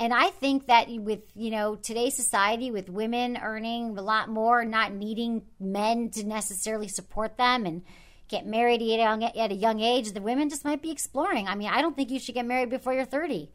And 0.00 0.12
I 0.12 0.30
think 0.30 0.66
that 0.66 0.88
with, 0.90 1.20
you 1.34 1.50
know, 1.50 1.76
today's 1.76 2.16
society, 2.16 2.72
with 2.72 2.90
women 2.90 3.38
earning 3.40 3.96
a 3.96 4.02
lot 4.02 4.28
more, 4.28 4.64
not 4.64 4.92
needing 4.92 5.42
men 5.60 6.10
to 6.10 6.24
necessarily 6.24 6.88
support 6.88 7.38
them 7.38 7.64
and 7.64 7.82
get 8.26 8.44
married 8.44 8.82
at 8.82 9.52
a 9.52 9.54
young, 9.54 9.80
age, 9.80 10.10
the 10.10 10.20
women 10.20 10.50
just 10.50 10.64
might 10.64 10.82
be 10.82 10.90
exploring. 10.90 11.46
I 11.46 11.54
mean, 11.54 11.68
I 11.68 11.80
don't 11.80 11.94
think 11.94 12.10
you 12.10 12.18
should 12.18 12.34
get 12.34 12.44
married 12.44 12.68
before 12.68 12.92
you're 12.92 13.04
30 13.04 13.50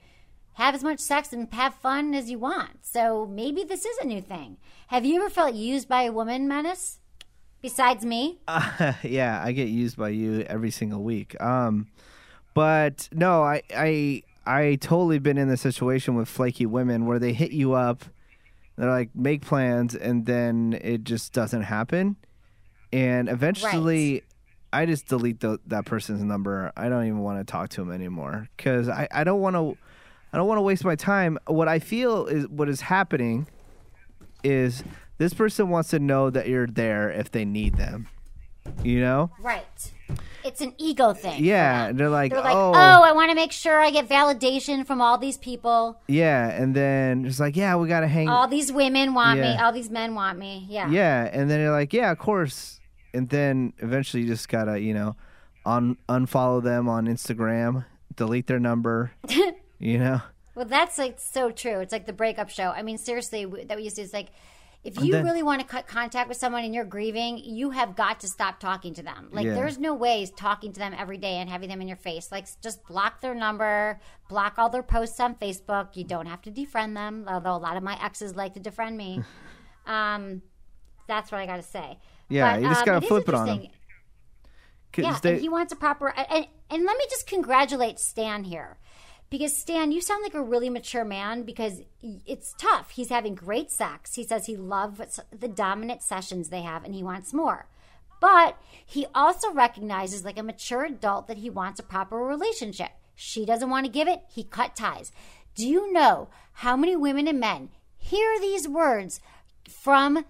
have 0.56 0.76
as 0.76 0.84
much 0.84 1.00
sex 1.00 1.32
and 1.32 1.52
have 1.54 1.74
fun 1.76 2.14
as 2.14 2.30
you 2.30 2.38
want. 2.38 2.86
So 2.86 3.26
maybe 3.26 3.64
this 3.64 3.86
is 3.86 3.98
a 4.00 4.06
new 4.06 4.22
thing. 4.22 4.58
Have 4.88 5.06
you 5.06 5.16
ever 5.22 5.30
felt 5.30 5.56
used 5.56 5.88
by 5.88 6.04
a 6.04 6.12
woman, 6.12 6.46
Menace? 6.46 7.00
Besides 7.62 8.06
me? 8.06 8.40
Uh, 8.48 8.94
yeah, 9.04 9.42
I 9.44 9.52
get 9.52 9.70
used 9.70 9.98
by 9.98 10.10
you 10.10 10.42
every 10.42 10.72
single 10.72 11.04
week. 11.04 11.40
Um, 11.42 11.88
but 12.54 13.08
no, 13.12 13.44
I 13.44 13.62
I 13.76 14.24
I 14.46 14.76
totally 14.82 15.20
been 15.20 15.38
in 15.38 15.48
the 15.48 15.58
situation 15.58 16.16
with 16.16 16.28
flaky 16.28 16.66
women 16.66 17.06
where 17.06 17.20
they 17.20 17.34
hit 17.34 17.52
you 17.52 17.74
up, 17.74 18.04
they're 18.78 18.90
like 18.90 19.10
make 19.16 19.42
plans, 19.42 19.96
and 19.96 20.26
then 20.26 20.78
it 20.82 21.04
just 21.04 21.34
doesn't 21.34 21.64
happen, 21.64 22.16
and 22.92 23.30
eventually. 23.30 24.24
I 24.74 24.86
just 24.86 25.10
delete 25.10 25.42
the, 25.42 25.60
that 25.68 25.84
person's 25.84 26.24
number. 26.24 26.72
I 26.78 26.88
don't 26.88 27.06
even 27.06 27.20
want 27.20 27.40
to 27.40 27.44
talk 27.44 27.68
to 27.72 27.82
him 27.82 27.92
anymore 27.92 28.48
because 28.56 28.88
I, 28.88 29.06
I 29.12 29.26
don't 29.26 29.42
want 29.42 29.58
to 29.58 29.78
I 30.32 30.38
don't 30.38 30.48
want 30.48 30.60
to 30.60 30.62
waste 30.62 30.86
my 30.86 30.96
time. 30.96 31.38
What 31.48 31.68
I 31.68 31.80
feel 31.80 32.26
is 32.26 32.48
what 32.48 32.70
is 32.70 32.80
happening 32.80 33.48
is 34.44 34.84
this 35.22 35.36
person 35.36 35.70
wants 35.70 35.92
to 35.92 36.00
know 36.00 36.32
that 36.32 36.48
you're 36.48 36.66
there 36.66 37.12
if 37.12 37.30
they 37.30 37.46
need 37.46 37.76
them. 37.76 38.08
You 38.84 39.02
know? 39.02 39.30
Right. 39.40 39.92
It's 40.44 40.62
an 40.62 40.74
ego 40.80 41.14
thing. 41.14 41.46
Yeah, 41.46 41.92
they're 41.92 42.10
like, 42.10 42.32
They're 42.32 42.42
like, 42.42 42.56
oh, 42.56 42.72
oh, 42.74 43.04
I 43.04 43.12
want 43.12 43.30
to 43.30 43.36
make 43.36 43.52
sure 43.52 43.80
I 43.80 43.92
get 43.92 44.10
validation 44.10 44.84
from 44.84 45.00
all 45.00 45.20
these 45.20 45.38
people. 45.38 46.02
yeah, 46.08 46.50
and 46.50 46.76
then 46.76 47.26
it's 47.26 47.40
like, 47.40 47.56
yeah, 47.56 47.76
we 47.76 47.88
gotta 47.88 48.08
hang. 48.08 48.30
All 48.30 48.48
these 48.48 48.72
women 48.72 49.14
want 49.14 49.40
me. 49.40 49.56
All 49.58 49.72
these 49.72 49.92
men 49.92 50.16
want 50.16 50.40
me. 50.40 50.66
Yeah. 50.68 50.90
yeah, 50.90 51.30
and 51.32 51.52
then 51.52 51.60
you're 51.60 51.72
like, 51.72 51.94
yeah, 51.94 52.10
of 52.12 52.18
course, 52.18 52.80
and 53.14 53.30
then 53.30 53.74
eventually 53.78 54.24
you 54.24 54.28
just 54.28 54.50
gotta, 54.50 54.80
you 54.80 54.96
know, 54.96 55.16
un- 55.68 55.98
unfollow 56.10 56.64
them 56.64 56.90
on 56.90 57.06
Instagram, 57.06 57.86
delete 58.16 58.48
their 58.48 58.60
number. 58.60 59.12
you 59.80 60.00
know? 60.00 60.22
Well, 60.56 60.66
that's 60.66 60.98
like 60.98 61.20
so 61.20 61.52
true. 61.52 61.80
It's 61.80 61.94
like 61.94 62.08
the 62.08 62.14
breakup 62.14 62.50
show. 62.50 62.70
I 62.70 62.82
mean, 62.82 62.98
seriously, 62.98 63.46
that 63.46 63.78
we 63.78 63.84
used 63.84 63.98
to. 63.98 64.02
It's 64.02 64.14
like 64.14 64.30
if 64.84 65.00
you 65.00 65.12
then- 65.12 65.24
really 65.26 65.44
want 65.44 65.62
to 65.62 65.68
cut 65.68 65.88
contact 65.88 66.28
with 66.28 66.38
someone 66.38 66.64
and 66.64 66.74
you're 66.74 66.86
grieving, 66.86 67.38
you 67.38 67.70
have 67.72 67.96
got 67.96 68.20
to 68.22 68.28
stop 68.28 68.60
talking 68.60 68.94
to 68.96 69.04
them. 69.04 69.30
Like, 69.32 69.46
Yeah. 69.46 69.54
there's 69.54 69.78
no 69.78 69.94
ways 69.94 70.32
talking 70.32 70.74
to 70.74 70.80
them 70.80 70.94
every 70.98 71.18
day 71.18 71.36
and 71.36 71.50
having 71.50 71.70
them 71.70 71.82
in 71.82 71.88
your 71.88 71.98
face. 71.98 72.32
Like, 72.32 72.48
just 72.62 72.84
block 72.88 73.22
their 73.22 73.36
number, 73.36 74.00
block 74.28 74.58
all 74.58 74.70
their 74.70 74.82
posts 74.84 75.20
on 75.20 75.36
Facebook. 75.36 75.96
You 75.96 76.04
don't 76.04 76.26
have 76.26 76.42
to 76.44 76.52
defriend 76.52 76.96
them, 76.96 77.26
although 77.28 77.56
a 77.56 77.58
lot 77.62 77.78
of 77.78 77.84
my 77.84 78.02
exes 78.04 78.36
like 78.36 78.54
to 78.56 78.60
defriend 78.60 78.96
me. 78.96 79.24
um, 79.86 80.42
that's 81.08 81.32
what 81.32 81.42
I 81.42 81.46
got 81.46 81.58
to 81.58 81.64
say. 81.64 82.00
Yeah, 82.30 82.54
But, 82.56 82.62
you 82.64 82.70
just 82.70 82.82
um, 82.82 82.86
gotta 82.86 83.06
is 83.06 83.08
flip 83.10 83.28
it 83.30 83.36
on 83.36 83.42
'em. 83.50 83.54
interesting. 83.56 83.78
'Cause 84.94 85.06
Yeah, 85.06 85.20
they- 85.22 85.32
and 85.34 85.42
he 85.42 85.48
wants 85.50 85.72
a 85.72 85.76
proper 85.78 86.10
and 86.10 86.48
and 86.70 86.84
let 86.86 86.98
me 86.98 87.06
just 87.10 87.28
congratulate 87.28 87.98
Stan 88.00 88.44
here. 88.46 88.78
Because 89.32 89.58
Stan, 89.58 89.94
you 89.94 90.02
sound 90.02 90.22
like 90.22 90.36
a 90.36 90.44
really 90.44 90.70
mature 90.70 91.06
man 91.06 91.44
because 91.44 91.82
it's 92.04 92.54
tough. 92.60 92.92
He's 92.92 93.10
having 93.10 93.34
great 93.34 93.72
sex. 93.72 94.14
He 94.14 94.26
says 94.26 94.46
he 94.46 94.58
loves 94.58 95.22
the 95.32 95.48
dominant 95.48 96.04
sessions 96.04 96.50
they 96.50 96.62
have 96.62 96.84
and 96.84 96.94
he 96.94 97.02
wants 97.02 97.34
more. 97.34 97.68
But 98.20 98.58
he 98.86 99.08
also 99.16 99.52
recognizes 99.52 100.26
like 100.26 100.38
a 100.38 100.44
mature 100.44 100.84
adult 100.84 101.28
that 101.28 101.38
he 101.38 101.50
wants 101.50 101.80
a 101.80 101.84
proper 101.84 102.18
relationship. 102.18 102.92
She 103.16 103.46
doesn't 103.46 103.70
want 103.70 103.86
to 103.86 103.92
give 103.92 104.10
it, 104.10 104.22
he 104.28 104.44
cut 104.44 104.76
ties. 104.76 105.14
Do 105.56 105.66
you 105.66 105.92
know 105.94 106.28
how 106.54 106.76
many 106.76 106.98
women 106.98 107.28
and 107.28 107.40
men 107.40 107.70
hear 107.98 108.38
these 108.40 108.68
words 108.68 109.22
from 109.68 110.26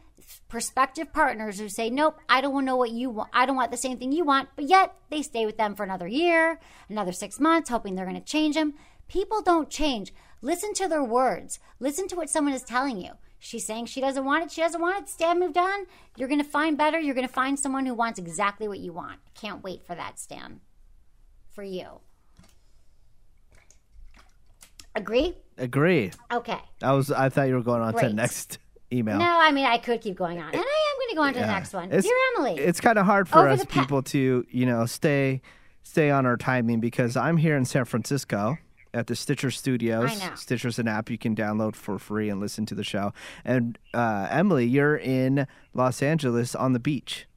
prospective 0.47 1.11
partners 1.11 1.59
who 1.59 1.69
say, 1.69 1.89
"Nope, 1.89 2.19
I 2.29 2.39
don't 2.41 2.65
know 2.65 2.75
what 2.75 2.91
you 2.91 3.09
want. 3.09 3.29
I 3.33 3.45
don't 3.45 3.55
want 3.55 3.71
the 3.71 3.77
same 3.77 3.97
thing 3.97 4.11
you 4.11 4.23
want," 4.23 4.49
but 4.55 4.69
yet 4.69 4.93
they 5.09 5.21
stay 5.21 5.45
with 5.45 5.57
them 5.57 5.75
for 5.75 5.83
another 5.83 6.07
year, 6.07 6.59
another 6.87 7.11
6 7.11 7.39
months 7.39 7.69
hoping 7.69 7.95
they're 7.95 8.05
going 8.05 8.15
to 8.15 8.21
change 8.21 8.55
them. 8.55 8.75
People 9.11 9.41
don't 9.41 9.69
change. 9.69 10.13
Listen 10.41 10.73
to 10.75 10.87
their 10.87 11.03
words. 11.03 11.59
Listen 11.81 12.07
to 12.07 12.15
what 12.15 12.29
someone 12.29 12.53
is 12.53 12.63
telling 12.63 12.97
you. 13.01 13.11
She's 13.39 13.65
saying 13.65 13.87
she 13.87 13.99
doesn't 13.99 14.23
want 14.23 14.45
it. 14.45 14.51
She 14.51 14.61
doesn't 14.61 14.79
want 14.79 15.03
it. 15.03 15.09
Stan 15.09 15.37
moved 15.37 15.57
on. 15.57 15.85
You're 16.15 16.29
going 16.29 16.41
to 16.41 16.49
find 16.49 16.77
better. 16.77 16.97
You're 16.97 17.13
going 17.15 17.27
to 17.27 17.33
find 17.33 17.59
someone 17.59 17.85
who 17.85 17.93
wants 17.93 18.19
exactly 18.19 18.69
what 18.69 18.79
you 18.79 18.93
want. 18.93 19.19
Can't 19.35 19.61
wait 19.63 19.83
for 19.85 19.95
that, 19.95 20.17
Stan. 20.17 20.61
For 21.49 21.61
you. 21.61 21.99
Agree? 24.95 25.35
agree. 25.57 26.11
Okay. 26.31 26.59
I 26.81 26.93
was. 26.93 27.11
I 27.11 27.27
thought 27.27 27.49
you 27.49 27.55
were 27.55 27.63
going 27.63 27.81
on 27.81 27.93
to 27.93 28.07
the 28.07 28.13
next 28.13 28.59
email. 28.93 29.17
No, 29.17 29.25
I 29.25 29.51
mean, 29.51 29.65
I 29.65 29.77
could 29.77 29.99
keep 29.99 30.15
going 30.15 30.37
on. 30.39 30.47
And 30.53 30.55
I 30.55 30.59
am 30.59 30.97
going 30.99 31.09
to 31.09 31.15
go 31.15 31.21
on 31.23 31.33
to 31.33 31.39
the 31.39 31.47
next 31.47 31.73
one. 31.73 31.85
It's- 31.85 32.03
Dear 32.03 32.15
Emily. 32.37 32.61
It's 32.61 32.79
kind 32.79 32.97
of 32.97 33.05
hard 33.05 33.27
for 33.27 33.49
us 33.49 33.65
pa- 33.65 33.81
people 33.81 34.03
to, 34.03 34.45
you 34.49 34.65
know, 34.65 34.85
stay 34.85 35.41
stay 35.83 36.09
on 36.09 36.25
our 36.25 36.37
timing 36.37 36.79
because 36.79 37.17
I'm 37.17 37.35
here 37.37 37.57
in 37.57 37.65
San 37.65 37.83
Francisco 37.85 38.57
at 38.93 39.07
the 39.07 39.15
Stitcher 39.15 39.51
Studios. 39.51 40.11
I 40.11 40.15
know. 40.29 40.35
Stitcher's 40.35 40.79
an 40.79 40.87
app 40.87 41.09
you 41.09 41.17
can 41.17 41.35
download 41.35 41.75
for 41.75 41.97
free 41.97 42.29
and 42.29 42.39
listen 42.39 42.65
to 42.67 42.75
the 42.75 42.83
show. 42.83 43.13
And 43.45 43.77
uh, 43.93 44.27
Emily, 44.29 44.65
you're 44.65 44.97
in 44.97 45.47
Los 45.73 46.01
Angeles 46.01 46.55
on 46.55 46.73
the 46.73 46.79
beach. 46.79 47.27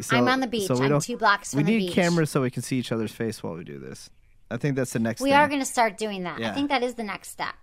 So- 0.00 0.16
I'm 0.16 0.28
on 0.28 0.40
the 0.40 0.46
beach. 0.46 0.66
so 0.66 0.78
we 0.78 0.86
I'm 0.86 1.00
two 1.00 1.16
blocks 1.16 1.52
from 1.52 1.58
we 1.58 1.64
need 1.64 1.78
beach. 1.86 1.92
cameras 1.94 2.30
so 2.30 2.42
we 2.42 2.50
can 2.50 2.62
see 2.62 2.76
each 2.78 2.90
other's 2.90 3.12
face 3.12 3.42
while 3.42 3.54
we 3.54 3.64
do 3.64 3.78
this. 3.78 4.10
I 4.50 4.56
think 4.56 4.76
that's 4.76 4.92
the 4.92 4.98
next. 4.98 5.20
We 5.20 5.30
thing. 5.30 5.38
are 5.38 5.48
going 5.48 5.60
to 5.60 5.66
start 5.66 5.98
doing 5.98 6.24
that. 6.24 6.38
Yeah. 6.38 6.50
I 6.50 6.54
think 6.54 6.68
that 6.70 6.82
is 6.82 6.94
the 6.94 7.04
next 7.04 7.30
step. 7.30 7.54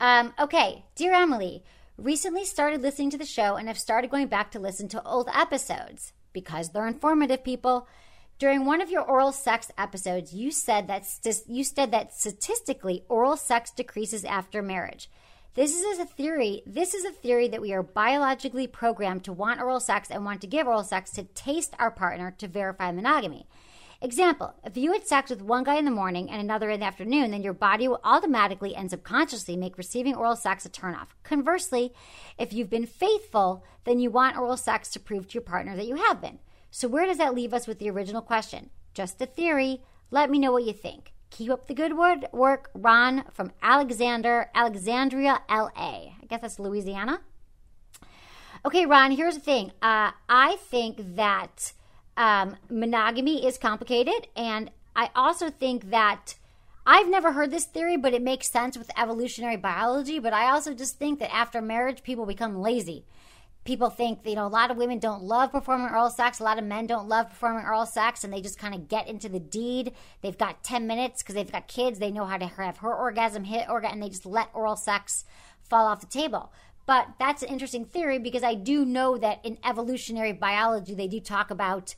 Um, 0.00 0.34
okay, 0.38 0.84
dear 0.94 1.14
Emily, 1.14 1.62
recently 1.96 2.44
started 2.44 2.82
listening 2.82 3.10
to 3.10 3.18
the 3.18 3.24
show 3.26 3.56
and 3.56 3.68
have 3.68 3.78
started 3.78 4.10
going 4.10 4.26
back 4.26 4.50
to 4.52 4.58
listen 4.58 4.88
to 4.88 5.02
old 5.04 5.28
episodes 5.34 6.12
because 6.32 6.70
they're 6.70 6.86
informative. 6.86 7.44
People, 7.44 7.88
during 8.38 8.66
one 8.66 8.80
of 8.80 8.90
your 8.90 9.02
oral 9.02 9.32
sex 9.32 9.70
episodes, 9.78 10.34
you 10.34 10.50
said 10.50 10.88
that 10.88 11.06
you 11.46 11.64
said 11.64 11.90
that 11.92 12.14
statistically, 12.14 13.04
oral 13.08 13.36
sex 13.36 13.70
decreases 13.70 14.24
after 14.24 14.62
marriage. 14.62 15.10
This 15.54 15.74
is 15.74 15.98
a 15.98 16.04
theory. 16.04 16.62
This 16.66 16.92
is 16.92 17.06
a 17.06 17.10
theory 17.10 17.48
that 17.48 17.62
we 17.62 17.72
are 17.72 17.82
biologically 17.82 18.66
programmed 18.66 19.24
to 19.24 19.32
want 19.32 19.58
oral 19.58 19.80
sex 19.80 20.10
and 20.10 20.22
want 20.22 20.42
to 20.42 20.46
give 20.46 20.66
oral 20.66 20.84
sex 20.84 21.10
to 21.12 21.24
taste 21.24 21.74
our 21.78 21.90
partner 21.90 22.34
to 22.38 22.46
verify 22.46 22.92
monogamy. 22.92 23.46
Example, 24.02 24.52
if 24.62 24.76
you 24.76 24.92
had 24.92 25.06
sex 25.06 25.30
with 25.30 25.40
one 25.40 25.64
guy 25.64 25.76
in 25.76 25.86
the 25.86 25.90
morning 25.90 26.30
and 26.30 26.38
another 26.38 26.68
in 26.68 26.80
the 26.80 26.86
afternoon, 26.86 27.30
then 27.30 27.42
your 27.42 27.54
body 27.54 27.88
will 27.88 28.02
automatically 28.04 28.74
and 28.74 28.90
subconsciously 28.90 29.56
make 29.56 29.78
receiving 29.78 30.14
oral 30.14 30.36
sex 30.36 30.66
a 30.66 30.68
turnoff. 30.68 31.08
Conversely, 31.22 31.94
if 32.36 32.52
you've 32.52 32.68
been 32.68 32.84
faithful, 32.84 33.64
then 33.84 33.98
you 33.98 34.10
want 34.10 34.36
oral 34.36 34.58
sex 34.58 34.90
to 34.90 35.00
prove 35.00 35.26
to 35.28 35.34
your 35.34 35.42
partner 35.42 35.74
that 35.74 35.86
you 35.86 35.96
have 35.96 36.20
been. 36.20 36.38
So, 36.70 36.88
where 36.88 37.06
does 37.06 37.18
that 37.18 37.34
leave 37.34 37.54
us 37.54 37.66
with 37.66 37.78
the 37.78 37.90
original 37.90 38.22
question? 38.22 38.70
Just 38.94 39.20
a 39.20 39.26
theory. 39.26 39.82
Let 40.10 40.30
me 40.30 40.38
know 40.38 40.52
what 40.52 40.64
you 40.64 40.72
think. 40.72 41.12
Keep 41.30 41.50
up 41.50 41.66
the 41.66 41.74
good 41.74 41.96
work, 41.96 42.70
Ron 42.74 43.24
from 43.32 43.52
Alexander, 43.62 44.50
Alexandria, 44.54 45.42
LA. 45.50 45.70
I 45.76 46.26
guess 46.28 46.40
that's 46.40 46.58
Louisiana. 46.58 47.20
Okay, 48.64 48.86
Ron, 48.86 49.10
here's 49.12 49.34
the 49.34 49.40
thing. 49.40 49.72
Uh, 49.82 50.12
I 50.28 50.56
think 50.56 51.16
that 51.16 51.72
um, 52.16 52.56
monogamy 52.70 53.46
is 53.46 53.58
complicated, 53.58 54.28
and 54.34 54.70
I 54.94 55.10
also 55.14 55.50
think 55.50 55.90
that 55.90 56.36
I've 56.86 57.08
never 57.08 57.32
heard 57.32 57.50
this 57.50 57.64
theory, 57.64 57.96
but 57.96 58.14
it 58.14 58.22
makes 58.22 58.48
sense 58.48 58.78
with 58.78 58.90
evolutionary 58.96 59.56
biology. 59.56 60.18
But 60.20 60.32
I 60.32 60.50
also 60.50 60.72
just 60.72 60.98
think 60.98 61.18
that 61.18 61.34
after 61.34 61.60
marriage, 61.60 62.02
people 62.04 62.26
become 62.26 62.60
lazy. 62.60 63.04
People 63.66 63.90
think, 63.90 64.20
you 64.24 64.36
know, 64.36 64.46
a 64.46 64.48
lot 64.48 64.70
of 64.70 64.76
women 64.76 64.98
don't 64.98 65.24
love 65.24 65.52
performing 65.52 65.88
oral 65.88 66.08
sex. 66.08 66.40
A 66.40 66.44
lot 66.44 66.58
of 66.58 66.64
men 66.64 66.86
don't 66.86 67.08
love 67.08 67.28
performing 67.28 67.66
oral 67.66 67.84
sex, 67.84 68.24
and 68.24 68.32
they 68.32 68.40
just 68.40 68.58
kind 68.58 68.74
of 68.74 68.88
get 68.88 69.08
into 69.08 69.28
the 69.28 69.40
deed. 69.40 69.92
They've 70.22 70.38
got 70.38 70.62
10 70.62 70.86
minutes 70.86 71.22
because 71.22 71.34
they've 71.34 71.50
got 71.50 71.68
kids. 71.68 71.98
They 71.98 72.12
know 72.12 72.24
how 72.24 72.38
to 72.38 72.46
have 72.46 72.78
her 72.78 72.94
orgasm, 72.94 73.44
hit 73.44 73.68
orgasm, 73.68 73.94
and 73.94 74.02
they 74.02 74.08
just 74.08 74.24
let 74.24 74.48
oral 74.54 74.76
sex 74.76 75.24
fall 75.68 75.86
off 75.86 76.00
the 76.00 76.06
table. 76.06 76.52
But 76.86 77.08
that's 77.18 77.42
an 77.42 77.48
interesting 77.48 77.84
theory 77.84 78.18
because 78.18 78.44
I 78.44 78.54
do 78.54 78.84
know 78.84 79.18
that 79.18 79.44
in 79.44 79.58
evolutionary 79.64 80.32
biology, 80.32 80.94
they 80.94 81.08
do 81.08 81.18
talk 81.18 81.50
about 81.50 81.96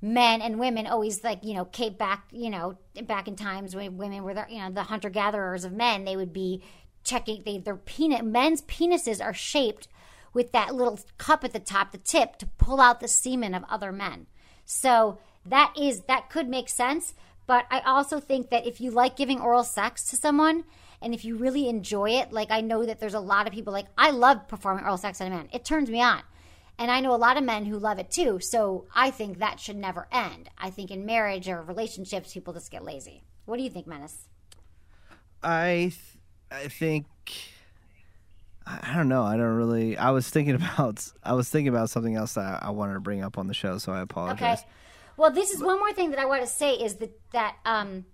men 0.00 0.40
and 0.40 0.58
women 0.58 0.86
always 0.86 1.22
like 1.22 1.44
you 1.44 1.52
know 1.52 1.66
Kate 1.66 1.98
back 1.98 2.24
you 2.32 2.48
know 2.48 2.78
back 3.02 3.28
in 3.28 3.36
times 3.36 3.76
when 3.76 3.98
women 3.98 4.22
were 4.22 4.32
the 4.32 4.46
you 4.48 4.58
know 4.58 4.70
the 4.70 4.84
hunter 4.84 5.10
gatherers 5.10 5.64
of 5.64 5.72
men 5.72 6.04
they 6.04 6.16
would 6.16 6.32
be 6.32 6.62
checking 7.04 7.42
they 7.44 7.58
their 7.58 7.76
penis 7.76 8.22
men's 8.22 8.62
penises 8.62 9.22
are 9.22 9.34
shaped 9.34 9.88
with 10.32 10.52
that 10.52 10.74
little 10.74 10.98
cup 11.18 11.44
at 11.44 11.52
the 11.52 11.60
top 11.60 11.92
the 11.92 11.98
tip 11.98 12.36
to 12.36 12.46
pull 12.58 12.80
out 12.80 13.00
the 13.00 13.08
semen 13.08 13.54
of 13.54 13.64
other 13.68 13.92
men 13.92 14.26
so 14.64 15.18
that 15.44 15.72
is 15.78 16.02
that 16.02 16.30
could 16.30 16.48
make 16.48 16.68
sense 16.68 17.14
but 17.46 17.66
I 17.70 17.80
also 17.80 18.20
think 18.20 18.50
that 18.50 18.66
if 18.66 18.80
you 18.80 18.90
like 18.90 19.16
giving 19.16 19.40
oral 19.40 19.64
sex 19.64 20.04
to 20.10 20.16
someone 20.16 20.64
and 21.02 21.14
if 21.14 21.24
you 21.24 21.36
really 21.36 21.68
enjoy 21.68 22.10
it 22.10 22.32
like 22.32 22.50
I 22.50 22.60
know 22.60 22.84
that 22.84 23.00
there's 23.00 23.14
a 23.14 23.20
lot 23.20 23.46
of 23.46 23.52
people 23.52 23.72
like 23.72 23.86
I 23.96 24.10
love 24.10 24.48
performing 24.48 24.84
oral 24.84 24.98
sex 24.98 25.20
on 25.20 25.28
a 25.28 25.30
man 25.30 25.48
it 25.52 25.64
turns 25.64 25.90
me 25.90 26.00
on 26.02 26.22
and 26.80 26.90
I 26.90 27.00
know 27.00 27.14
a 27.14 27.16
lot 27.16 27.36
of 27.36 27.44
men 27.44 27.66
who 27.66 27.78
love 27.78 27.98
it 27.98 28.10
too. 28.10 28.40
So 28.40 28.86
I 28.94 29.10
think 29.10 29.38
that 29.38 29.60
should 29.60 29.76
never 29.76 30.08
end. 30.10 30.48
I 30.56 30.70
think 30.70 30.90
in 30.90 31.04
marriage 31.04 31.46
or 31.46 31.60
relationships, 31.60 32.32
people 32.32 32.54
just 32.54 32.70
get 32.70 32.82
lazy. 32.82 33.22
What 33.44 33.58
do 33.58 33.62
you 33.62 33.68
think, 33.68 33.86
Menace? 33.86 34.26
I 35.42 35.92
th- 35.92 36.18
I 36.50 36.68
think 36.68 37.06
I 38.82 38.94
don't 38.94 39.08
know. 39.08 39.22
I 39.22 39.36
don't 39.36 39.54
really. 39.56 39.96
I 39.96 40.10
was 40.10 40.28
thinking 40.28 40.54
about. 40.56 41.06
I 41.22 41.34
was 41.34 41.48
thinking 41.48 41.68
about 41.68 41.90
something 41.90 42.14
else 42.14 42.34
that 42.34 42.62
I, 42.62 42.68
I 42.68 42.70
wanted 42.70 42.94
to 42.94 43.00
bring 43.00 43.22
up 43.22 43.38
on 43.38 43.46
the 43.46 43.54
show, 43.54 43.78
so 43.78 43.92
I 43.92 44.00
apologize. 44.00 44.58
Okay. 44.60 44.68
Well, 45.16 45.30
this 45.30 45.50
is 45.50 45.62
one 45.62 45.78
more 45.78 45.92
thing 45.92 46.10
that 46.10 46.18
I 46.18 46.24
want 46.24 46.42
to 46.42 46.48
say 46.48 46.74
is 46.74 46.96
that 46.96 47.12
that 47.32 47.56
um, 47.64 48.06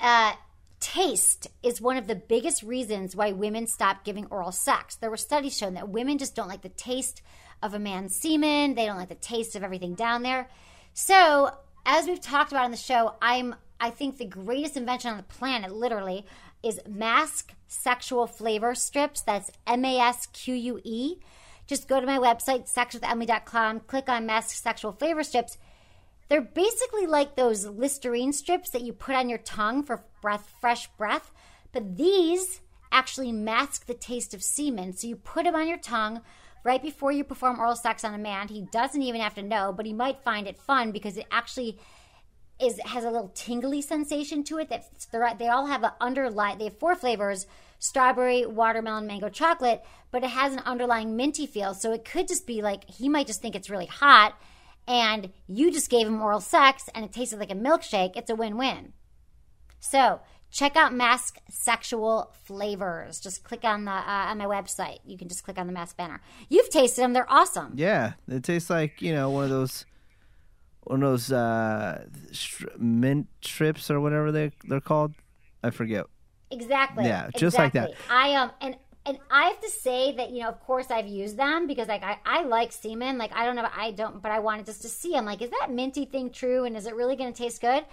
uh, 0.00 0.32
taste 0.80 1.48
is 1.62 1.80
one 1.80 1.96
of 1.96 2.06
the 2.06 2.14
biggest 2.14 2.62
reasons 2.62 3.16
why 3.16 3.32
women 3.32 3.66
stop 3.66 4.04
giving 4.04 4.26
oral 4.26 4.52
sex. 4.52 4.96
There 4.96 5.10
were 5.10 5.16
studies 5.16 5.56
showing 5.56 5.74
that 5.74 5.88
women 5.88 6.18
just 6.18 6.34
don't 6.34 6.48
like 6.48 6.62
the 6.62 6.68
taste 6.68 7.22
of 7.62 7.74
a 7.74 7.78
man's 7.78 8.14
semen. 8.14 8.74
They 8.74 8.86
don't 8.86 8.96
like 8.96 9.08
the 9.08 9.14
taste 9.14 9.56
of 9.56 9.62
everything 9.62 9.94
down 9.94 10.22
there. 10.22 10.48
So, 10.92 11.56
as 11.86 12.06
we've 12.06 12.20
talked 12.20 12.52
about 12.52 12.64
on 12.64 12.70
the 12.70 12.76
show, 12.76 13.14
I'm 13.20 13.54
I 13.80 13.90
think 13.90 14.16
the 14.16 14.24
greatest 14.24 14.76
invention 14.76 15.10
on 15.10 15.16
the 15.16 15.22
planet, 15.22 15.74
literally, 15.74 16.24
is 16.64 16.80
Masque 16.88 17.54
sexual 17.66 18.26
flavor 18.26 18.74
strips. 18.74 19.20
That's 19.20 19.50
M 19.66 19.84
A 19.84 19.98
S 19.98 20.26
Q 20.26 20.54
U 20.54 20.80
E. 20.84 21.16
Just 21.66 21.88
go 21.88 22.00
to 22.00 22.06
my 22.06 22.18
website, 22.18 22.72
sexwithemily.com, 22.72 23.80
click 23.80 24.08
on 24.08 24.26
Masque 24.26 24.56
sexual 24.56 24.92
flavor 24.92 25.22
strips. 25.22 25.56
They're 26.28 26.40
basically 26.40 27.06
like 27.06 27.36
those 27.36 27.66
Listerine 27.66 28.32
strips 28.32 28.70
that 28.70 28.82
you 28.82 28.92
put 28.92 29.14
on 29.14 29.28
your 29.28 29.38
tongue 29.38 29.82
for 29.82 30.04
breath, 30.20 30.52
fresh 30.60 30.88
breath, 30.96 31.32
but 31.72 31.96
these 31.96 32.60
actually 32.92 33.32
mask 33.32 33.86
the 33.86 33.94
taste 33.94 34.34
of 34.34 34.42
semen. 34.42 34.92
So 34.92 35.06
you 35.06 35.16
put 35.16 35.44
them 35.44 35.54
on 35.54 35.68
your 35.68 35.78
tongue 35.78 36.22
right 36.64 36.82
before 36.82 37.12
you 37.12 37.24
perform 37.24 37.58
oral 37.58 37.76
sex 37.76 38.04
on 38.04 38.14
a 38.14 38.18
man. 38.18 38.48
He 38.48 38.66
doesn't 38.72 39.02
even 39.02 39.20
have 39.20 39.34
to 39.34 39.42
know, 39.42 39.72
but 39.72 39.86
he 39.86 39.92
might 39.92 40.22
find 40.22 40.46
it 40.46 40.58
fun 40.58 40.92
because 40.92 41.16
it 41.16 41.26
actually 41.30 41.78
is 42.60 42.78
has 42.84 43.04
a 43.04 43.10
little 43.10 43.32
tingly 43.34 43.82
sensation 43.82 44.44
to 44.44 44.58
it. 44.58 44.68
That 44.68 45.38
they 45.38 45.48
all 45.48 45.66
have 45.66 45.82
an 45.82 45.92
underlying. 46.00 46.58
They 46.58 46.64
have 46.64 46.78
four 46.78 46.94
flavors: 46.94 47.46
strawberry, 47.78 48.46
watermelon, 48.46 49.06
mango, 49.06 49.28
chocolate. 49.28 49.84
But 50.10 50.24
it 50.24 50.30
has 50.30 50.52
an 50.52 50.60
underlying 50.60 51.16
minty 51.16 51.46
feel. 51.46 51.74
So 51.74 51.92
it 51.92 52.04
could 52.04 52.28
just 52.28 52.46
be 52.46 52.62
like 52.62 52.88
he 52.88 53.08
might 53.08 53.26
just 53.26 53.42
think 53.42 53.54
it's 53.54 53.70
really 53.70 53.86
hot, 53.86 54.38
and 54.86 55.30
you 55.46 55.72
just 55.72 55.90
gave 55.90 56.06
him 56.06 56.22
oral 56.22 56.40
sex, 56.40 56.88
and 56.94 57.04
it 57.04 57.12
tasted 57.12 57.38
like 57.38 57.50
a 57.50 57.56
milkshake. 57.56 58.16
It's 58.16 58.30
a 58.30 58.36
win-win. 58.36 58.92
So 59.80 60.20
check 60.54 60.76
out 60.76 60.94
Masque 60.94 61.38
Sexual 61.50 62.32
Flavors. 62.44 63.20
Just 63.20 63.42
click 63.44 63.64
on 63.64 63.84
the 63.84 63.90
uh, 63.90 64.26
on 64.30 64.38
my 64.38 64.46
website. 64.46 64.98
You 65.04 65.18
can 65.18 65.28
just 65.28 65.44
click 65.44 65.58
on 65.58 65.66
the 65.66 65.72
Masque 65.72 65.96
banner. 65.96 66.22
You've 66.48 66.70
tasted 66.70 67.02
them; 67.02 67.12
they're 67.12 67.30
awesome. 67.30 67.72
Yeah, 67.74 68.12
it 68.28 68.44
tastes 68.44 68.70
like 68.70 69.02
you 69.02 69.12
know 69.12 69.28
one 69.30 69.44
of 69.44 69.50
those, 69.50 69.84
one 70.84 71.02
of 71.02 71.10
those 71.10 71.32
uh, 71.32 72.06
mint 72.78 73.28
strips 73.42 73.90
or 73.90 74.00
whatever 74.00 74.32
they 74.32 74.52
they're 74.64 74.80
called. 74.80 75.14
I 75.62 75.70
forget. 75.70 76.06
Exactly. 76.50 77.04
Yeah, 77.04 77.30
just 77.36 77.58
like 77.58 77.72
that. 77.72 77.90
exactly. 77.90 78.16
I 78.16 78.34
um 78.34 78.50
and 78.60 78.76
and 79.06 79.18
I 79.30 79.44
have 79.44 79.60
to 79.60 79.70
say 79.70 80.12
that 80.16 80.30
you 80.30 80.42
know, 80.42 80.48
of 80.48 80.60
course, 80.60 80.90
I've 80.90 81.06
used 81.06 81.36
them 81.36 81.66
because 81.66 81.88
like 81.88 82.02
I, 82.02 82.18
I 82.24 82.42
like 82.44 82.72
semen. 82.72 83.18
Like 83.18 83.34
I 83.34 83.44
don't 83.44 83.56
know, 83.56 83.68
I 83.76 83.90
don't, 83.90 84.22
but 84.22 84.32
I 84.32 84.38
wanted 84.38 84.66
just 84.66 84.82
to 84.82 84.88
see. 84.88 85.14
I'm 85.14 85.26
like, 85.26 85.42
is 85.42 85.50
that 85.60 85.70
minty 85.70 86.04
thing 86.04 86.30
true? 86.30 86.64
And 86.64 86.76
is 86.76 86.86
it 86.86 86.94
really 86.94 87.16
going 87.16 87.32
to 87.32 87.42
taste 87.42 87.60
good? 87.60 87.84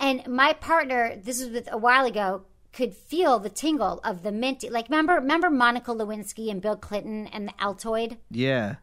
And 0.00 0.26
my 0.26 0.52
partner, 0.52 1.16
this 1.16 1.40
was 1.40 1.50
with 1.50 1.68
a 1.70 1.78
while 1.78 2.04
ago, 2.04 2.44
could 2.72 2.94
feel 2.94 3.38
the 3.38 3.50
tingle 3.50 4.00
of 4.02 4.22
the 4.22 4.32
minty. 4.32 4.68
Like 4.68 4.88
remember, 4.88 5.14
remember 5.14 5.50
Monica 5.50 5.92
Lewinsky 5.92 6.50
and 6.50 6.60
Bill 6.60 6.76
Clinton 6.76 7.28
and 7.28 7.48
the 7.48 7.52
Altoid. 7.52 8.18
Yeah, 8.30 8.76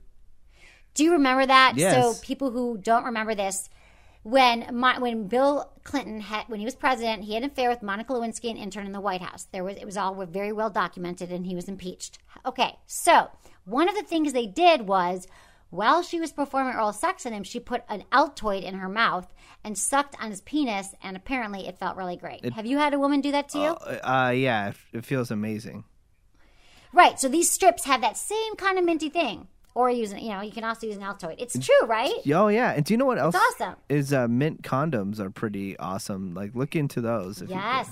Do 0.93 1.03
you 1.03 1.13
remember 1.13 1.45
that? 1.45 1.73
Yes. 1.75 1.93
So 1.93 2.21
people 2.25 2.51
who 2.51 2.77
don't 2.77 3.05
remember 3.05 3.35
this, 3.35 3.69
when 4.23 4.67
my, 4.73 4.99
when 4.99 5.27
Bill 5.27 5.71
Clinton 5.83 6.19
had 6.19 6.45
when 6.47 6.59
he 6.59 6.65
was 6.65 6.75
president, 6.75 7.23
he 7.23 7.33
had 7.35 7.43
an 7.43 7.49
affair 7.49 7.69
with 7.69 7.81
Monica 7.81 8.13
Lewinsky, 8.13 8.49
an 8.49 8.57
intern 8.57 8.85
in 8.85 8.91
the 8.91 8.99
White 8.99 9.21
House. 9.21 9.47
There 9.51 9.63
was 9.63 9.77
it 9.77 9.85
was 9.85 9.97
all 9.97 10.13
very 10.25 10.51
well 10.51 10.69
documented, 10.69 11.31
and 11.31 11.45
he 11.45 11.55
was 11.55 11.69
impeached. 11.69 12.17
Okay, 12.45 12.77
so 12.85 13.29
one 13.65 13.87
of 13.87 13.95
the 13.95 14.03
things 14.03 14.33
they 14.33 14.47
did 14.47 14.87
was. 14.87 15.27
While 15.71 16.01
she 16.01 16.19
was 16.19 16.31
performing 16.31 16.73
oral 16.73 16.93
sex 16.93 17.27
on 17.27 17.31
him, 17.31 17.43
she 17.43 17.59
put 17.59 17.83
an 17.87 18.03
Altoid 18.11 18.63
in 18.63 18.73
her 18.73 18.89
mouth 18.89 19.31
and 19.63 19.77
sucked 19.77 20.15
on 20.19 20.31
his 20.31 20.41
penis, 20.41 20.95
and 21.03 21.15
apparently 21.15 21.67
it 21.67 21.77
felt 21.77 21.95
really 21.95 22.17
great. 22.17 22.43
Have 22.53 22.65
you 22.65 22.79
had 22.79 22.95
a 22.95 22.99
woman 22.99 23.21
do 23.21 23.31
that 23.33 23.49
to 23.49 23.59
you? 23.59 23.67
uh, 24.03 24.33
yeah, 24.35 24.69
it, 24.69 24.75
it 24.93 25.05
feels 25.05 25.29
amazing. 25.29 25.83
Right. 26.91 27.19
So 27.19 27.29
these 27.29 27.51
strips 27.51 27.85
have 27.85 28.01
that 28.01 28.17
same 28.17 28.55
kind 28.55 28.79
of 28.79 28.83
minty 28.83 29.09
thing. 29.09 29.47
Or 29.75 29.89
use, 29.89 30.13
you 30.13 30.29
know, 30.29 30.41
you 30.41 30.51
can 30.51 30.63
also 30.63 30.87
use 30.87 30.95
an 30.97 31.03
Altoid. 31.03 31.35
It's 31.37 31.57
true, 31.57 31.87
right? 31.87 32.13
Oh 32.33 32.47
yeah, 32.47 32.71
and 32.73 32.83
do 32.83 32.93
you 32.93 32.97
know 32.97 33.05
what 33.05 33.17
else? 33.19 33.35
It's 33.35 33.61
awesome. 33.61 33.75
Is 33.87 34.11
uh, 34.13 34.27
mint 34.27 34.61
condoms 34.63 35.19
are 35.19 35.29
pretty 35.29 35.77
awesome. 35.77 36.33
Like 36.33 36.55
look 36.55 36.75
into 36.75 37.01
those. 37.01 37.41
if 37.41 37.49
Yes. 37.49 37.89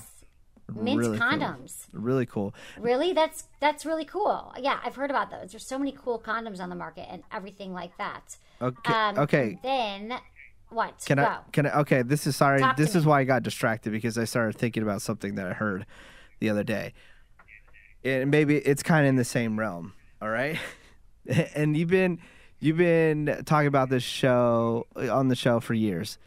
Mint 0.74 0.98
really 0.98 1.16
cool. 1.18 1.26
condoms. 1.26 1.86
Really 1.92 2.26
cool. 2.26 2.54
Really? 2.78 3.14
That's 3.14 3.44
that's 3.58 3.86
really 3.86 4.04
cool. 4.04 4.52
Yeah, 4.60 4.80
I've 4.84 4.96
heard 4.96 5.08
about 5.10 5.30
those. 5.30 5.52
There's 5.52 5.66
so 5.66 5.78
many 5.78 5.92
cool 5.92 6.18
condoms 6.18 6.60
on 6.60 6.68
the 6.68 6.74
market 6.76 7.06
and 7.10 7.22
everything 7.32 7.72
like 7.72 7.96
that. 7.96 8.36
Okay. 8.60 8.92
Um, 8.92 9.18
okay. 9.20 9.58
Then 9.62 10.12
what? 10.68 11.02
Can 11.06 11.16
Go. 11.16 11.24
I? 11.24 11.38
Can 11.52 11.66
I? 11.66 11.78
Okay, 11.80 12.02
this 12.02 12.26
is 12.26 12.36
sorry. 12.36 12.58
Talk 12.60 12.76
This 12.76 12.94
is 12.94 13.06
me. 13.06 13.10
why 13.10 13.20
I 13.20 13.24
got 13.24 13.42
distracted 13.44 13.92
because 13.92 14.18
I 14.18 14.24
started 14.24 14.58
thinking 14.58 14.82
about 14.82 15.00
something 15.00 15.36
that 15.36 15.46
I 15.46 15.54
heard 15.54 15.86
the 16.40 16.50
other 16.50 16.64
day, 16.64 16.92
and 18.04 18.30
maybe 18.30 18.58
it's 18.58 18.82
kind 18.82 19.06
of 19.06 19.08
in 19.08 19.16
the 19.16 19.24
same 19.24 19.58
realm. 19.58 19.94
All 20.20 20.28
right, 20.28 20.58
and 21.54 21.76
you've 21.76 21.88
been 21.90 22.18
you've 22.60 22.76
been 22.78 23.42
talking 23.46 23.68
about 23.68 23.88
this 23.90 24.02
show 24.02 24.86
on 24.96 25.28
the 25.28 25.36
show 25.36 25.60
for 25.60 25.74
years. 25.74 26.18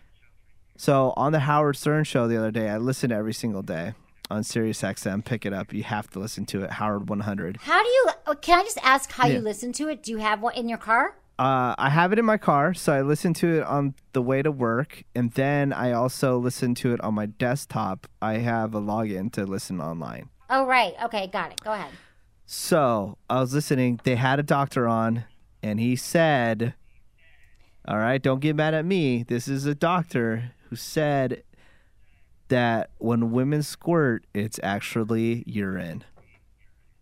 So 0.77 1.13
on 1.15 1.31
the 1.31 1.39
Howard 1.41 1.75
Stern 1.75 2.03
show 2.05 2.27
the 2.27 2.37
other 2.37 2.51
day, 2.51 2.69
I 2.69 2.77
listened 2.77 3.13
every 3.13 3.33
single 3.33 3.61
day 3.61 3.93
on 4.31 4.43
Sirius 4.43 4.81
XM. 4.81 5.23
Pick 5.23 5.45
it 5.45 5.53
up. 5.53 5.73
You 5.73 5.83
have 5.83 6.09
to 6.11 6.19
listen 6.19 6.45
to 6.47 6.63
it. 6.63 6.71
Howard 6.71 7.07
100. 7.09 7.57
How 7.61 7.83
do 7.83 7.89
you? 7.89 8.05
oh, 8.27 8.35
Can 8.35 8.59
I 8.59 8.63
just 8.63 8.79
ask 8.81 9.11
how 9.11 9.27
Yeah. 9.27 9.35
you 9.35 9.39
listen 9.41 9.73
to 9.73 9.89
it? 9.89 10.01
Do 10.01 10.11
you 10.11 10.17
have 10.17 10.41
one 10.41 10.55
in 10.55 10.67
your 10.69 10.77
car? 10.79 11.15
Uh, 11.37 11.73
I 11.77 11.89
have 11.89 12.13
it 12.13 12.19
in 12.19 12.25
my 12.25 12.37
car, 12.37 12.73
so 12.73 12.93
I 12.93 13.01
listen 13.01 13.33
to 13.35 13.59
it 13.59 13.63
on 13.63 13.95
the 14.13 14.21
way 14.21 14.41
to 14.43 14.51
work, 14.51 15.03
and 15.15 15.31
then 15.31 15.73
I 15.73 15.91
also 15.91 16.37
listen 16.37 16.75
to 16.75 16.93
it 16.93 17.01
on 17.01 17.15
my 17.15 17.25
desktop. 17.25 18.05
I 18.21 18.33
have 18.37 18.75
a 18.75 18.81
login 18.81 19.31
to 19.33 19.45
listen 19.45 19.81
online. 19.81 20.29
Oh, 20.51 20.65
right. 20.67 20.93
Okay, 21.05 21.27
got 21.27 21.51
it. 21.51 21.59
Go 21.63 21.73
ahead. 21.73 21.91
So 22.53 23.17
I 23.29 23.39
was 23.39 23.53
listening. 23.53 24.01
They 24.03 24.17
had 24.17 24.37
a 24.37 24.43
doctor 24.43 24.85
on, 24.85 25.23
and 25.63 25.79
he 25.79 25.95
said, 25.95 26.73
"All 27.87 27.97
right, 27.97 28.21
don't 28.21 28.41
get 28.41 28.57
mad 28.57 28.73
at 28.73 28.83
me. 28.83 29.23
This 29.23 29.47
is 29.47 29.65
a 29.65 29.73
doctor 29.73 30.51
who 30.67 30.75
said 30.75 31.43
that 32.49 32.89
when 32.97 33.31
women 33.31 33.63
squirt, 33.63 34.25
it's 34.33 34.59
actually 34.61 35.45
urine." 35.47 36.03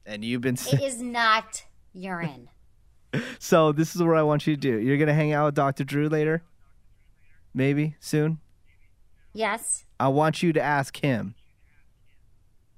And 0.06 0.24
you've 0.24 0.42
been 0.42 0.54
It 0.54 0.84
is 0.84 1.02
not 1.02 1.66
urine. 1.94 2.50
so. 3.40 3.72
This 3.72 3.96
is 3.96 4.04
what 4.04 4.18
I 4.18 4.22
want 4.22 4.46
you 4.46 4.56
to 4.56 4.62
do. 4.62 4.78
You're 4.78 5.00
gonna 5.00 5.16
hang 5.16 5.34
out 5.34 5.46
with 5.48 5.56
Doctor 5.56 5.84
Drew 5.84 6.10
later, 6.10 6.44
maybe 7.56 7.96
soon. 8.00 8.40
Yes. 9.34 9.86
I 10.00 10.10
want 10.10 10.44
you 10.44 10.54
to 10.54 10.62
ask 10.62 10.98
him 10.98 11.34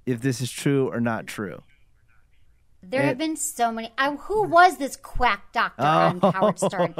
if 0.06 0.22
this 0.22 0.40
is 0.40 0.50
true 0.50 0.90
or 0.90 1.02
not 1.02 1.28
true. 1.28 1.64
There 2.84 3.02
It- 3.02 3.06
have 3.06 3.18
been 3.18 3.36
so 3.38 3.72
many. 3.72 3.92
I, 3.98 4.12
who 4.16 4.44
was 4.48 4.78
this 4.78 4.96
quack 4.96 5.52
doctor 5.54 5.84
on 5.84 6.20
Howard 6.20 6.58
Stern? 6.60 6.94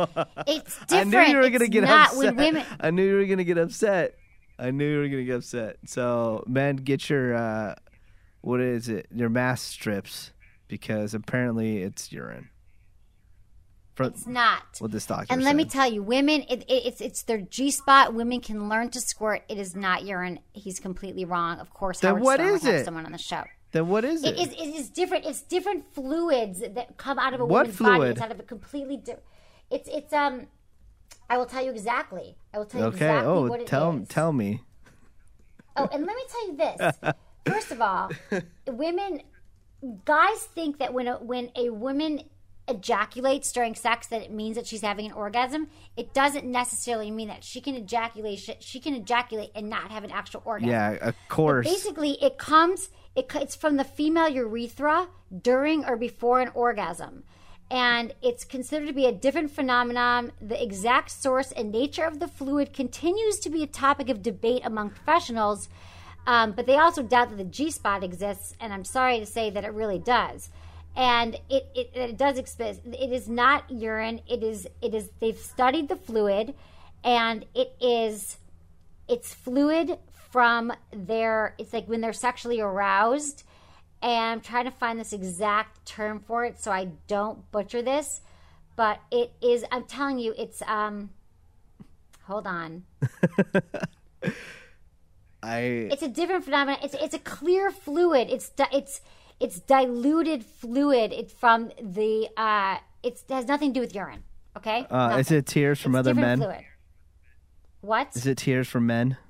It's 0.48 0.78
different. 0.86 0.86
Oh. 0.92 0.98
I 0.98 1.04
knew 1.06 1.20
you 1.20 1.38
were 1.38 1.50
gonna 1.50 1.68
get 1.68 1.84
not 1.84 2.10
upset. 2.10 2.18
when 2.18 2.36
women. 2.36 2.66
I 2.80 2.92
knew 2.92 3.04
you 3.04 3.16
were 3.16 3.26
gonna 3.26 3.44
get 3.44 3.58
upset. 3.58 4.16
I 4.60 4.70
knew 4.72 4.86
you 4.88 5.00
were 5.00 5.08
gonna 5.10 5.24
get 5.24 5.38
upset. 5.38 5.78
So, 5.88 6.44
men, 6.48 6.76
get 6.76 7.10
your 7.10 7.34
uh, 7.34 7.76
what 8.42 8.60
is 8.62 8.90
it? 8.90 9.08
Your 9.14 9.30
Masque 9.30 9.72
strips 9.72 10.32
because 10.68 11.14
apparently 11.16 11.82
it's 11.82 12.12
urine. 12.12 12.50
From 13.96 14.08
It's 14.08 14.26
not. 14.26 14.62
what 14.80 14.92
this 14.92 15.06
doctor 15.06 15.34
And 15.34 15.44
let 15.44 15.56
me 15.56 15.66
tell 15.66 15.92
you, 15.92 16.02
women, 16.02 16.44
it, 16.50 16.62
it, 16.70 16.86
it's 16.86 17.02
it's 17.02 17.24
their 17.24 17.42
G 17.42 17.72
spot. 17.72 18.14
Women 18.14 18.40
can 18.40 18.70
learn 18.70 18.90
to 18.92 19.02
squirt. 19.02 19.44
It 19.50 19.58
is 19.58 19.76
not 19.76 20.06
urine. 20.06 20.40
He's 20.54 20.80
completely 20.80 21.26
wrong. 21.26 21.60
Of 21.60 21.74
course, 21.74 22.00
Then 22.00 22.12
Howard 22.12 22.24
what 22.24 22.40
Stern 22.40 22.54
is 22.56 22.66
it? 22.66 22.86
someone 22.86 23.06
on 23.06 23.12
the 23.12 23.18
show. 23.18 23.44
Then 23.72 23.88
what 23.88 24.04
is 24.04 24.24
it? 24.24 24.38
It 24.38 24.40
is, 24.40 24.48
it 24.50 24.76
is 24.76 24.90
different. 24.90 25.26
It's 25.26 25.42
different 25.42 25.94
fluids 25.94 26.60
that 26.60 26.98
come 26.98 27.18
out 27.18 27.34
of 27.34 27.40
a 27.40 27.46
What 27.46 27.68
woman's 27.68 27.80
body. 27.80 28.12
It's 28.12 28.22
out 28.22 28.32
of 28.32 28.40
a 28.40 28.44
completely 28.44 28.98
different. 28.98 29.24
It's 29.70 29.88
it's 29.90 30.14
um. 30.14 30.48
I 31.30 31.38
will 31.38 31.46
tell 31.46 31.64
you 31.64 31.72
exactly. 31.72 32.36
I 32.54 32.58
will 32.58 32.66
tell 32.66 32.82
you 32.82 32.88
okay. 32.88 32.98
exactly 32.98 33.32
oh, 33.32 33.48
what 33.48 33.62
it 33.62 33.68
tell 33.68 33.98
is. 33.98 34.08
tell 34.10 34.34
me. 34.34 34.62
Oh, 35.78 35.88
and 35.92 36.06
let 36.06 36.16
me 36.16 36.24
tell 36.30 36.48
you 36.48 36.58
this. 36.58 37.14
First 37.48 37.72
of 37.72 37.82
all, 37.82 38.12
women, 38.68 39.22
guys 40.04 40.44
think 40.54 40.80
that 40.80 40.94
when 40.94 41.08
a, 41.08 41.16
when 41.16 41.50
a 41.56 41.70
woman 41.70 42.22
ejaculates 42.68 43.52
during 43.52 43.76
sex, 43.76 44.08
that 44.08 44.22
it 44.22 44.32
means 44.32 44.56
that 44.56 44.68
she's 44.68 44.82
having 44.82 45.06
an 45.06 45.12
orgasm. 45.14 45.68
It 45.98 46.14
doesn't 46.14 46.46
necessarily 46.46 47.12
mean 47.12 47.30
that 47.30 47.44
she 47.44 47.62
can 47.62 47.76
ejaculate. 47.76 48.40
She, 48.40 48.56
she 48.60 48.80
can 48.80 48.94
ejaculate 48.94 49.52
and 49.56 49.70
not 49.70 49.92
have 49.92 50.04
an 50.04 50.12
actual 50.12 50.42
orgasm. 50.46 50.70
Yeah, 50.70 50.98
of 51.02 51.16
course. 51.30 51.68
Basically, 51.68 52.22
it 52.22 52.38
comes. 52.38 52.90
It, 53.16 53.32
it's 53.36 53.56
from 53.56 53.78
the 53.78 53.84
female 53.84 54.30
urethra 54.30 55.08
during 55.42 55.86
or 55.86 55.98
before 55.98 56.40
an 56.40 56.52
orgasm. 56.54 57.24
And 57.70 58.14
it's 58.22 58.44
considered 58.44 58.88
to 58.88 58.94
be 58.94 59.06
a 59.06 59.14
different 59.14 59.52
phenomenon. 59.52 60.34
The 60.42 60.62
exact 60.62 61.10
source 61.12 61.52
and 61.54 61.72
nature 61.72 62.04
of 62.04 62.20
the 62.20 62.28
fluid 62.28 62.74
continues 62.74 63.40
to 63.40 63.50
be 63.50 63.64
a 63.64 63.68
topic 63.68 64.10
of 64.10 64.22
debate 64.22 64.62
among 64.66 64.90
professionals, 64.90 65.70
um, 66.28 66.52
but 66.52 66.66
they 66.66 66.78
also 66.78 67.02
doubt 67.02 67.30
that 67.30 67.38
the 67.38 67.46
G 67.46 67.72
spot 67.72 68.04
exists. 68.04 68.56
And 68.60 68.74
I'm 68.74 68.84
sorry 68.84 69.20
to 69.20 69.26
say 69.26 69.50
that 69.50 69.64
it 69.64 69.74
really 69.74 70.00
does. 70.00 70.50
And 70.96 71.36
it, 71.50 71.70
it, 71.74 71.92
it 71.94 72.18
does 72.18 72.38
exist. 72.38 72.82
It 72.86 73.14
is 73.14 73.30
not 73.30 73.72
urine. 73.72 74.20
It 74.28 74.44
is. 74.44 74.68
It 74.82 74.94
is. 74.94 75.10
They've 75.22 75.38
studied 75.38 75.88
the 75.88 75.96
fluid, 75.96 76.54
and 77.06 77.46
it 77.56 77.74
is 77.80 78.38
it's 79.08 79.34
fluid 79.34 79.98
from 80.32 80.74
their 80.92 81.56
it's 81.58 81.74
like 81.74 81.88
when 81.88 82.02
they're 82.02 82.14
sexually 82.14 82.60
aroused 82.60 83.44
and 84.02 84.34
i'm 84.34 84.42
trying 84.42 84.66
to 84.66 84.72
find 84.72 85.00
this 85.00 85.14
exact 85.14 85.86
term 85.86 86.20
for 86.20 86.46
it 86.46 86.60
so 86.60 86.72
i 86.72 86.88
don't 87.08 87.52
butcher 87.52 87.82
this 87.82 88.22
but 88.76 89.00
it 89.12 89.32
is 89.42 89.64
i'm 89.72 89.84
telling 89.84 90.18
you 90.18 90.34
it's 90.38 90.62
um 90.64 91.10
hold 92.24 92.48
on. 92.48 92.84
I 95.44 95.58
it's 95.92 96.04
a 96.04 96.08
different 96.08 96.46
phenomenon. 96.46 96.80
It's 96.84 96.94
it's 96.94 97.16
a 97.16 97.20
clear 97.20 97.72
fluid. 97.72 98.30
It's 98.30 98.50
di- 98.50 98.70
it's 98.72 99.02
it's 99.40 99.60
diluted 99.60 100.46
fluid. 100.46 101.12
It's 101.12 101.34
from 101.34 101.72
the 101.82 102.30
uh 102.38 102.78
it's, 103.02 103.24
it 103.28 103.34
has 103.34 103.48
nothing 103.48 103.74
to 103.74 103.74
do 103.74 103.80
with 103.82 103.96
urine 103.96 104.24
okay? 104.58 104.86
Uh, 104.90 105.18
is 105.20 105.32
it 105.32 105.46
tears 105.46 105.80
from 105.80 105.96
It's 105.96 106.00
other 106.00 106.14
men? 106.14 106.40
fluid. 106.40 106.66
what? 107.82 108.16
Is 108.16 108.28
it 108.28 108.38
tears 108.38 108.68
from 108.68 108.86
men? 108.86 109.18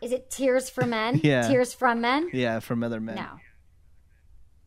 is 0.00 0.12
it 0.12 0.30
tears 0.30 0.70
for 0.70 0.86
men 0.86 1.20
Yeah. 1.24 1.46
tears 1.48 1.74
from 1.74 2.00
men 2.00 2.30
Yeah, 2.32 2.60
from 2.60 2.82
other 2.82 3.00
men. 3.00 3.16
No. 3.16 3.28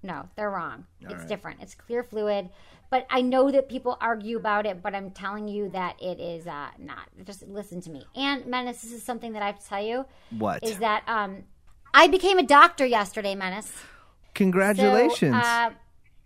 No, 0.04 0.30
they're 0.36 0.50
wrong. 0.50 0.86
it's 1.02 1.14
right. 1.14 1.28
different. 1.28 1.62
It's 1.62 1.76
clear 1.76 2.02
fluid. 2.04 2.50
But 2.90 3.06
I 3.10 3.22
know 3.22 3.52
that 3.52 3.70
people 3.70 3.98
argue 4.02 4.36
about 4.36 4.66
it, 4.66 4.82
but 4.82 4.94
I'm 4.96 5.12
telling 5.12 5.48
you 5.48 5.70
that 5.70 6.02
it 6.02 6.20
is 6.20 6.46
uh, 6.48 6.70
not. 6.80 7.08
Just 7.24 7.48
listen 7.48 7.80
to 7.82 7.90
me. 7.90 8.06
And 8.16 8.46
Menace, 8.48 8.82
this 8.82 8.92
is 8.92 9.04
something 9.04 9.32
that 9.34 9.42
I 9.42 9.46
have 9.46 9.60
to 9.60 9.66
tell 9.66 9.84
you 9.84 10.06
What? 10.38 10.64
is 10.64 10.80
that 10.80 11.04
um, 11.08 11.44
I 11.94 12.08
became 12.08 12.38
a 12.40 12.44
doctor 12.44 12.86
yesterday, 12.86 13.36
Menace. 13.36 13.72
Congratulations. 14.34 15.36
So, 15.36 15.40
uh, 15.50 15.70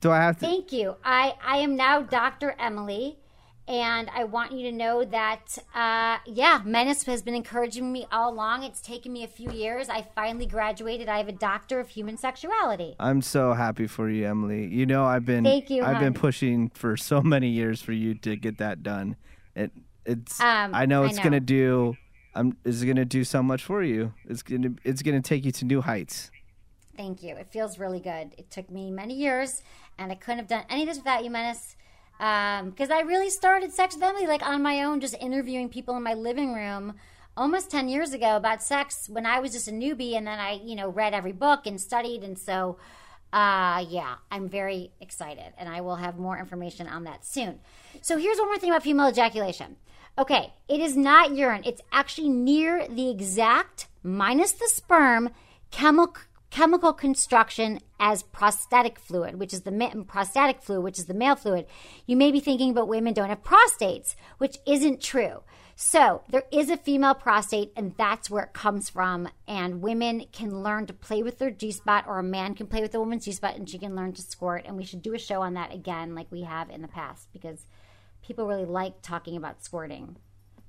Do 0.01 0.11
I 0.11 0.17
have 0.17 0.39
to? 0.39 0.45
Thank 0.45 0.71
you. 0.71 0.95
I, 1.03 1.35
I 1.45 1.57
am 1.57 1.75
now 1.75 2.01
Dr. 2.01 2.55
Emily, 2.57 3.19
and 3.67 4.09
I 4.13 4.23
want 4.25 4.51
you 4.51 4.69
to 4.69 4.71
know 4.71 5.03
that, 5.05 5.57
uh, 5.73 6.17
yeah, 6.25 6.61
Menace 6.63 7.03
has 7.03 7.23
been 7.23 7.33
encouraging 7.33 7.91
me 7.91 8.05
all 8.11 8.31
along. 8.31 8.63
It's 8.63 8.79
taken 8.81 9.11
me 9.11 9.23
a 9.23 9.27
few 9.27 9.51
years. 9.51 9.89
I 9.89 10.03
finally 10.13 10.45
graduated. 10.45 11.09
I 11.09 11.17
have 11.17 11.27
a 11.27 11.31
doctor 11.33 11.79
of 11.79 11.89
human 11.89 12.17
sexuality. 12.17 12.95
I'm 12.99 13.21
so 13.21 13.53
happy 13.53 13.87
for 13.87 14.09
you, 14.09 14.27
Emily. 14.27 14.67
You 14.67 14.85
know, 14.85 15.05
I've 15.05 15.25
been 15.25 15.43
Thank 15.43 15.69
you, 15.69 15.83
I've 15.83 15.99
been 15.99 16.13
pushing 16.13 16.69
for 16.69 16.95
so 16.95 17.21
many 17.21 17.49
years 17.49 17.81
for 17.81 17.91
you 17.91 18.13
to 18.15 18.35
get 18.35 18.59
that 18.59 18.83
done. 18.83 19.15
It 19.55 19.71
it's 20.05 20.39
Um, 20.39 20.75
I 20.75 20.85
know 20.85 21.03
I 21.03 21.07
it's 21.07 21.17
know. 21.17 21.23
gonna 21.23 21.39
do 21.39 21.97
I'm 22.35 22.57
it's 22.65 22.83
gonna 22.83 23.05
do 23.05 23.23
so 23.23 23.41
much 23.41 23.63
for 23.63 23.81
you. 23.81 24.13
It's 24.29 24.43
gonna 24.43 24.73
it's 24.83 25.01
gonna 25.01 25.21
take 25.21 25.45
you 25.45 25.51
to 25.53 25.65
new 25.65 25.81
heights. 25.81 26.29
Thank 26.95 27.23
you. 27.23 27.35
It 27.35 27.47
feels 27.51 27.79
really 27.79 27.99
good. 27.99 28.35
It 28.37 28.51
took 28.51 28.69
me 28.69 28.91
many 28.91 29.15
years, 29.15 29.63
and 29.97 30.11
I 30.11 30.15
couldn't 30.15 30.37
have 30.39 30.47
done 30.47 30.63
any 30.69 30.83
of 30.83 30.87
this 30.89 30.97
without 30.97 31.23
you, 31.23 31.29
Menace. 31.29 31.75
Because 32.17 32.89
I 32.89 33.01
really 33.01 33.29
started 33.29 33.73
Sex 33.73 33.97
Emily 34.01 34.27
like 34.27 34.45
on 34.45 34.61
my 34.61 34.83
own, 34.83 34.99
just 35.01 35.15
interviewing 35.19 35.69
people 35.69 35.95
in 35.97 36.03
my 36.03 36.13
living 36.13 36.53
room 36.53 36.93
almost 37.37 37.69
10 37.69 37.89
years 37.89 38.13
ago 38.13 38.37
about 38.37 38.63
sex 38.63 39.09
when 39.09 39.25
I 39.25 39.39
was 39.39 39.51
just 39.51 39.67
a 39.67 39.71
newbie. 39.71 40.15
And 40.15 40.25
then 40.25 40.39
I, 40.39 40.53
you 40.63 40.75
know, 40.75 40.89
read 40.89 41.13
every 41.13 41.33
book 41.33 41.67
and 41.67 41.79
studied. 41.79 42.23
And 42.23 42.39
so, 42.39 42.77
uh, 43.33 43.85
yeah, 43.89 44.15
I'm 44.31 44.47
very 44.47 44.91
excited. 45.01 45.53
And 45.57 45.67
I 45.67 45.81
will 45.81 45.97
have 45.97 46.17
more 46.17 46.37
information 46.37 46.87
on 46.87 47.03
that 47.03 47.25
soon. 47.25 47.59
So 48.01 48.17
here's 48.17 48.37
one 48.37 48.47
more 48.47 48.57
thing 48.57 48.69
about 48.69 48.83
female 48.83 49.09
ejaculation. 49.09 49.75
Okay, 50.17 50.53
it 50.69 50.79
is 50.79 50.95
not 50.95 51.35
urine. 51.35 51.63
It's 51.65 51.81
actually 51.91 52.29
near 52.29 52.87
the 52.87 53.09
exact, 53.09 53.87
minus 54.01 54.53
the 54.53 54.69
sperm, 54.69 55.31
chemical 55.71 56.21
chemical 56.55 56.93
construction 56.93 57.81
as 57.99 58.23
prostatic 58.23 58.97
fluid, 58.97 59.37
which 59.37 59.53
is 59.53 59.63
the 59.63 59.71
ma- 59.71 59.91
prostatic 60.07 60.61
fluid, 60.61 60.81
which 60.85 60.97
is 60.97 61.03
the 61.03 61.13
male 61.13 61.35
fluid. 61.35 61.65
You 62.05 62.15
may 62.15 62.31
be 62.31 62.39
thinking, 62.39 62.73
but 62.73 62.87
women 62.87 63.13
don't 63.13 63.27
have 63.27 63.43
prostates, 63.43 64.15
which 64.37 64.59
isn't 64.65 65.01
true. 65.01 65.43
So 65.75 66.23
there 66.29 66.45
is 66.53 66.69
a 66.69 66.77
female 66.77 67.13
prostate, 67.13 67.73
and 67.75 67.93
that's 67.97 68.29
where 68.29 68.45
it 68.45 68.53
comes 68.53 68.89
from. 68.89 69.27
And 69.45 69.81
women 69.81 70.27
can 70.31 70.63
learn 70.63 70.85
to 70.85 70.93
play 70.93 71.21
with 71.21 71.39
their 71.39 71.51
G 71.51 71.73
spot, 71.73 72.05
or 72.07 72.19
a 72.19 72.23
man 72.23 72.55
can 72.55 72.67
play 72.67 72.81
with 72.81 72.95
a 72.95 72.99
woman's 72.99 73.25
G 73.25 73.33
spot, 73.33 73.57
and 73.57 73.69
she 73.69 73.77
can 73.77 73.93
learn 73.93 74.13
to 74.13 74.21
squirt. 74.21 74.63
And 74.65 74.77
we 74.77 74.85
should 74.85 75.01
do 75.01 75.13
a 75.13 75.19
show 75.19 75.41
on 75.41 75.55
that 75.55 75.73
again, 75.73 76.15
like 76.15 76.31
we 76.31 76.43
have 76.43 76.69
in 76.69 76.81
the 76.81 76.87
past, 76.87 77.27
because 77.33 77.65
people 78.21 78.47
really 78.47 78.63
like 78.63 79.01
talking 79.01 79.35
about 79.35 79.61
squirting. 79.61 80.15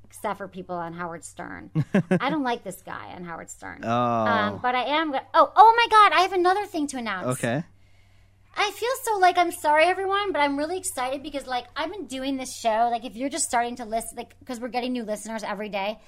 Except 0.06 0.38
for 0.38 0.48
people 0.48 0.76
on 0.76 0.92
Howard 0.92 1.24
Stern, 1.24 1.70
I 2.10 2.30
don't 2.30 2.42
like 2.42 2.64
this 2.64 2.82
guy 2.82 3.12
on 3.14 3.24
Howard 3.24 3.50
Stern. 3.50 3.80
Oh. 3.82 3.90
Um, 3.90 4.60
but 4.62 4.74
I 4.74 4.84
am. 4.84 5.12
Go- 5.12 5.20
oh, 5.34 5.52
oh 5.54 5.74
my 5.76 5.86
God! 5.90 6.18
I 6.18 6.22
have 6.22 6.32
another 6.32 6.64
thing 6.66 6.86
to 6.88 6.96
announce. 6.96 7.38
Okay. 7.38 7.64
I 8.58 8.70
feel 8.70 8.90
so 9.02 9.18
like 9.18 9.36
I'm 9.36 9.52
sorry, 9.52 9.84
everyone, 9.84 10.32
but 10.32 10.40
I'm 10.40 10.56
really 10.56 10.78
excited 10.78 11.22
because 11.22 11.46
like 11.46 11.66
I've 11.76 11.90
been 11.90 12.06
doing 12.06 12.36
this 12.36 12.56
show. 12.56 12.88
Like, 12.90 13.04
if 13.04 13.16
you're 13.16 13.28
just 13.28 13.44
starting 13.44 13.76
to 13.76 13.84
listen, 13.84 14.16
like, 14.16 14.38
because 14.38 14.60
we're 14.60 14.68
getting 14.68 14.92
new 14.92 15.04
listeners 15.04 15.42
every 15.42 15.68
day, 15.68 15.98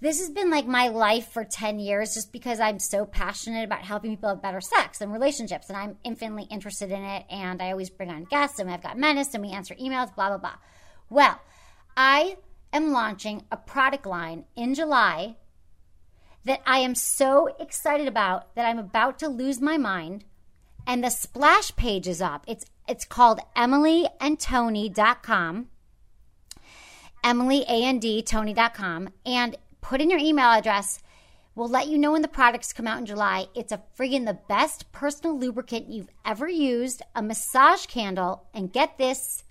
this 0.00 0.20
has 0.20 0.30
been 0.30 0.50
like 0.50 0.66
my 0.66 0.88
life 0.88 1.28
for 1.28 1.44
10 1.44 1.80
years 1.80 2.14
just 2.14 2.32
because 2.32 2.60
I'm 2.60 2.78
so 2.78 3.04
passionate 3.04 3.64
about 3.64 3.82
helping 3.82 4.12
people 4.12 4.28
have 4.28 4.40
better 4.40 4.60
sex 4.60 5.00
and 5.00 5.12
relationships. 5.12 5.68
And 5.68 5.76
I'm 5.76 5.96
infinitely 6.04 6.46
interested 6.50 6.92
in 6.92 7.02
it. 7.02 7.24
And 7.30 7.60
I 7.60 7.72
always 7.72 7.90
bring 7.90 8.10
on 8.10 8.24
guests, 8.24 8.60
and 8.60 8.70
I've 8.70 8.82
got 8.82 8.96
Menace, 8.96 9.34
and 9.34 9.42
we 9.42 9.50
answer 9.50 9.74
emails, 9.74 10.14
blah, 10.14 10.28
blah, 10.28 10.38
blah. 10.38 10.54
Well, 11.10 11.40
I 11.96 12.36
am 12.72 12.92
launching 12.92 13.42
a 13.50 13.56
product 13.56 14.06
line 14.06 14.44
in 14.56 14.74
July 14.74 15.36
that 16.44 16.62
I 16.66 16.78
am 16.78 16.94
so 16.94 17.48
excited 17.60 18.08
about 18.08 18.54
that 18.54 18.66
I'm 18.66 18.78
about 18.78 19.18
to 19.20 19.28
lose 19.28 19.60
my 19.60 19.76
mind. 19.76 20.24
And 20.86 21.04
the 21.04 21.10
splash 21.10 21.76
page 21.76 22.08
is 22.08 22.22
up. 22.22 22.44
It's 22.46 22.64
it's 22.86 23.04
called 23.04 23.40
emilyandtony.com. 23.54 25.68
Emily 27.22 27.64
A 27.68 27.84
N 27.84 27.98
D 27.98 28.24
and 29.26 29.56
put 29.80 30.00
in 30.00 30.10
your 30.10 30.18
email 30.18 30.46
address. 30.46 31.00
We'll 31.54 31.68
let 31.68 31.88
you 31.88 31.98
know 31.98 32.12
when 32.12 32.22
the 32.22 32.28
products 32.28 32.72
come 32.72 32.86
out 32.86 33.00
in 33.00 33.06
July. 33.06 33.48
It's 33.54 33.72
a 33.72 33.82
friggin' 33.98 34.26
the 34.26 34.38
best 34.48 34.92
personal 34.92 35.36
lubricant 35.36 35.90
you've 35.90 36.10
ever 36.24 36.48
used, 36.48 37.02
a 37.16 37.22
massage 37.22 37.86
candle, 37.86 38.44
and 38.54 38.72
get 38.72 38.96
this, 38.96 39.42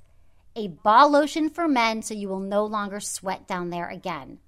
a 0.57 0.67
ball 0.67 1.09
lotion 1.09 1.49
for 1.49 1.67
men 1.67 2.01
so 2.01 2.13
you 2.13 2.27
will 2.27 2.39
no 2.39 2.65
longer 2.65 2.99
sweat 2.99 3.47
down 3.47 3.69
there 3.69 3.87
again. 3.89 4.39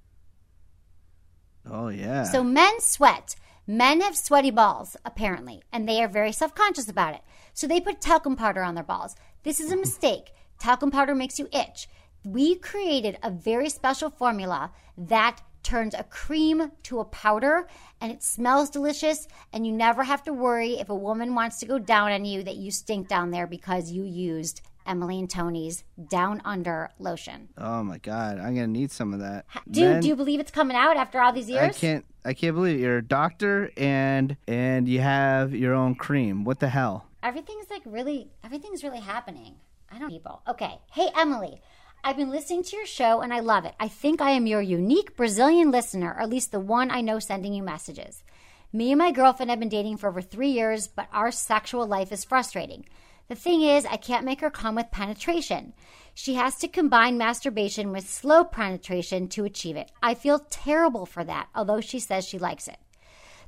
Oh 1.70 1.90
yeah. 1.90 2.24
So 2.24 2.44
men 2.44 2.82
sweat. 2.82 3.36
Men 3.68 4.02
have 4.02 4.18
sweaty 4.18 4.50
balls, 4.50 4.98
apparently, 5.06 5.62
and 5.72 5.88
they 5.88 6.02
are 6.04 6.08
very 6.08 6.32
self 6.32 6.56
conscious 6.56 6.90
about 6.90 7.14
it. 7.14 7.22
So 7.54 7.68
they 7.68 7.80
put 7.80 8.02
talcum 8.02 8.36
powder 8.36 8.64
on 8.64 8.74
their 8.74 8.84
balls. 8.84 9.16
This 9.44 9.60
is 9.60 9.72
a 9.72 9.76
mistake. 9.86 10.34
Talcum 10.60 10.90
powder 10.92 11.14
makes 11.14 11.38
you 11.38 11.48
itch. 11.54 11.88
We 12.26 12.56
created 12.56 13.20
a 13.22 13.30
very 13.30 13.70
special 13.70 14.10
formula 14.10 14.72
that 14.98 15.42
turns 15.62 15.94
a 15.94 16.04
cream 16.04 16.72
to 16.84 17.00
a 17.00 17.06
powder 17.06 17.68
and 18.02 18.12
it 18.12 18.24
smells 18.24 18.70
delicious 18.70 19.28
and 19.54 19.68
you 19.68 19.74
never 19.74 20.04
have 20.04 20.24
to 20.24 20.34
worry 20.34 20.80
if 20.80 20.90
a 20.90 20.96
woman 20.96 21.36
wants 21.36 21.60
to 21.60 21.66
go 21.66 21.78
down 21.78 22.12
on 22.12 22.26
you 22.26 22.42
that 22.44 22.56
you 22.56 22.72
stink 22.72 23.08
down 23.08 23.30
there 23.30 23.46
because 23.46 23.92
you 23.92 24.04
used 24.04 24.62
Emily 24.90 25.20
and 25.20 25.30
Tony's 25.30 25.84
Down 26.10 26.42
Under 26.44 26.90
lotion. 27.00 27.50
oh 27.58 27.84
my 27.84 28.00
god, 28.00 28.40
I'm 28.40 28.56
gonna 28.56 28.68
need 28.68 28.92
some 28.92 29.14
of 29.14 29.20
that. 29.20 29.46
Dude, 29.70 30.02
do 30.02 30.08
you 30.08 30.16
believe 30.16 30.40
it's 30.40 30.52
coming 30.52 30.76
out 30.76 30.98
after 30.98 31.22
all 31.22 31.32
these 31.32 31.50
years? 31.50 31.78
I 31.78 31.80
can't. 31.80 32.06
I 32.26 32.34
can't 32.34 32.56
believe 32.56 32.80
it. 32.80 32.82
you're 32.82 32.98
a 32.98 33.02
doctor 33.06 33.72
and 33.78 34.36
and 34.48 34.90
you 34.90 35.00
have 35.00 35.54
your 35.56 35.74
own 35.74 35.96
cream. 35.96 36.44
What 36.44 36.60
the 36.60 36.70
hell? 36.70 37.06
everything's 37.22 37.70
like 37.70 37.82
really 37.86 38.30
everything's 38.46 38.82
really 38.82 39.02
happening 39.02 39.56
i 39.92 40.00
don't 40.00 40.08
people 40.10 40.42
okay 40.48 40.80
hey 40.94 41.10
emily 41.18 41.60
i've 42.02 42.16
been 42.16 42.30
listening 42.30 42.64
to 42.64 42.78
your 42.78 42.86
show 42.86 43.20
and 43.20 43.34
i 43.34 43.42
love 43.42 43.66
it 43.66 43.76
i 43.78 43.90
think 43.90 44.22
i 44.22 44.32
am 44.32 44.48
your 44.48 44.62
unique 44.62 45.18
brazilian 45.18 45.70
listener 45.70 46.14
or 46.16 46.22
at 46.22 46.30
least 46.30 46.54
the 46.54 46.62
one 46.62 46.90
i 46.90 47.02
know 47.02 47.20
sending 47.20 47.54
you 47.54 47.62
messages 47.62 48.24
me 48.72 48.90
and 48.94 49.00
my 49.00 49.12
girlfriend 49.12 49.50
have 49.50 49.60
been 49.60 49.68
dating 49.68 49.98
for 49.98 50.08
over 50.08 50.22
three 50.22 50.48
years 50.52 50.88
but 50.88 51.10
our 51.12 51.30
sexual 51.30 51.86
life 51.86 52.14
is 52.14 52.24
frustrating 52.24 52.86
the 53.30 53.36
thing 53.36 53.62
is 53.62 53.86
i 53.86 53.96
can't 53.98 54.26
make 54.26 54.42
her 54.42 54.50
come 54.50 54.76
with 54.76 54.92
penetration 54.92 55.74
she 56.14 56.34
has 56.34 56.56
to 56.58 56.68
combine 56.68 57.18
masturbation 57.18 57.94
with 57.94 58.10
slow 58.10 58.44
penetration 58.44 59.28
to 59.30 59.46
achieve 59.46 59.78
it 59.78 59.92
i 60.04 60.14
feel 60.14 60.40
terrible 60.50 61.06
for 61.06 61.24
that 61.24 61.48
although 61.56 61.80
she 61.80 62.00
says 62.00 62.28
she 62.28 62.38
likes 62.38 62.68
it 62.68 62.78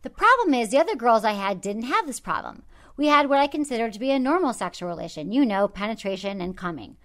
the 0.04 0.10
problem 0.10 0.56
is, 0.56 0.70
the 0.70 0.80
other 0.80 0.96
girls 0.96 1.24
I 1.24 1.34
had 1.34 1.62
didn't 1.62 1.84
have 1.84 2.08
this 2.08 2.20
problem. 2.20 2.64
We 2.98 3.08
had 3.08 3.30
what 3.30 3.40
I 3.40 3.48
consider 3.48 3.90
to 3.90 4.00
be 4.00 4.12
a 4.12 4.20
normal 4.20 4.54
sexual 4.54 4.90
relation, 4.90 5.32
you 5.32 5.46
know, 5.46 5.68
penetration 5.68 6.42
and 6.42 6.58
coming. 6.58 6.98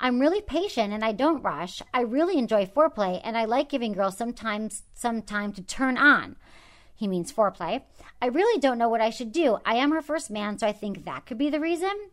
I'm 0.00 0.20
really 0.20 0.40
patient 0.40 0.92
and 0.92 1.04
I 1.04 1.12
don't 1.12 1.42
rush. 1.42 1.82
I 1.92 2.02
really 2.02 2.38
enjoy 2.38 2.66
foreplay 2.66 3.20
and 3.24 3.36
I 3.36 3.44
like 3.44 3.68
giving 3.68 3.92
girls 3.92 4.16
sometimes 4.16 4.84
some 4.94 5.22
time 5.22 5.52
to 5.54 5.62
turn 5.62 5.98
on. 5.98 6.36
He 6.94 7.08
means 7.08 7.32
foreplay. 7.32 7.82
I 8.22 8.26
really 8.26 8.60
don't 8.60 8.78
know 8.78 8.88
what 8.88 9.00
I 9.00 9.10
should 9.10 9.32
do. 9.32 9.58
I 9.64 9.74
am 9.76 9.90
her 9.90 10.02
first 10.02 10.30
man, 10.30 10.58
so 10.58 10.66
I 10.66 10.72
think 10.72 11.04
that 11.04 11.26
could 11.26 11.38
be 11.38 11.50
the 11.50 11.60
reason. 11.60 12.10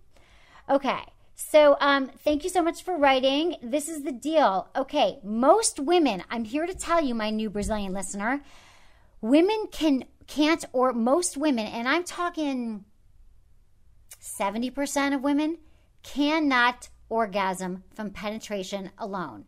Okay. 0.72 1.02
So, 1.36 1.76
um, 1.82 2.10
thank 2.24 2.44
you 2.44 2.50
so 2.50 2.62
much 2.62 2.84
for 2.84 2.98
writing. 2.98 3.58
This 3.62 3.90
is 3.90 4.04
the 4.04 4.12
deal. 4.12 4.70
Okay, 4.76 5.18
most 5.24 5.80
women, 5.80 6.24
I'm 6.30 6.44
here 6.46 6.68
to 6.68 6.74
tell 6.74 7.04
you, 7.04 7.16
my 7.16 7.32
new 7.32 7.50
Brazilian 7.50 7.94
listener, 7.94 8.42
women 9.22 9.68
can 9.72 10.06
can't 10.28 10.66
or 10.74 10.94
most 10.94 11.38
women 11.38 11.68
and 11.68 11.88
i'm 11.88 12.04
talking 12.04 12.86
70% 14.20 15.16
of 15.16 15.22
women 15.22 15.58
cannot 16.04 16.90
orgasm 17.10 17.84
from 17.94 18.12
penetration 18.12 18.92
alone 18.98 19.46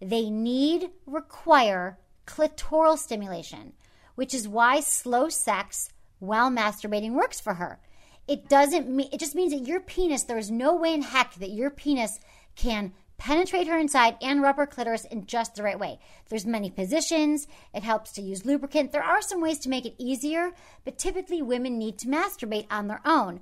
they 0.00 0.30
need 0.30 0.90
require 1.06 1.98
clitoral 2.26 2.96
stimulation 2.96 3.72
which 4.14 4.34
is 4.34 4.46
why 4.46 4.80
slow 4.80 5.28
sex 5.28 5.90
while 6.18 6.50
masturbating 6.50 7.12
works 7.12 7.40
for 7.40 7.54
her 7.54 7.80
it 8.28 8.48
doesn't 8.48 8.88
mean 8.88 9.08
it 9.12 9.20
just 9.20 9.34
means 9.34 9.52
that 9.52 9.66
your 9.66 9.80
penis 9.80 10.24
there 10.24 10.38
is 10.38 10.50
no 10.50 10.76
way 10.76 10.94
in 10.94 11.02
heck 11.02 11.34
that 11.34 11.50
your 11.50 11.70
penis 11.70 12.20
can 12.54 12.92
penetrate 13.16 13.66
her 13.66 13.76
inside 13.76 14.16
and 14.22 14.42
rub 14.42 14.56
her 14.56 14.66
clitoris 14.66 15.04
in 15.04 15.26
just 15.26 15.56
the 15.56 15.62
right 15.62 15.78
way. 15.78 15.98
There's 16.28 16.46
many 16.46 16.70
positions. 16.70 17.48
It 17.74 17.82
helps 17.82 18.12
to 18.12 18.22
use 18.22 18.46
lubricant. 18.46 18.92
There 18.92 19.02
are 19.02 19.20
some 19.20 19.40
ways 19.40 19.58
to 19.60 19.68
make 19.68 19.84
it 19.84 19.96
easier, 19.98 20.52
but 20.84 20.98
typically 20.98 21.42
women 21.42 21.78
need 21.78 21.98
to 21.98 22.06
masturbate 22.06 22.66
on 22.70 22.86
their 22.86 23.00
own. 23.04 23.40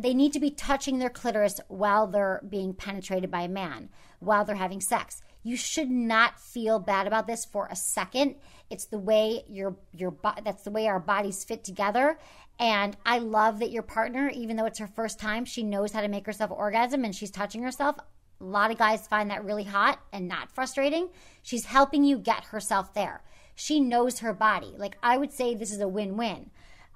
They 0.00 0.14
need 0.14 0.32
to 0.32 0.40
be 0.40 0.50
touching 0.50 0.98
their 0.98 1.10
clitoris 1.10 1.60
while 1.68 2.06
they're 2.06 2.40
being 2.48 2.72
penetrated 2.72 3.30
by 3.30 3.42
a 3.42 3.48
man, 3.48 3.90
while 4.20 4.44
they're 4.44 4.56
having 4.56 4.80
sex. 4.80 5.20
You 5.42 5.56
should 5.56 5.90
not 5.90 6.40
feel 6.40 6.78
bad 6.78 7.06
about 7.06 7.26
this 7.26 7.44
for 7.44 7.66
a 7.66 7.76
second. 7.76 8.36
It's 8.70 8.86
the 8.86 8.98
way 8.98 9.44
your 9.48 9.76
your 9.92 10.14
that's 10.44 10.62
the 10.62 10.70
way 10.70 10.86
our 10.86 11.00
bodies 11.00 11.44
fit 11.44 11.64
together. 11.64 12.18
And 12.58 12.96
I 13.06 13.18
love 13.18 13.60
that 13.60 13.70
your 13.70 13.84
partner, 13.84 14.30
even 14.34 14.56
though 14.56 14.64
it's 14.66 14.80
her 14.80 14.88
first 14.88 15.20
time, 15.20 15.44
she 15.44 15.62
knows 15.62 15.92
how 15.92 16.00
to 16.00 16.08
make 16.08 16.26
herself 16.26 16.50
orgasm 16.50 17.04
and 17.04 17.14
she's 17.14 17.30
touching 17.30 17.62
herself. 17.62 17.96
A 18.40 18.44
lot 18.44 18.70
of 18.70 18.78
guys 18.78 19.06
find 19.06 19.30
that 19.30 19.44
really 19.44 19.64
hot 19.64 20.00
and 20.12 20.26
not 20.26 20.50
frustrating. 20.52 21.08
She's 21.42 21.66
helping 21.66 22.04
you 22.04 22.18
get 22.18 22.44
herself 22.46 22.94
there. 22.94 23.22
She 23.54 23.80
knows 23.80 24.20
her 24.20 24.32
body. 24.32 24.72
Like 24.76 24.96
I 25.02 25.16
would 25.16 25.32
say, 25.32 25.54
this 25.54 25.72
is 25.72 25.80
a 25.80 25.88
win-win. 25.88 26.50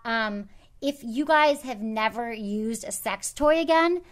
Um, 0.04 0.48
if 0.80 1.02
you 1.02 1.24
guys 1.24 1.62
have 1.62 1.80
never 1.80 2.32
used 2.32 2.84
a 2.84 2.92
sex 2.92 3.32
toy 3.32 3.60
again, 3.60 4.02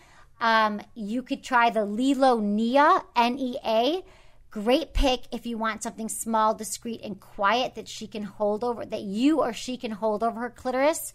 um, 0.40 0.80
you 0.94 1.22
could 1.22 1.42
try 1.42 1.70
the 1.70 1.84
LELO 1.84 2.40
Nea 2.40 3.02
N 3.16 3.38
E 3.38 3.56
A. 3.64 4.04
Great 4.50 4.94
pick 4.94 5.20
if 5.30 5.46
you 5.46 5.58
want 5.58 5.82
something 5.82 6.08
small, 6.08 6.54
discreet, 6.54 7.00
and 7.04 7.20
quiet 7.20 7.76
that 7.76 7.86
she 7.86 8.08
can 8.08 8.24
hold 8.24 8.64
over, 8.64 8.84
that 8.84 9.02
you 9.02 9.40
or 9.40 9.52
she 9.52 9.76
can 9.76 9.92
hold 9.92 10.24
over 10.24 10.40
her 10.40 10.50
clitoris. 10.50 11.12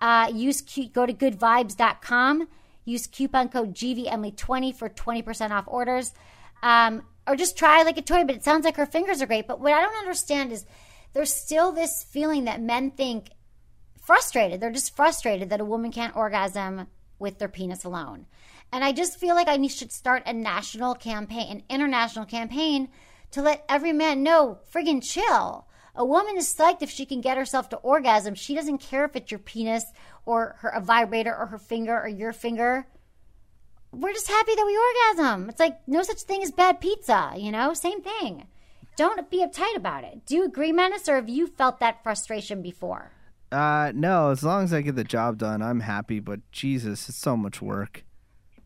Uh, 0.00 0.30
use 0.32 0.62
go 0.92 1.06
to 1.06 1.12
goodvibes.com. 1.12 2.48
Use 2.84 3.06
coupon 3.06 3.48
code 3.48 3.74
GVEmily20 3.74 4.74
for 4.74 4.88
20% 4.88 5.50
off 5.50 5.64
orders. 5.66 6.12
Um, 6.62 7.02
or 7.26 7.34
just 7.34 7.58
try 7.58 7.82
like 7.82 7.98
a 7.98 8.02
toy, 8.02 8.24
but 8.24 8.36
it 8.36 8.44
sounds 8.44 8.64
like 8.64 8.76
her 8.76 8.86
fingers 8.86 9.20
are 9.20 9.26
great. 9.26 9.48
But 9.48 9.60
what 9.60 9.72
I 9.72 9.82
don't 9.82 9.98
understand 9.98 10.52
is 10.52 10.64
there's 11.12 11.34
still 11.34 11.72
this 11.72 12.04
feeling 12.04 12.44
that 12.44 12.60
men 12.60 12.90
think 12.90 13.30
frustrated. 14.00 14.60
They're 14.60 14.70
just 14.70 14.94
frustrated 14.94 15.50
that 15.50 15.60
a 15.60 15.64
woman 15.64 15.90
can't 15.90 16.14
orgasm 16.14 16.86
with 17.18 17.38
their 17.38 17.48
penis 17.48 17.84
alone. 17.84 18.26
And 18.72 18.84
I 18.84 18.92
just 18.92 19.18
feel 19.18 19.34
like 19.34 19.48
I 19.48 19.64
should 19.66 19.92
start 19.92 20.22
a 20.26 20.32
national 20.32 20.94
campaign, 20.94 21.50
an 21.50 21.62
international 21.68 22.26
campaign 22.26 22.88
to 23.32 23.42
let 23.42 23.64
every 23.68 23.92
man 23.92 24.22
know 24.22 24.58
friggin' 24.72 25.02
chill. 25.02 25.65
A 25.96 26.04
woman 26.04 26.36
is 26.36 26.52
psyched 26.52 26.82
if 26.82 26.90
she 26.90 27.06
can 27.06 27.20
get 27.22 27.38
herself 27.38 27.70
to 27.70 27.76
orgasm. 27.76 28.34
She 28.34 28.54
doesn't 28.54 28.78
care 28.78 29.04
if 29.04 29.16
it's 29.16 29.30
your 29.30 29.40
penis 29.40 29.84
or 30.26 30.56
her 30.60 30.68
a 30.68 30.80
vibrator 30.80 31.34
or 31.34 31.46
her 31.46 31.58
finger 31.58 31.98
or 31.98 32.08
your 32.08 32.32
finger. 32.32 32.86
We're 33.92 34.12
just 34.12 34.28
happy 34.28 34.54
that 34.54 34.66
we 34.66 34.76
orgasm. 34.76 35.48
It's 35.48 35.60
like 35.60 35.78
no 35.86 36.02
such 36.02 36.22
thing 36.22 36.42
as 36.42 36.52
bad 36.52 36.80
pizza, 36.80 37.32
you 37.36 37.50
know? 37.50 37.72
Same 37.72 38.02
thing. 38.02 38.46
Don't 38.96 39.30
be 39.30 39.44
uptight 39.44 39.76
about 39.76 40.04
it. 40.04 40.26
Do 40.26 40.36
you 40.36 40.44
agree, 40.44 40.72
Menace, 40.72 41.08
or 41.08 41.16
have 41.16 41.28
you 41.28 41.46
felt 41.46 41.80
that 41.80 42.02
frustration 42.02 42.62
before? 42.62 43.12
Uh, 43.50 43.92
no. 43.94 44.30
As 44.30 44.42
long 44.42 44.64
as 44.64 44.74
I 44.74 44.82
get 44.82 44.96
the 44.96 45.04
job 45.04 45.38
done, 45.38 45.62
I'm 45.62 45.80
happy. 45.80 46.20
But 46.20 46.40
Jesus, 46.50 47.08
it's 47.08 47.18
so 47.18 47.36
much 47.36 47.62
work 47.62 48.04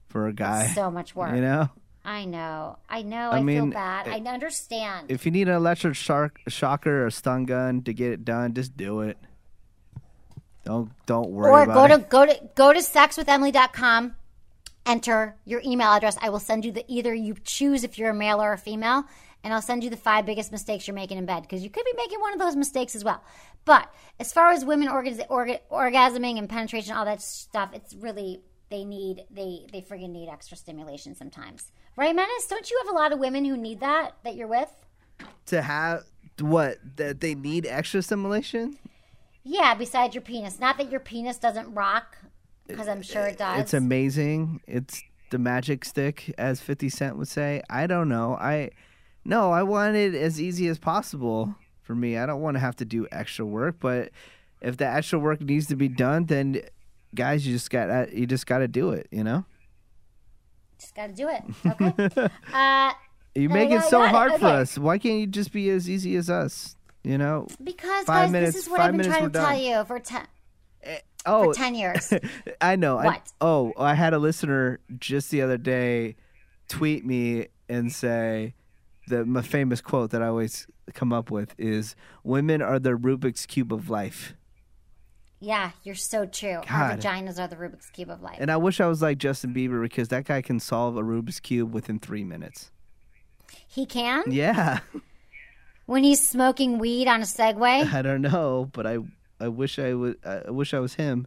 for 0.08 0.26
a 0.26 0.32
guy. 0.32 0.68
So 0.68 0.90
much 0.90 1.14
work. 1.16 1.34
You 1.34 1.42
know. 1.42 1.70
I 2.04 2.24
know. 2.24 2.78
I 2.88 3.02
know. 3.02 3.30
I 3.30 3.38
I, 3.40 3.44
feel 3.44 3.66
bad. 3.66 4.06
it- 4.06 4.26
I 4.26 4.30
understand. 4.32 5.10
If 5.10 5.26
you 5.26 5.30
need 5.32 5.48
an 5.48 5.54
electric 5.54 5.94
shark, 5.96 6.40
shocker 6.48 7.04
or 7.06 7.10
stun 7.10 7.44
gun 7.44 7.82
to 7.82 7.92
get 7.92 8.12
it 8.12 8.24
done, 8.24 8.54
just 8.54 8.76
do 8.76 9.00
it. 9.02 9.18
Don't 10.64 10.90
don't 11.06 11.30
worry 11.30 11.50
or 11.50 11.62
about 11.62 11.74
go 11.74 11.84
it. 11.84 11.98
to 11.98 12.04
go 12.08 12.26
to 12.26 12.48
go 12.54 12.72
to 12.72 12.80
sexwithemily.com 12.80 14.14
enter 14.86 15.36
your 15.44 15.60
email 15.64 15.88
address 15.88 16.16
i 16.22 16.28
will 16.30 16.38
send 16.38 16.64
you 16.64 16.72
the 16.72 16.84
either 16.88 17.14
you 17.14 17.34
choose 17.44 17.84
if 17.84 17.98
you're 17.98 18.10
a 18.10 18.14
male 18.14 18.40
or 18.42 18.52
a 18.54 18.58
female 18.58 19.04
and 19.44 19.52
i'll 19.52 19.60
send 19.62 19.84
you 19.84 19.90
the 19.90 19.96
five 19.96 20.24
biggest 20.24 20.50
mistakes 20.50 20.86
you're 20.86 20.94
making 20.94 21.18
in 21.18 21.26
bed 21.26 21.42
because 21.42 21.62
you 21.62 21.68
could 21.70 21.84
be 21.84 21.92
making 21.96 22.18
one 22.20 22.32
of 22.32 22.38
those 22.38 22.56
mistakes 22.56 22.94
as 22.94 23.04
well 23.04 23.22
but 23.66 23.92
as 24.18 24.32
far 24.32 24.50
as 24.52 24.64
women 24.64 24.88
orga- 24.88 25.26
orga- 25.28 25.60
orgasming 25.70 26.38
and 26.38 26.48
penetration 26.48 26.94
all 26.96 27.04
that 27.04 27.20
stuff 27.20 27.70
it's 27.74 27.94
really 27.94 28.40
they 28.70 28.84
need 28.84 29.24
they 29.30 29.66
they 29.70 29.82
friggin' 29.82 30.10
need 30.10 30.28
extra 30.30 30.56
stimulation 30.56 31.14
sometimes 31.14 31.72
right 32.00 32.16
menace 32.16 32.46
don't 32.48 32.70
you 32.70 32.80
have 32.84 32.92
a 32.92 32.96
lot 32.96 33.12
of 33.12 33.18
women 33.18 33.44
who 33.44 33.56
need 33.56 33.78
that 33.80 34.14
that 34.24 34.34
you're 34.34 34.48
with 34.48 34.72
to 35.46 35.62
have 35.62 36.04
what 36.40 36.78
that 36.96 37.20
they 37.20 37.34
need 37.34 37.66
extra 37.66 38.02
stimulation. 38.02 38.78
Yeah, 39.44 39.74
besides 39.74 40.14
your 40.14 40.22
penis. 40.22 40.58
Not 40.60 40.78
that 40.78 40.90
your 40.90 41.00
penis 41.00 41.38
doesn't 41.38 41.72
rock, 41.74 42.16
because 42.66 42.88
I'm 42.88 43.02
sure 43.02 43.26
it 43.26 43.38
does. 43.38 43.60
It's 43.60 43.74
amazing. 43.74 44.60
It's 44.66 45.02
the 45.30 45.38
magic 45.38 45.84
stick, 45.84 46.34
as 46.38 46.60
Fifty 46.60 46.88
Cent 46.88 47.16
would 47.16 47.28
say. 47.28 47.62
I 47.70 47.86
don't 47.86 48.08
know. 48.08 48.34
I 48.34 48.70
no, 49.24 49.50
I 49.50 49.62
want 49.62 49.96
it 49.96 50.14
as 50.14 50.40
easy 50.40 50.68
as 50.68 50.78
possible 50.78 51.54
for 51.82 51.94
me. 51.94 52.16
I 52.16 52.26
don't 52.26 52.40
want 52.40 52.56
to 52.56 52.60
have 52.60 52.76
to 52.76 52.84
do 52.84 53.06
extra 53.10 53.44
work, 53.44 53.76
but 53.80 54.10
if 54.60 54.76
the 54.76 54.86
extra 54.86 55.18
work 55.18 55.40
needs 55.40 55.66
to 55.68 55.76
be 55.76 55.88
done, 55.88 56.26
then 56.26 56.62
guys, 57.14 57.46
you 57.46 57.54
just 57.54 57.70
got 57.70 58.12
you 58.12 58.26
just 58.26 58.46
got 58.46 58.58
to 58.58 58.68
do 58.68 58.90
it. 58.90 59.08
You 59.10 59.24
know. 59.24 59.44
Just 60.80 60.94
got 60.94 61.08
to 61.08 61.12
do 61.12 61.28
it. 61.28 61.42
Okay. 61.66 62.28
uh, 62.52 62.92
You 63.34 63.48
make 63.48 63.70
it 63.70 63.82
so 63.84 64.02
it. 64.02 64.08
hard 64.08 64.40
for 64.40 64.46
us. 64.46 64.78
Why 64.78 64.98
can't 64.98 65.20
you 65.20 65.26
just 65.26 65.52
be 65.52 65.70
as 65.70 65.88
easy 65.88 66.16
as 66.16 66.28
us? 66.30 66.76
You 67.04 67.18
know. 67.18 67.46
because 67.62 68.04
Five 68.06 68.24
guys, 68.26 68.32
minutes- 68.32 68.52
this 68.54 68.64
is 68.64 68.70
what 68.70 68.80
I've 68.80 68.88
been 68.92 68.98
minutes, 68.98 69.16
trying 69.16 69.30
to 69.32 69.38
tell 69.38 69.58
you 69.58 69.84
for 69.84 69.98
ten 70.00 70.26
Oh, 71.26 71.44
for 71.44 71.54
ten 71.54 71.74
years. 71.74 72.12
I 72.60 72.76
know. 72.76 72.98
I- 72.98 73.04
What? 73.06 73.32
oh, 73.40 73.72
I 73.78 73.94
had 73.94 74.14
a 74.14 74.18
listener 74.18 74.80
just 74.98 75.30
the 75.30 75.42
other 75.42 75.58
day 75.58 76.16
tweet 76.68 77.04
me 77.04 77.48
and 77.68 77.92
say 77.92 78.54
the 79.08 79.24
my 79.24 79.42
famous 79.42 79.80
quote 79.80 80.10
that 80.10 80.22
I 80.22 80.26
always 80.28 80.66
come 80.94 81.12
up 81.12 81.30
with 81.30 81.54
is 81.58 81.94
"Women 82.24 82.62
are 82.62 82.78
the 82.78 82.90
Rubik's 82.90 83.44
cube 83.46 83.72
of 83.72 83.90
life." 83.90 84.34
Yeah, 85.40 85.70
you're 85.82 85.94
so 85.94 86.26
true. 86.26 86.56
Our 86.56 86.62
God. 86.96 87.00
vaginas 87.00 87.38
are 87.38 87.48
the 87.48 87.56
Rubik's 87.56 87.90
cube 87.90 88.10
of 88.10 88.20
life. 88.22 88.36
And 88.38 88.50
I 88.50 88.56
wish 88.56 88.80
I 88.80 88.86
was 88.86 89.00
like 89.02 89.18
Justin 89.18 89.52
Bieber 89.54 89.82
because 89.82 90.08
that 90.08 90.24
guy 90.26 90.42
can 90.42 90.60
solve 90.60 90.96
a 90.96 91.02
Rubik's 91.02 91.40
cube 91.40 91.72
within 91.72 91.98
three 91.98 92.24
minutes. 92.24 92.70
he 93.66 93.86
can 93.86 94.24
Yeah, 94.30 94.80
when 95.86 96.04
he's 96.04 96.26
smoking 96.26 96.78
weed 96.78 97.08
on 97.08 97.20
a 97.20 97.24
Segway. 97.24 97.90
I 97.92 98.02
don't 98.02 98.22
know, 98.22 98.68
but 98.72 98.86
I 98.86 98.98
I 99.40 99.48
wish 99.48 99.78
I 99.78 99.94
would. 99.94 100.16
I 100.24 100.50
wish 100.50 100.74
I 100.74 100.78
was 100.80 100.94
him. 100.94 101.26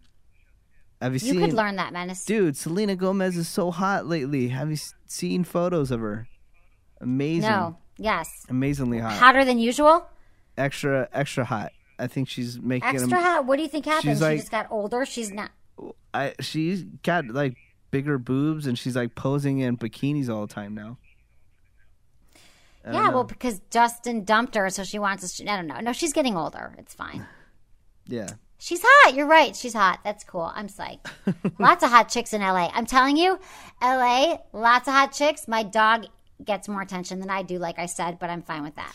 Have 1.01 1.13
you, 1.13 1.19
You 1.27 1.33
seen? 1.33 1.41
could 1.41 1.53
learn 1.53 1.75
that, 1.77 1.91
Menace. 1.91 2.23
Dude, 2.23 2.55
Selena 2.55 2.95
Gomez 2.95 3.35
is 3.35 3.49
so 3.49 3.71
hot 3.71 4.05
lately. 4.05 4.47
Have 4.49 4.69
you 4.69 4.75
s- 4.75 4.93
seen 5.05 5.43
photos 5.43 5.91
of 5.91 5.99
her? 5.99 6.27
Amazing. 7.01 7.49
No. 7.49 7.77
Yes. 7.97 8.29
Amazingly 8.47 8.99
hot. 8.99 9.11
Hotter 9.17 9.43
than 9.43 9.59
usual. 9.59 10.07
Extra, 10.57 11.09
extra 11.11 11.43
hot. 11.43 11.71
I 11.99 12.07
think 12.07 12.27
she's 12.29 12.59
making 12.59 12.89
Extra 12.89 13.17
him. 13.17 13.23
hot. 13.23 13.45
What 13.45 13.57
do 13.57 13.63
you 13.63 13.69
think 13.69 13.85
happened? 13.85 14.11
she's 14.13 14.17
she 14.19 14.23
like- 14.23 14.39
just 14.39 14.51
got 14.51 14.67
older. 14.71 15.05
She's 15.05 15.31
not. 15.31 15.51
I 16.13 16.33
she's 16.39 16.83
got 16.83 17.27
like 17.27 17.55
bigger 17.91 18.17
boobs 18.17 18.67
and 18.67 18.77
she's 18.77 18.95
like 18.95 19.15
posing 19.15 19.59
in 19.59 19.77
bikinis 19.77 20.29
all 20.29 20.45
the 20.45 20.53
time 20.53 20.73
now. 20.75 20.97
I 22.85 22.91
Yeah, 22.93 23.09
well, 23.09 23.23
because 23.23 23.61
Justin 23.69 24.23
dumped 24.25 24.55
her, 24.55 24.69
so 24.69 24.83
she 24.83 24.99
wants 24.99 25.23
us. 25.23 25.39
I 25.41 25.55
don't 25.55 25.67
know. 25.67 25.79
No, 25.79 25.93
she's 25.93 26.13
getting 26.13 26.35
older. 26.35 26.75
It's 26.77 26.93
fine. 26.93 27.25
yeah. 28.07 28.27
She's 28.59 28.81
hot. 28.83 29.13
You're 29.15 29.27
right. 29.27 29.55
She's 29.55 29.73
hot. 29.73 29.99
That's 30.03 30.23
cool. 30.23 30.51
I'm 30.55 30.67
psyched. 30.67 31.07
lots 31.59 31.83
of 31.83 31.89
hot 31.89 32.07
chicks 32.09 32.33
in 32.33 32.41
LA. 32.41 32.69
I'm 32.73 32.85
telling 32.85 33.17
you, 33.17 33.37
LA, 33.81 34.37
lots 34.53 34.87
of 34.87 34.93
hot 34.93 35.11
chicks. 35.11 35.47
My 35.49 35.63
dog 35.63 36.05
gets 36.43 36.67
more 36.69 36.81
attention 36.81 37.19
than 37.19 37.29
I 37.29 37.41
do, 37.43 37.57
like 37.57 37.77
I 37.77 37.87
said, 37.87 38.19
but 38.19 38.29
I'm 38.29 38.41
fine 38.41 38.63
with 38.63 38.75
that. 38.75 38.93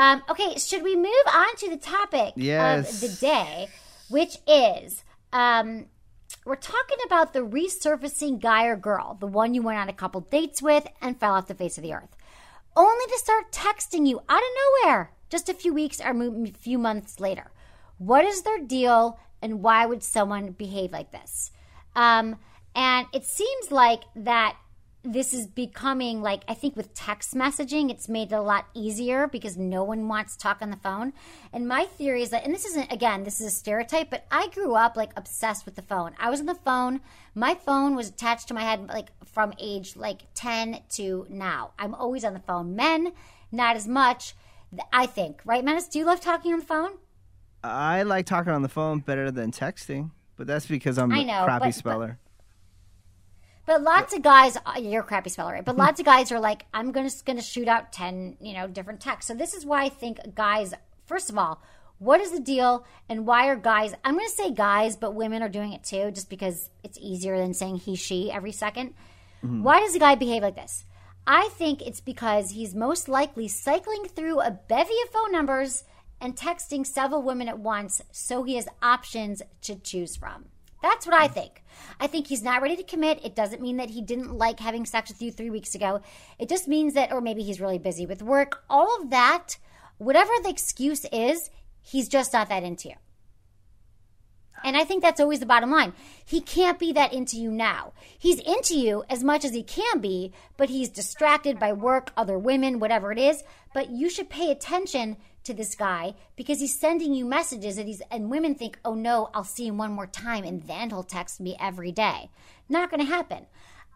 Um, 0.00 0.22
okay, 0.30 0.56
should 0.56 0.82
we 0.82 0.96
move 0.96 1.26
on 1.30 1.54
to 1.56 1.68
the 1.68 1.76
topic 1.76 2.32
Yes. 2.34 2.94
of 2.94 3.00
the 3.10 3.16
day, 3.20 3.68
which 4.08 4.38
is 4.46 5.04
um, 5.30 5.88
we're 6.46 6.56
talking 6.56 6.96
about 7.04 7.34
the 7.34 7.40
resurfacing 7.40 8.40
guy 8.40 8.64
or 8.64 8.76
girl, 8.76 9.18
the 9.20 9.26
one 9.26 9.52
you 9.52 9.60
went 9.60 9.78
on 9.78 9.90
a 9.90 9.92
couple 9.92 10.22
dates 10.22 10.62
with 10.62 10.86
and 11.02 11.20
fell 11.20 11.34
off 11.34 11.48
the 11.48 11.54
face 11.54 11.76
of 11.76 11.82
the 11.82 11.92
earth, 11.92 12.16
only 12.74 13.04
to 13.08 13.18
start 13.18 13.52
texting 13.52 14.06
you 14.08 14.20
out 14.26 14.38
of 14.40 14.86
nowhere 14.86 15.12
just 15.28 15.50
a 15.50 15.54
few 15.54 15.74
weeks 15.74 16.00
or 16.00 16.14
mo- 16.14 16.46
few 16.58 16.78
months 16.78 17.20
later. 17.20 17.50
What 17.98 18.24
is 18.24 18.40
their 18.40 18.58
deal, 18.58 19.20
and 19.42 19.62
why 19.62 19.84
would 19.84 20.02
someone 20.02 20.52
behave 20.52 20.92
like 20.92 21.12
this? 21.12 21.50
Um, 21.94 22.38
and 22.74 23.06
it 23.12 23.24
seems 23.26 23.70
like 23.70 24.04
that 24.16 24.56
this 25.02 25.32
is 25.32 25.46
becoming 25.46 26.20
like 26.20 26.42
I 26.46 26.54
think 26.54 26.76
with 26.76 26.92
text 26.92 27.34
messaging, 27.34 27.90
it's 27.90 28.08
made 28.08 28.32
it 28.32 28.34
a 28.34 28.42
lot 28.42 28.66
easier 28.74 29.26
because 29.26 29.56
no 29.56 29.82
one 29.82 30.08
wants 30.08 30.36
to 30.36 30.42
talk 30.42 30.58
on 30.60 30.70
the 30.70 30.76
phone. 30.76 31.12
And 31.52 31.66
my 31.66 31.84
theory 31.86 32.22
is 32.22 32.30
that, 32.30 32.44
and 32.44 32.52
this 32.54 32.66
isn't 32.66 32.92
again, 32.92 33.24
this 33.24 33.40
is 33.40 33.46
a 33.46 33.50
stereotype, 33.50 34.10
but 34.10 34.26
I 34.30 34.48
grew 34.48 34.74
up 34.74 34.96
like 34.96 35.12
obsessed 35.16 35.64
with 35.64 35.74
the 35.76 35.82
phone. 35.82 36.12
I 36.18 36.28
was 36.28 36.40
on 36.40 36.46
the 36.46 36.54
phone. 36.54 37.00
My 37.34 37.54
phone 37.54 37.94
was 37.96 38.08
attached 38.10 38.48
to 38.48 38.54
my 38.54 38.62
head 38.62 38.88
like 38.88 39.08
from 39.24 39.54
age 39.58 39.96
like 39.96 40.22
ten 40.34 40.80
to 40.90 41.26
now. 41.30 41.70
I'm 41.78 41.94
always 41.94 42.24
on 42.24 42.34
the 42.34 42.40
phone. 42.40 42.76
Men, 42.76 43.12
not 43.50 43.76
as 43.76 43.88
much. 43.88 44.34
I 44.92 45.06
think, 45.06 45.40
right, 45.44 45.64
Menace? 45.64 45.88
Do 45.88 45.98
you 45.98 46.04
love 46.04 46.20
talking 46.20 46.52
on 46.52 46.60
the 46.60 46.66
phone? 46.66 46.92
I 47.64 48.02
like 48.04 48.26
talking 48.26 48.52
on 48.52 48.62
the 48.62 48.68
phone 48.68 49.00
better 49.00 49.30
than 49.30 49.50
texting, 49.50 50.10
but 50.36 50.46
that's 50.46 50.66
because 50.66 50.96
I'm 50.98 51.10
I 51.12 51.18
a 51.18 51.24
know, 51.24 51.44
crappy 51.44 51.66
but- 51.66 51.74
speller. 51.74 52.18
But 52.22 52.29
lots 53.82 54.14
of 54.14 54.22
guys, 54.22 54.56
uh, 54.56 54.78
you're 54.78 55.02
a 55.02 55.04
crappy 55.04 55.30
speller, 55.30 55.52
right? 55.52 55.64
But 55.64 55.76
lots 55.76 56.00
of 56.00 56.06
guys 56.06 56.32
are 56.32 56.40
like, 56.40 56.66
I'm 56.74 56.92
gonna 56.92 57.10
gonna 57.24 57.42
shoot 57.42 57.68
out 57.68 57.92
ten, 57.92 58.36
you 58.40 58.54
know, 58.54 58.66
different 58.66 59.00
texts. 59.00 59.28
So 59.28 59.34
this 59.34 59.54
is 59.54 59.64
why 59.64 59.84
I 59.84 59.88
think 59.88 60.18
guys, 60.34 60.74
first 61.06 61.30
of 61.30 61.38
all, 61.38 61.62
what 61.98 62.20
is 62.20 62.32
the 62.32 62.40
deal, 62.40 62.86
and 63.08 63.26
why 63.26 63.48
are 63.48 63.56
guys? 63.56 63.94
I'm 64.04 64.16
gonna 64.16 64.28
say 64.28 64.50
guys, 64.50 64.96
but 64.96 65.14
women 65.14 65.42
are 65.42 65.48
doing 65.48 65.72
it 65.72 65.84
too, 65.84 66.10
just 66.10 66.30
because 66.30 66.70
it's 66.82 66.98
easier 67.00 67.36
than 67.36 67.54
saying 67.54 67.76
he, 67.76 67.94
she 67.94 68.32
every 68.32 68.52
2nd 68.52 68.94
Why 69.62 69.80
does 69.80 69.94
a 69.94 69.98
guy 69.98 70.14
behave 70.14 70.42
like 70.42 70.56
this? 70.56 70.84
I 71.26 71.48
think 71.50 71.82
it's 71.82 72.00
because 72.00 72.50
he's 72.50 72.74
most 72.74 73.08
likely 73.08 73.48
cycling 73.48 74.04
through 74.06 74.40
a 74.40 74.50
bevy 74.50 74.94
of 75.04 75.10
phone 75.10 75.32
numbers 75.32 75.84
and 76.20 76.36
texting 76.36 76.86
several 76.86 77.22
women 77.22 77.48
at 77.48 77.58
once, 77.58 78.02
so 78.10 78.42
he 78.42 78.56
has 78.56 78.68
options 78.82 79.42
to 79.62 79.76
choose 79.76 80.16
from. 80.16 80.46
That's 80.82 81.06
what 81.06 81.14
I 81.14 81.28
think. 81.28 81.62
I 81.98 82.06
think 82.06 82.26
he's 82.26 82.42
not 82.42 82.62
ready 82.62 82.76
to 82.76 82.82
commit. 82.82 83.24
It 83.24 83.34
doesn't 83.34 83.60
mean 83.60 83.76
that 83.76 83.90
he 83.90 84.00
didn't 84.00 84.32
like 84.32 84.60
having 84.60 84.86
sex 84.86 85.10
with 85.10 85.20
you 85.20 85.30
three 85.30 85.50
weeks 85.50 85.74
ago. 85.74 86.00
It 86.38 86.48
just 86.48 86.68
means 86.68 86.94
that, 86.94 87.12
or 87.12 87.20
maybe 87.20 87.42
he's 87.42 87.60
really 87.60 87.78
busy 87.78 88.06
with 88.06 88.22
work. 88.22 88.64
All 88.70 89.00
of 89.00 89.10
that, 89.10 89.58
whatever 89.98 90.32
the 90.42 90.48
excuse 90.48 91.04
is, 91.12 91.50
he's 91.82 92.08
just 92.08 92.32
not 92.32 92.48
that 92.48 92.62
into 92.62 92.88
you. 92.88 92.94
And 94.62 94.76
I 94.76 94.84
think 94.84 95.02
that's 95.02 95.20
always 95.20 95.40
the 95.40 95.46
bottom 95.46 95.70
line. 95.70 95.94
He 96.24 96.40
can't 96.40 96.78
be 96.78 96.92
that 96.92 97.12
into 97.12 97.38
you 97.38 97.50
now. 97.50 97.92
He's 98.18 98.40
into 98.40 98.74
you 98.74 99.04
as 99.08 99.24
much 99.24 99.44
as 99.44 99.52
he 99.52 99.62
can 99.62 100.00
be, 100.00 100.32
but 100.56 100.68
he's 100.68 100.90
distracted 100.90 101.58
by 101.58 101.72
work, 101.72 102.12
other 102.16 102.38
women, 102.38 102.78
whatever 102.78 103.10
it 103.10 103.18
is. 103.18 103.42
But 103.72 103.90
you 103.90 104.10
should 104.10 104.28
pay 104.28 104.50
attention 104.50 105.16
to 105.44 105.54
this 105.54 105.74
guy 105.74 106.14
because 106.36 106.60
he's 106.60 106.78
sending 106.78 107.14
you 107.14 107.24
messages 107.24 107.78
and 107.78 107.88
he's 107.88 108.02
and 108.10 108.30
women 108.30 108.54
think, 108.54 108.78
"Oh 108.84 108.94
no, 108.94 109.30
I'll 109.34 109.44
see 109.44 109.66
him 109.66 109.78
one 109.78 109.92
more 109.92 110.06
time 110.06 110.44
and 110.44 110.62
then 110.62 110.90
he'll 110.90 111.02
text 111.02 111.40
me 111.40 111.56
every 111.60 111.92
day." 111.92 112.30
Not 112.68 112.90
going 112.90 113.00
to 113.00 113.12
happen. 113.12 113.46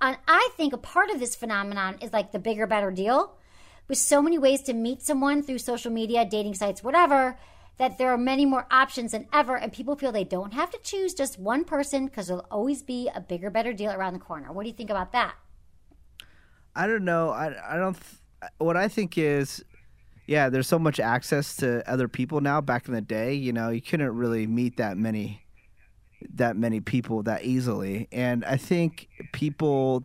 And 0.01 0.19
I 0.27 0.51
think 0.57 0.73
a 0.73 0.79
part 0.79 1.11
of 1.11 1.21
this 1.21 1.37
phenomenon 1.37 1.99
is 2.01 2.13
like 2.13 2.33
the 2.33 2.39
bigger 2.39 2.67
better 2.67 2.91
deal. 2.91 3.37
With 3.89 3.99
so 3.99 4.23
many 4.23 4.39
ways 4.39 4.63
to 4.63 4.73
meet 4.73 5.03
someone 5.03 5.43
through 5.43 5.59
social 5.59 5.93
media, 5.93 6.25
dating 6.25 6.55
sites, 6.55 6.83
whatever, 6.83 7.39
that 7.77 7.99
there 7.99 8.11
are 8.11 8.19
many 8.19 8.47
more 8.47 8.67
options 8.71 9.13
than 9.13 9.27
ever, 9.33 9.57
and 9.57 9.73
people 9.73 9.97
feel 9.97 10.13
they 10.13 10.25
don't 10.25 10.55
have 10.55 10.71
to 10.71 10.79
choose 10.83 11.13
just 11.13 11.39
one 11.39 11.65
person 11.65 12.07
because 12.07 12.29
there'll 12.29 12.47
always 12.51 12.83
be 12.83 13.11
a 13.15 13.21
bigger, 13.21 13.51
better 13.51 13.73
deal 13.73 13.93
around 13.93 14.15
the 14.15 14.21
corner. 14.21 14.53
What 14.53 14.63
do 14.63 14.69
you 14.69 14.75
think 14.75 14.91
about 14.91 15.13
that? 15.13 15.35
I 16.75 16.87
don't 16.87 17.05
know. 17.05 17.31
I 17.31 17.75
I 17.75 17.77
don't. 17.77 17.95
Th- 17.95 18.53
what 18.59 18.77
I 18.77 18.89
think 18.89 19.17
is, 19.17 19.65
yeah, 20.27 20.49
there's 20.49 20.67
so 20.67 20.79
much 20.79 20.99
access 21.01 21.57
to 21.57 21.89
other 21.91 22.09
people 22.09 22.41
now. 22.41 22.61
Back 22.61 22.89
in 22.89 22.95
the 22.95 23.01
day, 23.01 23.35
you 23.35 23.53
know, 23.53 23.71
you 23.71 23.83
couldn't 23.83 24.15
really 24.17 24.47
meet 24.47 24.77
that 24.79 24.97
many, 24.97 25.43
that 26.35 26.57
many 26.57 26.81
people 26.81 27.23
that 27.25 27.45
easily. 27.45 28.09
And 28.11 28.45
I 28.45 28.57
think 28.57 29.09
people, 29.33 30.05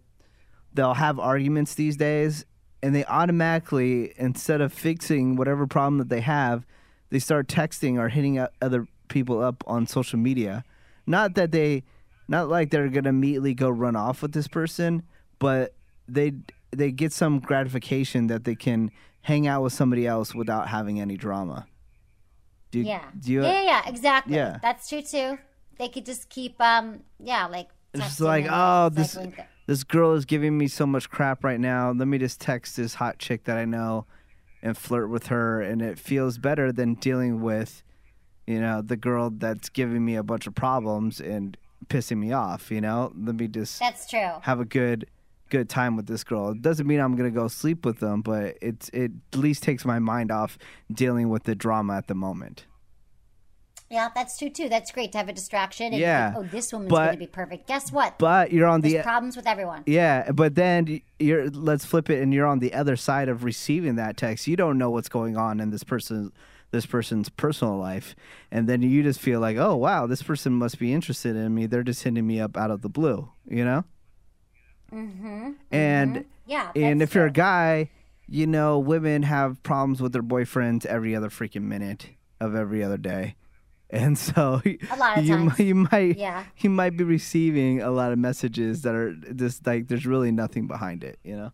they'll 0.73 0.95
have 0.95 1.19
arguments 1.19 1.75
these 1.75 1.95
days, 1.95 2.45
and 2.83 2.93
they 2.93 3.05
automatically, 3.05 4.13
instead 4.17 4.61
of 4.61 4.73
fixing 4.73 5.35
whatever 5.35 5.67
problem 5.67 5.97
that 5.99 6.09
they 6.09 6.21
have, 6.21 6.65
they 7.09 7.19
start 7.19 7.47
texting 7.47 7.97
or 7.97 8.09
hitting 8.09 8.45
other 8.61 8.87
people 9.07 9.41
up 9.41 9.63
on 9.67 9.87
social 9.87 10.19
media. 10.19 10.63
Not 11.07 11.35
that 11.35 11.51
they, 11.51 11.83
not 12.27 12.49
like 12.49 12.69
they're 12.69 12.89
gonna 12.89 13.09
immediately 13.09 13.53
go 13.53 13.69
run 13.69 13.95
off 13.95 14.21
with 14.21 14.33
this 14.33 14.47
person, 14.47 15.03
but 15.39 15.73
they 16.07 16.33
they 16.71 16.91
get 16.91 17.11
some 17.11 17.39
gratification 17.39 18.27
that 18.27 18.43
they 18.43 18.53
can 18.53 18.91
hang 19.21 19.47
out 19.47 19.63
with 19.63 19.73
somebody 19.73 20.07
else 20.07 20.33
without 20.33 20.67
having 20.69 20.99
any 20.99 21.17
drama. 21.17 21.67
Do 22.71 22.79
you, 22.79 22.85
Yeah. 22.85 23.03
Do 23.19 23.31
you, 23.31 23.41
yeah, 23.41 23.51
yeah, 23.51 23.63
yeah, 23.63 23.89
exactly. 23.89 24.35
Yeah. 24.35 24.59
That's 24.61 24.87
true 24.89 25.01
too. 25.01 25.37
They 25.77 25.87
could 25.89 26.05
just 26.05 26.29
keep, 26.29 26.59
um, 26.61 27.01
yeah, 27.19 27.45
like. 27.47 27.69
It's 27.93 28.03
just 28.03 28.21
like, 28.21 28.45
oh, 28.49 28.89
this 28.89 29.17
this 29.65 29.83
girl 29.83 30.13
is 30.13 30.25
giving 30.25 30.57
me 30.57 30.67
so 30.67 30.85
much 30.85 31.09
crap 31.09 31.43
right 31.43 31.59
now. 31.59 31.91
Let 31.91 32.07
me 32.07 32.17
just 32.17 32.39
text 32.39 32.75
this 32.77 32.95
hot 32.95 33.17
chick 33.17 33.45
that 33.45 33.57
I 33.57 33.65
know 33.65 34.05
and 34.61 34.77
flirt 34.77 35.09
with 35.09 35.27
her, 35.27 35.61
and 35.61 35.81
it 35.81 35.97
feels 35.97 36.37
better 36.37 36.71
than 36.71 36.95
dealing 36.95 37.41
with, 37.41 37.81
you 38.45 38.59
know, 38.59 38.81
the 38.81 38.97
girl 38.97 39.31
that's 39.31 39.69
giving 39.69 40.05
me 40.05 40.15
a 40.15 40.23
bunch 40.23 40.45
of 40.47 40.53
problems 40.53 41.19
and 41.19 41.57
pissing 41.87 42.17
me 42.17 42.31
off. 42.31 42.69
You 42.69 42.81
know, 42.81 43.11
let 43.15 43.35
me 43.35 43.47
just 43.47 43.79
That's 43.79 44.07
true. 44.07 44.33
have 44.41 44.59
a 44.59 44.65
good 44.65 45.07
good 45.49 45.69
time 45.69 45.95
with 45.95 46.07
this 46.07 46.23
girl. 46.23 46.49
It 46.49 46.61
doesn't 46.61 46.87
mean 46.87 46.99
I'm 46.99 47.15
gonna 47.15 47.31
go 47.31 47.47
sleep 47.47 47.85
with 47.85 47.99
them, 47.99 48.21
but 48.21 48.57
it's 48.61 48.89
it 48.89 49.11
at 49.33 49.39
least 49.39 49.63
takes 49.63 49.85
my 49.85 49.99
mind 49.99 50.31
off 50.31 50.57
dealing 50.91 51.29
with 51.29 51.43
the 51.43 51.55
drama 51.55 51.97
at 51.97 52.07
the 52.07 52.15
moment. 52.15 52.65
Yeah, 53.91 54.09
that's 54.13 54.37
true 54.37 54.49
too. 54.51 54.69
That's 54.69 54.91
great 54.91 55.11
to 55.13 55.17
have 55.17 55.29
a 55.29 55.33
distraction. 55.33 55.87
And 55.87 55.97
Yeah, 55.97 56.35
oh, 56.37 56.43
this 56.43 56.71
woman's 56.71 56.91
but- 56.91 57.05
going 57.05 57.11
to 57.13 57.17
be 57.17 57.27
perfect. 57.27 57.67
Guess 57.67 57.91
what? 57.91 58.19
But 58.19 58.51
you're 58.51 58.67
on 58.67 58.81
There's 58.81 58.93
the 58.93 59.01
problems 59.01 59.35
with 59.35 59.47
everyone. 59.47 59.83
Yeah, 59.87 60.31
but 60.31 60.53
then 60.55 61.01
you're 61.17 61.49
let's 61.49 61.85
flip 61.85 62.09
it 62.09 62.21
and 62.21 62.31
you're 62.33 62.45
on 62.45 62.59
the 62.59 62.73
other 62.73 62.95
side 62.95 63.29
of 63.29 63.43
receiving 63.43 63.95
that 63.95 64.15
text. 64.15 64.47
You 64.47 64.55
don't 64.55 64.77
know 64.77 64.91
what's 64.91 65.09
going 65.09 65.37
on 65.37 65.59
in 65.59 65.71
this 65.71 65.83
person 65.83 66.31
this 66.71 66.85
person's 66.85 67.29
personal 67.29 67.79
life 67.79 68.15
and 68.51 68.69
then 68.69 68.83
you 68.83 69.01
just 69.01 69.19
feel 69.19 69.39
like, 69.39 69.57
"Oh, 69.57 69.75
wow, 69.75 70.05
this 70.05 70.21
person 70.21 70.53
must 70.53 70.77
be 70.77 70.93
interested 70.93 71.35
in 71.35 71.55
me. 71.55 71.65
They're 71.65 71.81
just 71.81 72.03
hitting 72.03 72.27
me 72.27 72.39
up 72.39 72.55
out 72.55 72.69
of 72.69 72.83
the 72.83 72.89
blue," 72.89 73.29
you 73.47 73.65
know? 73.65 73.85
Mhm. 74.91 75.55
And 75.71 76.25
Yeah, 76.45 76.71
and 76.75 77.01
if 77.01 77.13
you're 77.15 77.25
a 77.27 77.31
guy, 77.31 77.89
you 78.27 78.45
know, 78.47 78.77
women 78.79 79.23
have 79.23 79.61
problems 79.63 80.01
with 80.01 80.13
their 80.13 80.23
boyfriends 80.23 80.85
every 80.85 81.15
other 81.15 81.29
freaking 81.29 81.63
minute 81.63 82.09
of 82.39 82.55
every 82.55 82.83
other 82.83 82.97
day. 82.97 83.35
And 83.91 84.19
so 84.19 84.61
A 84.91 84.95
lot 84.97 85.17
of 85.17 85.25
you, 85.25 85.35
times. 85.35 85.49
might- 85.57 85.65
you 85.65 85.73
might 85.75 86.17
Yeah. 86.17 86.43
you 86.57 86.69
might 86.69 86.95
be 86.95 87.03
receiving 87.03 87.81
a 87.81 87.89
lot 87.89 88.11
of 88.11 88.19
messages 88.19 88.83
that 88.83 88.93
are 88.93 89.15
just 89.15 89.65
like 89.65 89.87
there's 89.87 90.05
really 90.05 90.31
nothing 90.31 90.67
behind 90.67 91.03
it, 91.03 91.17
you 91.23 91.35
know? 91.35 91.51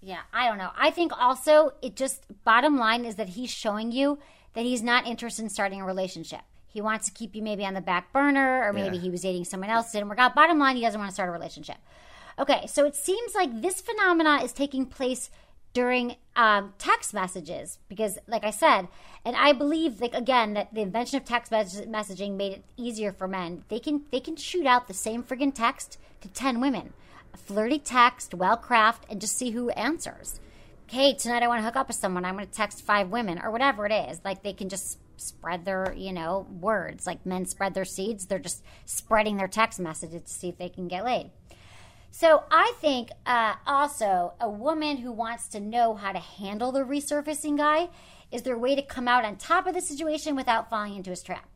Yeah, 0.00 0.18
I 0.32 0.48
don't 0.48 0.58
know. 0.58 0.70
I 0.76 0.90
think 0.90 1.12
also 1.16 1.74
it 1.80 1.94
just 1.94 2.26
bottom 2.44 2.76
line 2.76 3.04
is 3.04 3.14
that 3.14 3.28
he's 3.30 3.50
showing 3.50 3.92
you 3.92 4.18
that 4.54 4.64
he's 4.64 4.82
not 4.82 5.06
interested 5.06 5.42
in 5.42 5.48
starting 5.48 5.80
a 5.80 5.84
relationship. 5.86 6.40
He 6.66 6.80
wants 6.80 7.06
to 7.06 7.12
keep 7.12 7.36
you 7.36 7.42
maybe 7.42 7.64
on 7.64 7.74
the 7.74 7.80
back 7.80 8.12
burner, 8.12 8.64
or 8.66 8.72
maybe 8.72 8.96
Yeah. 8.96 9.02
he 9.02 9.10
was 9.10 9.20
dating 9.22 9.44
someone 9.44 9.70
else, 9.70 9.92
didn't 9.92 10.08
work 10.08 10.18
out. 10.18 10.34
Bottom 10.34 10.58
line, 10.58 10.74
he 10.74 10.82
doesn't 10.82 10.98
want 10.98 11.10
to 11.10 11.14
start 11.14 11.28
a 11.28 11.32
relationship. 11.32 11.76
Okay, 12.38 12.66
so 12.66 12.84
it 12.86 12.94
seems 12.94 13.34
like 13.34 13.60
this 13.60 13.80
phenomena 13.80 14.42
is 14.42 14.52
taking 14.52 14.86
place 14.86 15.30
during 15.72 16.16
um, 16.36 16.74
text 16.78 17.14
messages 17.14 17.78
because, 17.88 18.18
like 18.26 18.44
I 18.44 18.50
said, 18.50 18.88
and 19.24 19.36
I 19.36 19.52
believe, 19.52 20.00
like 20.00 20.14
again, 20.14 20.54
that 20.54 20.74
the 20.74 20.82
invention 20.82 21.18
of 21.18 21.24
text 21.24 21.50
mes- 21.52 21.82
messaging 21.82 22.36
made 22.36 22.52
it 22.52 22.64
easier 22.76 23.12
for 23.12 23.28
men. 23.28 23.64
They 23.68 23.78
can 23.78 24.02
they 24.10 24.20
can 24.20 24.36
shoot 24.36 24.66
out 24.66 24.88
the 24.88 24.94
same 24.94 25.22
friggin' 25.22 25.54
text 25.54 25.98
to 26.20 26.28
ten 26.28 26.60
women, 26.60 26.92
a 27.32 27.36
flirty 27.36 27.78
text, 27.78 28.34
well 28.34 28.56
crafted, 28.56 29.10
and 29.10 29.20
just 29.20 29.36
see 29.36 29.50
who 29.50 29.70
answers. 29.70 30.40
Hey, 30.86 31.14
tonight 31.14 31.42
I 31.42 31.48
want 31.48 31.60
to 31.60 31.64
hook 31.64 31.76
up 31.76 31.88
with 31.88 31.96
someone. 31.96 32.24
I'm 32.24 32.34
going 32.34 32.46
to 32.46 32.52
text 32.52 32.84
five 32.84 33.08
women 33.08 33.40
or 33.42 33.50
whatever 33.50 33.86
it 33.86 33.92
is. 33.92 34.20
Like 34.24 34.42
they 34.42 34.52
can 34.52 34.68
just 34.68 34.98
spread 35.16 35.64
their, 35.64 35.94
you 35.96 36.12
know, 36.12 36.46
words. 36.60 37.06
Like 37.06 37.24
men 37.24 37.46
spread 37.46 37.72
their 37.72 37.86
seeds. 37.86 38.26
They're 38.26 38.38
just 38.38 38.62
spreading 38.84 39.38
their 39.38 39.48
text 39.48 39.80
messages 39.80 40.22
to 40.22 40.28
see 40.28 40.48
if 40.50 40.58
they 40.58 40.68
can 40.68 40.88
get 40.88 41.04
laid. 41.04 41.30
So 42.14 42.44
I 42.50 42.74
think 42.78 43.08
uh, 43.24 43.54
also 43.66 44.34
a 44.38 44.48
woman 44.48 44.98
who 44.98 45.10
wants 45.10 45.48
to 45.48 45.60
know 45.60 45.94
how 45.94 46.12
to 46.12 46.18
handle 46.18 46.70
the 46.70 46.84
resurfacing 46.84 47.56
guy 47.56 47.88
is 48.30 48.42
their 48.42 48.58
way 48.58 48.74
to 48.74 48.82
come 48.82 49.08
out 49.08 49.24
on 49.24 49.36
top 49.36 49.66
of 49.66 49.72
the 49.72 49.80
situation 49.80 50.36
without 50.36 50.68
falling 50.68 50.94
into 50.94 51.08
his 51.08 51.22
trap. 51.22 51.48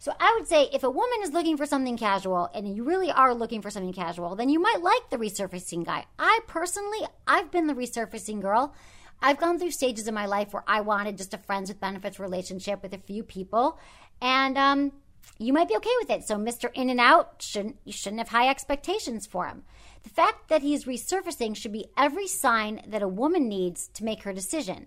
So 0.00 0.12
I 0.18 0.34
would 0.36 0.48
say 0.48 0.68
if 0.72 0.82
a 0.82 0.90
woman 0.90 1.20
is 1.22 1.32
looking 1.32 1.56
for 1.56 1.64
something 1.64 1.96
casual 1.96 2.50
and 2.52 2.74
you 2.74 2.82
really 2.82 3.12
are 3.12 3.32
looking 3.32 3.62
for 3.62 3.70
something 3.70 3.92
casual, 3.92 4.34
then 4.34 4.48
you 4.48 4.58
might 4.58 4.82
like 4.82 5.10
the 5.10 5.16
resurfacing 5.16 5.84
guy. 5.84 6.06
I 6.18 6.40
personally, 6.48 7.06
I've 7.28 7.52
been 7.52 7.68
the 7.68 7.74
resurfacing 7.74 8.40
girl. 8.40 8.74
I've 9.22 9.38
gone 9.38 9.60
through 9.60 9.70
stages 9.70 10.08
in 10.08 10.14
my 10.14 10.26
life 10.26 10.52
where 10.52 10.64
I 10.66 10.80
wanted 10.80 11.18
just 11.18 11.34
a 11.34 11.38
friends 11.38 11.68
with 11.68 11.78
benefits 11.78 12.18
relationship 12.18 12.82
with 12.82 12.94
a 12.94 12.98
few 12.98 13.22
people, 13.22 13.78
and 14.20 14.58
um, 14.58 14.92
you 15.40 15.52
might 15.54 15.68
be 15.68 15.76
okay 15.76 15.90
with 16.00 16.10
it. 16.10 16.24
So 16.26 16.36
Mr. 16.36 16.70
In 16.74 16.90
and 16.90 17.00
Out 17.00 17.40
shouldn't 17.40 17.76
you 17.84 17.92
shouldn't 17.92 18.20
have 18.20 18.28
high 18.28 18.48
expectations 18.48 19.26
for 19.26 19.46
him. 19.46 19.62
The 20.02 20.10
fact 20.10 20.48
that 20.48 20.62
he's 20.62 20.84
resurfacing 20.84 21.56
should 21.56 21.72
be 21.72 21.88
every 21.96 22.26
sign 22.26 22.82
that 22.86 23.02
a 23.02 23.08
woman 23.08 23.48
needs 23.48 23.88
to 23.94 24.04
make 24.04 24.22
her 24.22 24.32
decision. 24.32 24.86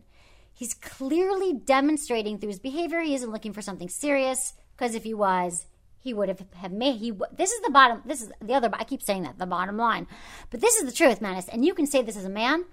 He's 0.53 0.75
clearly 0.75 1.53
demonstrating 1.53 2.37
through 2.37 2.49
his 2.49 2.59
behavior 2.59 3.01
he 3.01 3.15
isn't 3.15 3.31
looking 3.31 3.53
for 3.53 3.61
something 3.61 3.89
serious. 3.89 4.53
Because 4.75 4.95
if 4.95 5.03
he 5.03 5.13
was, 5.13 5.65
he 5.99 6.13
would 6.13 6.29
have 6.29 6.43
have 6.55 6.71
made 6.71 6.97
he. 6.97 7.11
This 7.35 7.51
is 7.51 7.61
the 7.61 7.71
bottom. 7.71 8.03
This 8.05 8.21
is 8.21 8.31
the 8.41 8.53
other. 8.53 8.69
I 8.73 8.83
keep 8.83 9.01
saying 9.01 9.23
that 9.23 9.39
the 9.39 9.45
bottom 9.45 9.77
line, 9.77 10.07
but 10.51 10.61
this 10.61 10.75
is 10.75 10.85
the 10.85 10.91
truth, 10.91 11.21
Menace. 11.21 11.47
And 11.47 11.65
you 11.65 11.73
can 11.73 11.87
say 11.87 12.01
this 12.03 12.17
as 12.17 12.25
a 12.25 12.29
man, 12.29 12.65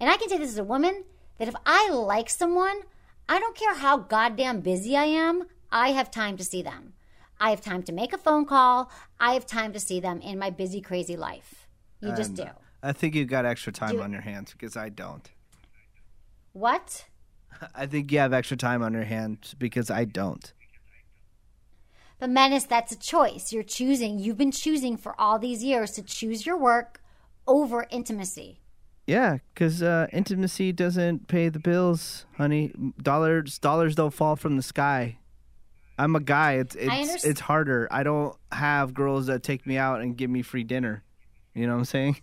and 0.00 0.10
I 0.10 0.16
can 0.16 0.28
say 0.28 0.38
this 0.38 0.50
as 0.50 0.58
a 0.58 0.64
woman. 0.64 1.04
That 1.38 1.48
if 1.48 1.54
I 1.66 1.88
like 1.90 2.30
someone, 2.30 2.82
I 3.28 3.38
don't 3.38 3.56
care 3.56 3.74
how 3.74 3.96
goddamn 3.96 4.60
busy 4.60 4.96
I 4.96 5.04
am. 5.04 5.44
I 5.70 5.92
have 5.92 6.10
time 6.10 6.36
to 6.36 6.44
see 6.44 6.62
them. 6.62 6.94
I 7.42 7.50
have 7.50 7.60
time 7.60 7.82
to 7.82 7.92
make 7.92 8.12
a 8.12 8.18
phone 8.18 8.46
call. 8.46 8.88
I 9.18 9.32
have 9.32 9.46
time 9.46 9.72
to 9.72 9.80
see 9.80 9.98
them 9.98 10.20
in 10.20 10.38
my 10.38 10.50
busy, 10.50 10.80
crazy 10.80 11.16
life. 11.16 11.66
You 12.00 12.14
just 12.14 12.34
do. 12.34 12.46
I 12.84 12.92
think 12.92 13.16
you've 13.16 13.28
got 13.28 13.44
extra 13.44 13.72
time 13.72 13.96
Do- 13.96 14.02
on 14.02 14.12
your 14.12 14.20
hands 14.20 14.52
because 14.52 14.76
I 14.76 14.90
don't. 14.90 15.28
What? 16.52 17.06
I 17.74 17.86
think 17.86 18.12
you 18.12 18.20
have 18.20 18.32
extra 18.32 18.56
time 18.56 18.80
on 18.80 18.92
your 18.92 19.04
hands 19.04 19.56
because 19.58 19.90
I 19.90 20.04
don't. 20.04 20.52
But 22.20 22.30
Menace, 22.30 22.64
that's 22.64 22.92
a 22.92 22.98
choice. 22.98 23.52
You're 23.52 23.64
choosing. 23.64 24.20
You've 24.20 24.38
been 24.38 24.52
choosing 24.52 24.96
for 24.96 25.20
all 25.20 25.40
these 25.40 25.64
years 25.64 25.90
to 25.92 26.02
choose 26.02 26.46
your 26.46 26.56
work 26.56 27.02
over 27.48 27.88
intimacy. 27.90 28.60
Yeah, 29.04 29.38
because 29.52 29.82
uh, 29.82 30.06
intimacy 30.12 30.70
doesn't 30.70 31.26
pay 31.26 31.48
the 31.48 31.58
bills, 31.58 32.24
honey. 32.36 32.72
Dollars 33.02 33.58
dollars 33.58 33.96
don't 33.96 34.14
fall 34.14 34.36
from 34.36 34.56
the 34.56 34.62
sky. 34.62 35.18
I'm 36.02 36.16
a 36.16 36.20
guy. 36.20 36.54
It's 36.54 36.74
it's 36.74 37.24
it's 37.24 37.40
harder. 37.40 37.86
I 37.90 38.02
don't 38.02 38.36
have 38.50 38.92
girls 38.92 39.26
that 39.26 39.42
take 39.42 39.66
me 39.66 39.78
out 39.78 40.00
and 40.00 40.16
give 40.16 40.30
me 40.30 40.42
free 40.42 40.64
dinner. 40.64 41.04
You 41.54 41.66
know 41.66 41.74
what 41.74 41.80
I'm 41.80 41.84
saying? 41.84 42.20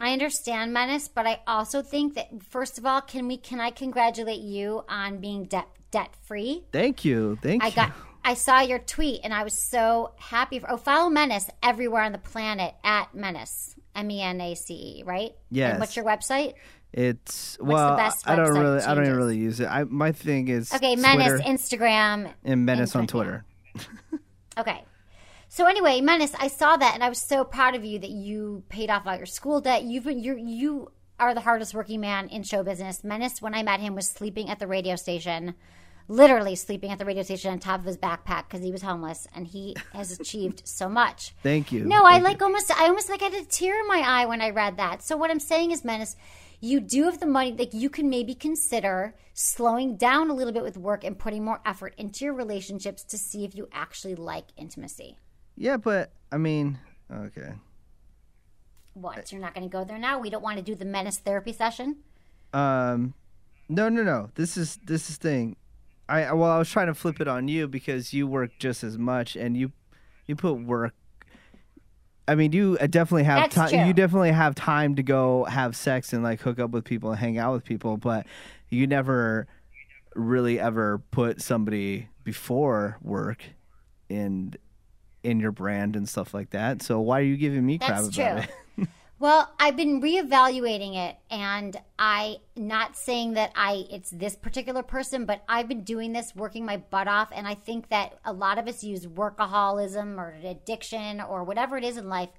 I 0.00 0.12
understand, 0.12 0.72
Menace, 0.72 1.08
but 1.08 1.26
I 1.26 1.40
also 1.46 1.82
think 1.82 2.14
that 2.14 2.42
first 2.42 2.78
of 2.78 2.86
all, 2.86 3.02
can 3.02 3.28
we 3.28 3.36
can 3.36 3.60
I 3.60 3.70
congratulate 3.70 4.40
you 4.40 4.82
on 4.88 5.18
being 5.18 5.44
debt 5.44 5.68
debt 5.90 6.14
free? 6.22 6.64
Thank 6.72 7.04
you. 7.04 7.38
Thank 7.42 7.62
I 7.62 7.66
you. 7.66 7.72
I 7.72 7.76
got 7.76 7.92
I 8.24 8.34
saw 8.34 8.60
your 8.60 8.78
tweet 8.78 9.20
and 9.22 9.34
I 9.34 9.44
was 9.44 9.68
so 9.68 10.12
happy 10.16 10.58
for 10.58 10.70
oh 10.70 10.78
follow 10.78 11.10
Menace 11.10 11.50
everywhere 11.62 12.02
on 12.02 12.12
the 12.12 12.18
planet 12.18 12.74
at 12.82 13.14
Menace. 13.14 13.74
M 13.94 14.10
E 14.10 14.22
N 14.22 14.40
A 14.40 14.54
C 14.54 14.74
E, 14.74 15.02
right? 15.04 15.32
Yes. 15.50 15.72
And 15.72 15.80
what's 15.80 15.96
your 15.96 16.04
website? 16.04 16.54
It's 16.92 17.56
the 17.56 17.64
well, 17.64 18.12
I 18.26 18.34
don't 18.36 18.58
really, 18.58 18.82
I 18.82 18.94
don't 18.94 19.04
even 19.04 19.16
really 19.16 19.38
use 19.38 19.60
it. 19.60 19.66
I 19.66 19.84
my 19.84 20.12
thing 20.12 20.48
is 20.48 20.74
Okay, 20.74 20.96
Menace, 20.96 21.40
Twitter 21.40 21.48
Instagram, 21.48 22.32
and 22.44 22.66
Menace 22.66 22.96
on 22.96 23.06
Twitter. 23.06 23.44
Okay. 24.58 24.84
So 25.48 25.66
anyway, 25.66 26.00
Menace, 26.00 26.34
I 26.38 26.48
saw 26.48 26.76
that 26.76 26.94
and 26.94 27.02
I 27.02 27.08
was 27.08 27.18
so 27.18 27.44
proud 27.44 27.74
of 27.74 27.84
you 27.84 27.98
that 27.98 28.10
you 28.10 28.62
paid 28.68 28.90
off 28.90 29.06
all 29.06 29.16
your 29.16 29.26
school 29.26 29.60
debt. 29.60 29.84
You've 29.84 30.04
been 30.04 30.20
you 30.20 30.36
you 30.36 30.92
are 31.18 31.34
the 31.34 31.40
hardest 31.40 31.74
working 31.74 32.00
man 32.00 32.28
in 32.28 32.42
show 32.42 32.62
business. 32.62 33.02
Menace, 33.02 33.42
when 33.42 33.54
I 33.54 33.62
met 33.62 33.80
him, 33.80 33.94
was 33.94 34.08
sleeping 34.08 34.48
at 34.48 34.58
the 34.58 34.66
radio 34.66 34.96
station, 34.96 35.54
literally 36.08 36.56
sleeping 36.56 36.90
at 36.90 36.98
the 36.98 37.04
radio 37.04 37.22
station 37.22 37.52
on 37.52 37.58
top 37.58 37.80
of 37.80 37.86
his 37.86 37.96
backpack 37.96 38.48
because 38.48 38.62
he 38.62 38.70
was 38.70 38.82
homeless, 38.82 39.26
and 39.34 39.46
he 39.46 39.76
has 39.92 40.12
achieved 40.20 40.62
so 40.64 40.88
much. 40.88 41.34
Thank 41.42 41.72
you. 41.72 41.84
No, 41.84 42.04
I 42.04 42.12
Thank 42.12 42.24
like 42.24 42.42
almost 42.42 42.70
I 42.70 42.86
almost 42.86 43.08
like 43.08 43.22
I 43.22 43.26
had 43.26 43.34
a 43.34 43.44
tear 43.44 43.80
in 43.80 43.88
my 43.88 44.02
eye 44.04 44.26
when 44.26 44.40
I 44.40 44.50
read 44.50 44.76
that. 44.76 45.02
So 45.02 45.16
what 45.16 45.30
I'm 45.30 45.40
saying 45.40 45.72
is, 45.72 45.84
Menace, 45.84 46.16
you 46.60 46.80
do 46.80 47.04
have 47.04 47.20
the 47.20 47.26
money. 47.26 47.54
Like 47.58 47.72
you 47.72 47.90
can 47.90 48.08
maybe 48.08 48.34
consider 48.34 49.14
slowing 49.32 49.96
down 49.96 50.30
a 50.30 50.34
little 50.34 50.52
bit 50.52 50.62
with 50.62 50.76
work 50.76 51.04
and 51.04 51.18
putting 51.18 51.44
more 51.44 51.60
effort 51.64 51.94
into 51.96 52.24
your 52.24 52.34
relationships 52.34 53.02
to 53.04 53.18
see 53.18 53.44
if 53.44 53.54
you 53.54 53.68
actually 53.72 54.14
like 54.14 54.46
intimacy. 54.56 55.16
Yeah, 55.56 55.78
but 55.78 56.12
I 56.30 56.36
mean, 56.36 56.78
okay. 57.12 57.54
What? 58.94 59.32
You're 59.32 59.40
not 59.40 59.54
going 59.54 59.68
to 59.68 59.72
go 59.72 59.84
there 59.84 59.98
now? 59.98 60.18
We 60.18 60.30
don't 60.30 60.42
want 60.42 60.58
to 60.58 60.62
do 60.62 60.74
the 60.74 60.84
menace 60.84 61.18
therapy 61.18 61.52
session? 61.52 61.96
Um, 62.52 63.14
no, 63.68 63.88
no, 63.88 64.02
no. 64.02 64.30
This 64.34 64.56
is 64.56 64.78
this 64.84 65.08
is 65.08 65.16
thing. 65.16 65.56
I 66.08 66.32
well, 66.32 66.50
I 66.50 66.58
was 66.58 66.68
trying 66.68 66.88
to 66.88 66.94
flip 66.94 67.20
it 67.20 67.28
on 67.28 67.46
you 67.46 67.68
because 67.68 68.12
you 68.12 68.26
work 68.26 68.50
just 68.58 68.82
as 68.82 68.98
much, 68.98 69.36
and 69.36 69.56
you 69.56 69.72
you 70.26 70.34
put 70.34 70.54
work. 70.54 70.92
I 72.30 72.36
mean, 72.36 72.52
you 72.52 72.78
uh, 72.80 72.86
definitely 72.86 73.24
have 73.24 73.50
time. 73.50 73.88
You 73.88 73.92
definitely 73.92 74.30
have 74.30 74.54
time 74.54 74.94
to 74.94 75.02
go 75.02 75.46
have 75.46 75.74
sex 75.74 76.12
and 76.12 76.22
like 76.22 76.40
hook 76.40 76.60
up 76.60 76.70
with 76.70 76.84
people 76.84 77.10
and 77.10 77.18
hang 77.18 77.38
out 77.38 77.52
with 77.54 77.64
people, 77.64 77.96
but 77.96 78.24
you 78.68 78.86
never 78.86 79.48
really 80.14 80.60
ever 80.60 80.98
put 81.10 81.42
somebody 81.42 82.06
before 82.22 82.98
work 83.02 83.42
in 84.08 84.54
in 85.24 85.40
your 85.40 85.50
brand 85.50 85.96
and 85.96 86.08
stuff 86.08 86.32
like 86.32 86.50
that. 86.50 86.82
So 86.82 87.00
why 87.00 87.18
are 87.18 87.24
you 87.24 87.36
giving 87.36 87.66
me 87.66 87.78
crap 87.78 88.02
That's 88.02 88.16
about 88.16 88.44
true. 88.44 88.52
it? 88.84 88.88
Well, 89.20 89.52
I've 89.60 89.76
been 89.76 90.00
reevaluating 90.00 90.96
it 90.96 91.16
and 91.30 91.76
I 91.98 92.38
not 92.56 92.96
saying 92.96 93.34
that 93.34 93.52
I 93.54 93.84
it's 93.90 94.08
this 94.08 94.34
particular 94.34 94.82
person, 94.82 95.26
but 95.26 95.44
I've 95.46 95.68
been 95.68 95.84
doing 95.84 96.14
this 96.14 96.34
working 96.34 96.64
my 96.64 96.78
butt 96.78 97.06
off 97.06 97.28
and 97.30 97.46
I 97.46 97.52
think 97.52 97.90
that 97.90 98.18
a 98.24 98.32
lot 98.32 98.56
of 98.56 98.66
us 98.66 98.82
use 98.82 99.06
workaholism 99.06 100.16
or 100.16 100.34
addiction 100.42 101.20
or 101.20 101.44
whatever 101.44 101.76
it 101.76 101.84
is 101.84 101.98
in 101.98 102.08
life 102.08 102.30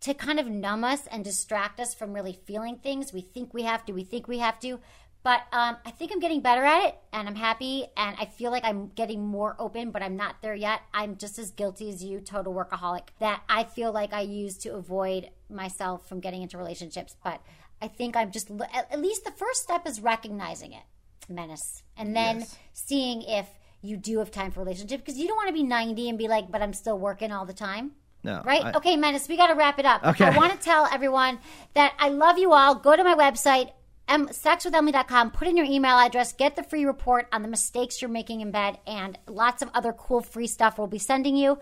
to 0.00 0.14
kind 0.14 0.40
of 0.40 0.48
numb 0.48 0.84
us 0.84 1.06
and 1.08 1.22
distract 1.22 1.78
us 1.78 1.92
from 1.92 2.14
really 2.14 2.40
feeling 2.46 2.78
things. 2.78 3.12
We 3.12 3.20
think 3.20 3.52
we 3.52 3.64
have 3.64 3.84
to, 3.84 3.92
we 3.92 4.02
think 4.02 4.26
we 4.26 4.38
have 4.38 4.58
to, 4.60 4.80
But 5.24 5.42
um, 5.52 5.76
I 5.86 5.90
think 5.92 6.10
I'm 6.12 6.18
getting 6.18 6.40
better 6.40 6.64
at 6.64 6.84
it, 6.86 6.98
and 7.12 7.28
I'm 7.28 7.36
happy, 7.36 7.86
and 7.96 8.16
I 8.18 8.24
feel 8.24 8.50
like 8.50 8.64
I'm 8.64 8.88
getting 8.88 9.24
more 9.24 9.54
open, 9.58 9.92
but 9.92 10.02
I'm 10.02 10.16
not 10.16 10.42
there 10.42 10.54
yet. 10.56 10.80
I'm 10.92 11.16
just 11.16 11.38
as 11.38 11.52
guilty 11.52 11.88
as 11.90 12.02
you, 12.02 12.18
total 12.20 12.52
workaholic, 12.52 13.08
that 13.20 13.42
I 13.48 13.62
feel 13.64 13.92
like 13.92 14.12
I 14.12 14.22
use 14.22 14.58
to 14.58 14.74
avoid 14.74 15.30
myself 15.48 16.08
from 16.08 16.18
getting 16.18 16.42
into 16.42 16.58
relationships. 16.58 17.14
But 17.22 17.40
I 17.80 17.86
think 17.86 18.16
I'm 18.16 18.32
just, 18.32 18.50
at 18.74 19.00
least 19.00 19.24
the 19.24 19.30
first 19.30 19.62
step 19.62 19.86
is 19.86 20.00
recognizing 20.00 20.72
it, 20.72 20.82
menace, 21.28 21.84
and 21.96 22.16
then 22.16 22.40
Yes. 22.40 22.56
seeing 22.72 23.22
if 23.22 23.46
you 23.80 23.96
do 23.96 24.18
have 24.18 24.30
time 24.32 24.50
for 24.50 24.60
relationship 24.60 25.00
because 25.00 25.18
you 25.18 25.28
don't 25.28 25.36
want 25.36 25.48
to 25.48 25.54
be 25.54 25.62
90 25.62 26.08
and 26.08 26.18
be 26.18 26.26
like, 26.28 26.50
but 26.50 26.62
I'm 26.62 26.72
still 26.72 26.98
working 26.98 27.30
all 27.30 27.46
the 27.46 27.52
time. 27.52 27.92
No. 28.24 28.42
Right? 28.44 28.64
I- 28.64 28.72
okay, 28.74 28.96
Menace, 28.96 29.28
we 29.28 29.36
got 29.36 29.48
to 29.48 29.54
wrap 29.54 29.78
it 29.78 29.84
up. 29.86 30.04
Okay. 30.04 30.24
I 30.24 30.36
want 30.36 30.52
to 30.52 30.58
tell 30.58 30.86
everyone 30.86 31.38
that 31.74 31.92
I 31.98 32.08
love 32.08 32.38
you 32.38 32.52
all. 32.52 32.74
Go 32.76 32.94
to 32.96 33.02
my 33.04 33.14
website, 33.16 33.70
em- 34.08 34.28
sexwithemily.com, 34.28 35.30
put 35.32 35.48
in 35.48 35.56
your 35.56 35.66
email 35.66 35.96
address, 35.98 36.32
get 36.32 36.56
the 36.56 36.62
free 36.62 36.84
report 36.84 37.28
on 37.32 37.42
the 37.42 37.48
mistakes 37.48 38.00
you're 38.00 38.10
making 38.10 38.40
in 38.40 38.50
bed, 38.50 38.78
and 38.86 39.18
lots 39.26 39.62
of 39.62 39.70
other 39.74 39.92
cool 39.92 40.20
free 40.20 40.46
stuff 40.46 40.78
we'll 40.78 40.86
be 40.86 40.98
sending 40.98 41.36
you. 41.36 41.58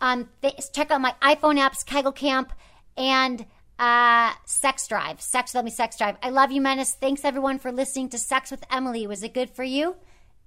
Um, 0.00 0.28
th- 0.42 0.54
check 0.72 0.90
out 0.90 1.00
my 1.00 1.14
iPhone 1.22 1.58
apps, 1.58 1.84
Kegel 1.84 2.12
Camp, 2.12 2.52
and 2.96 3.46
uh, 3.78 4.32
Sex 4.44 4.86
Drive, 4.88 5.20
Sex 5.20 5.52
with 5.52 5.58
Emily 5.60 5.70
Sex 5.70 5.96
Drive. 5.98 6.16
I 6.22 6.30
love 6.30 6.52
you, 6.52 6.60
Menace. 6.60 6.94
Thanks, 6.94 7.24
everyone, 7.24 7.58
for 7.58 7.72
listening 7.72 8.08
to 8.10 8.18
Sex 8.18 8.50
with 8.50 8.64
Emily. 8.70 9.06
Was 9.06 9.22
it 9.22 9.34
good 9.34 9.50
for 9.50 9.64
you? 9.64 9.96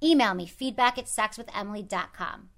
Email 0.04 0.34
me, 0.34 0.46
feedback 0.46 0.98
at 0.98 1.06
sexwithemily.com. 1.06 2.50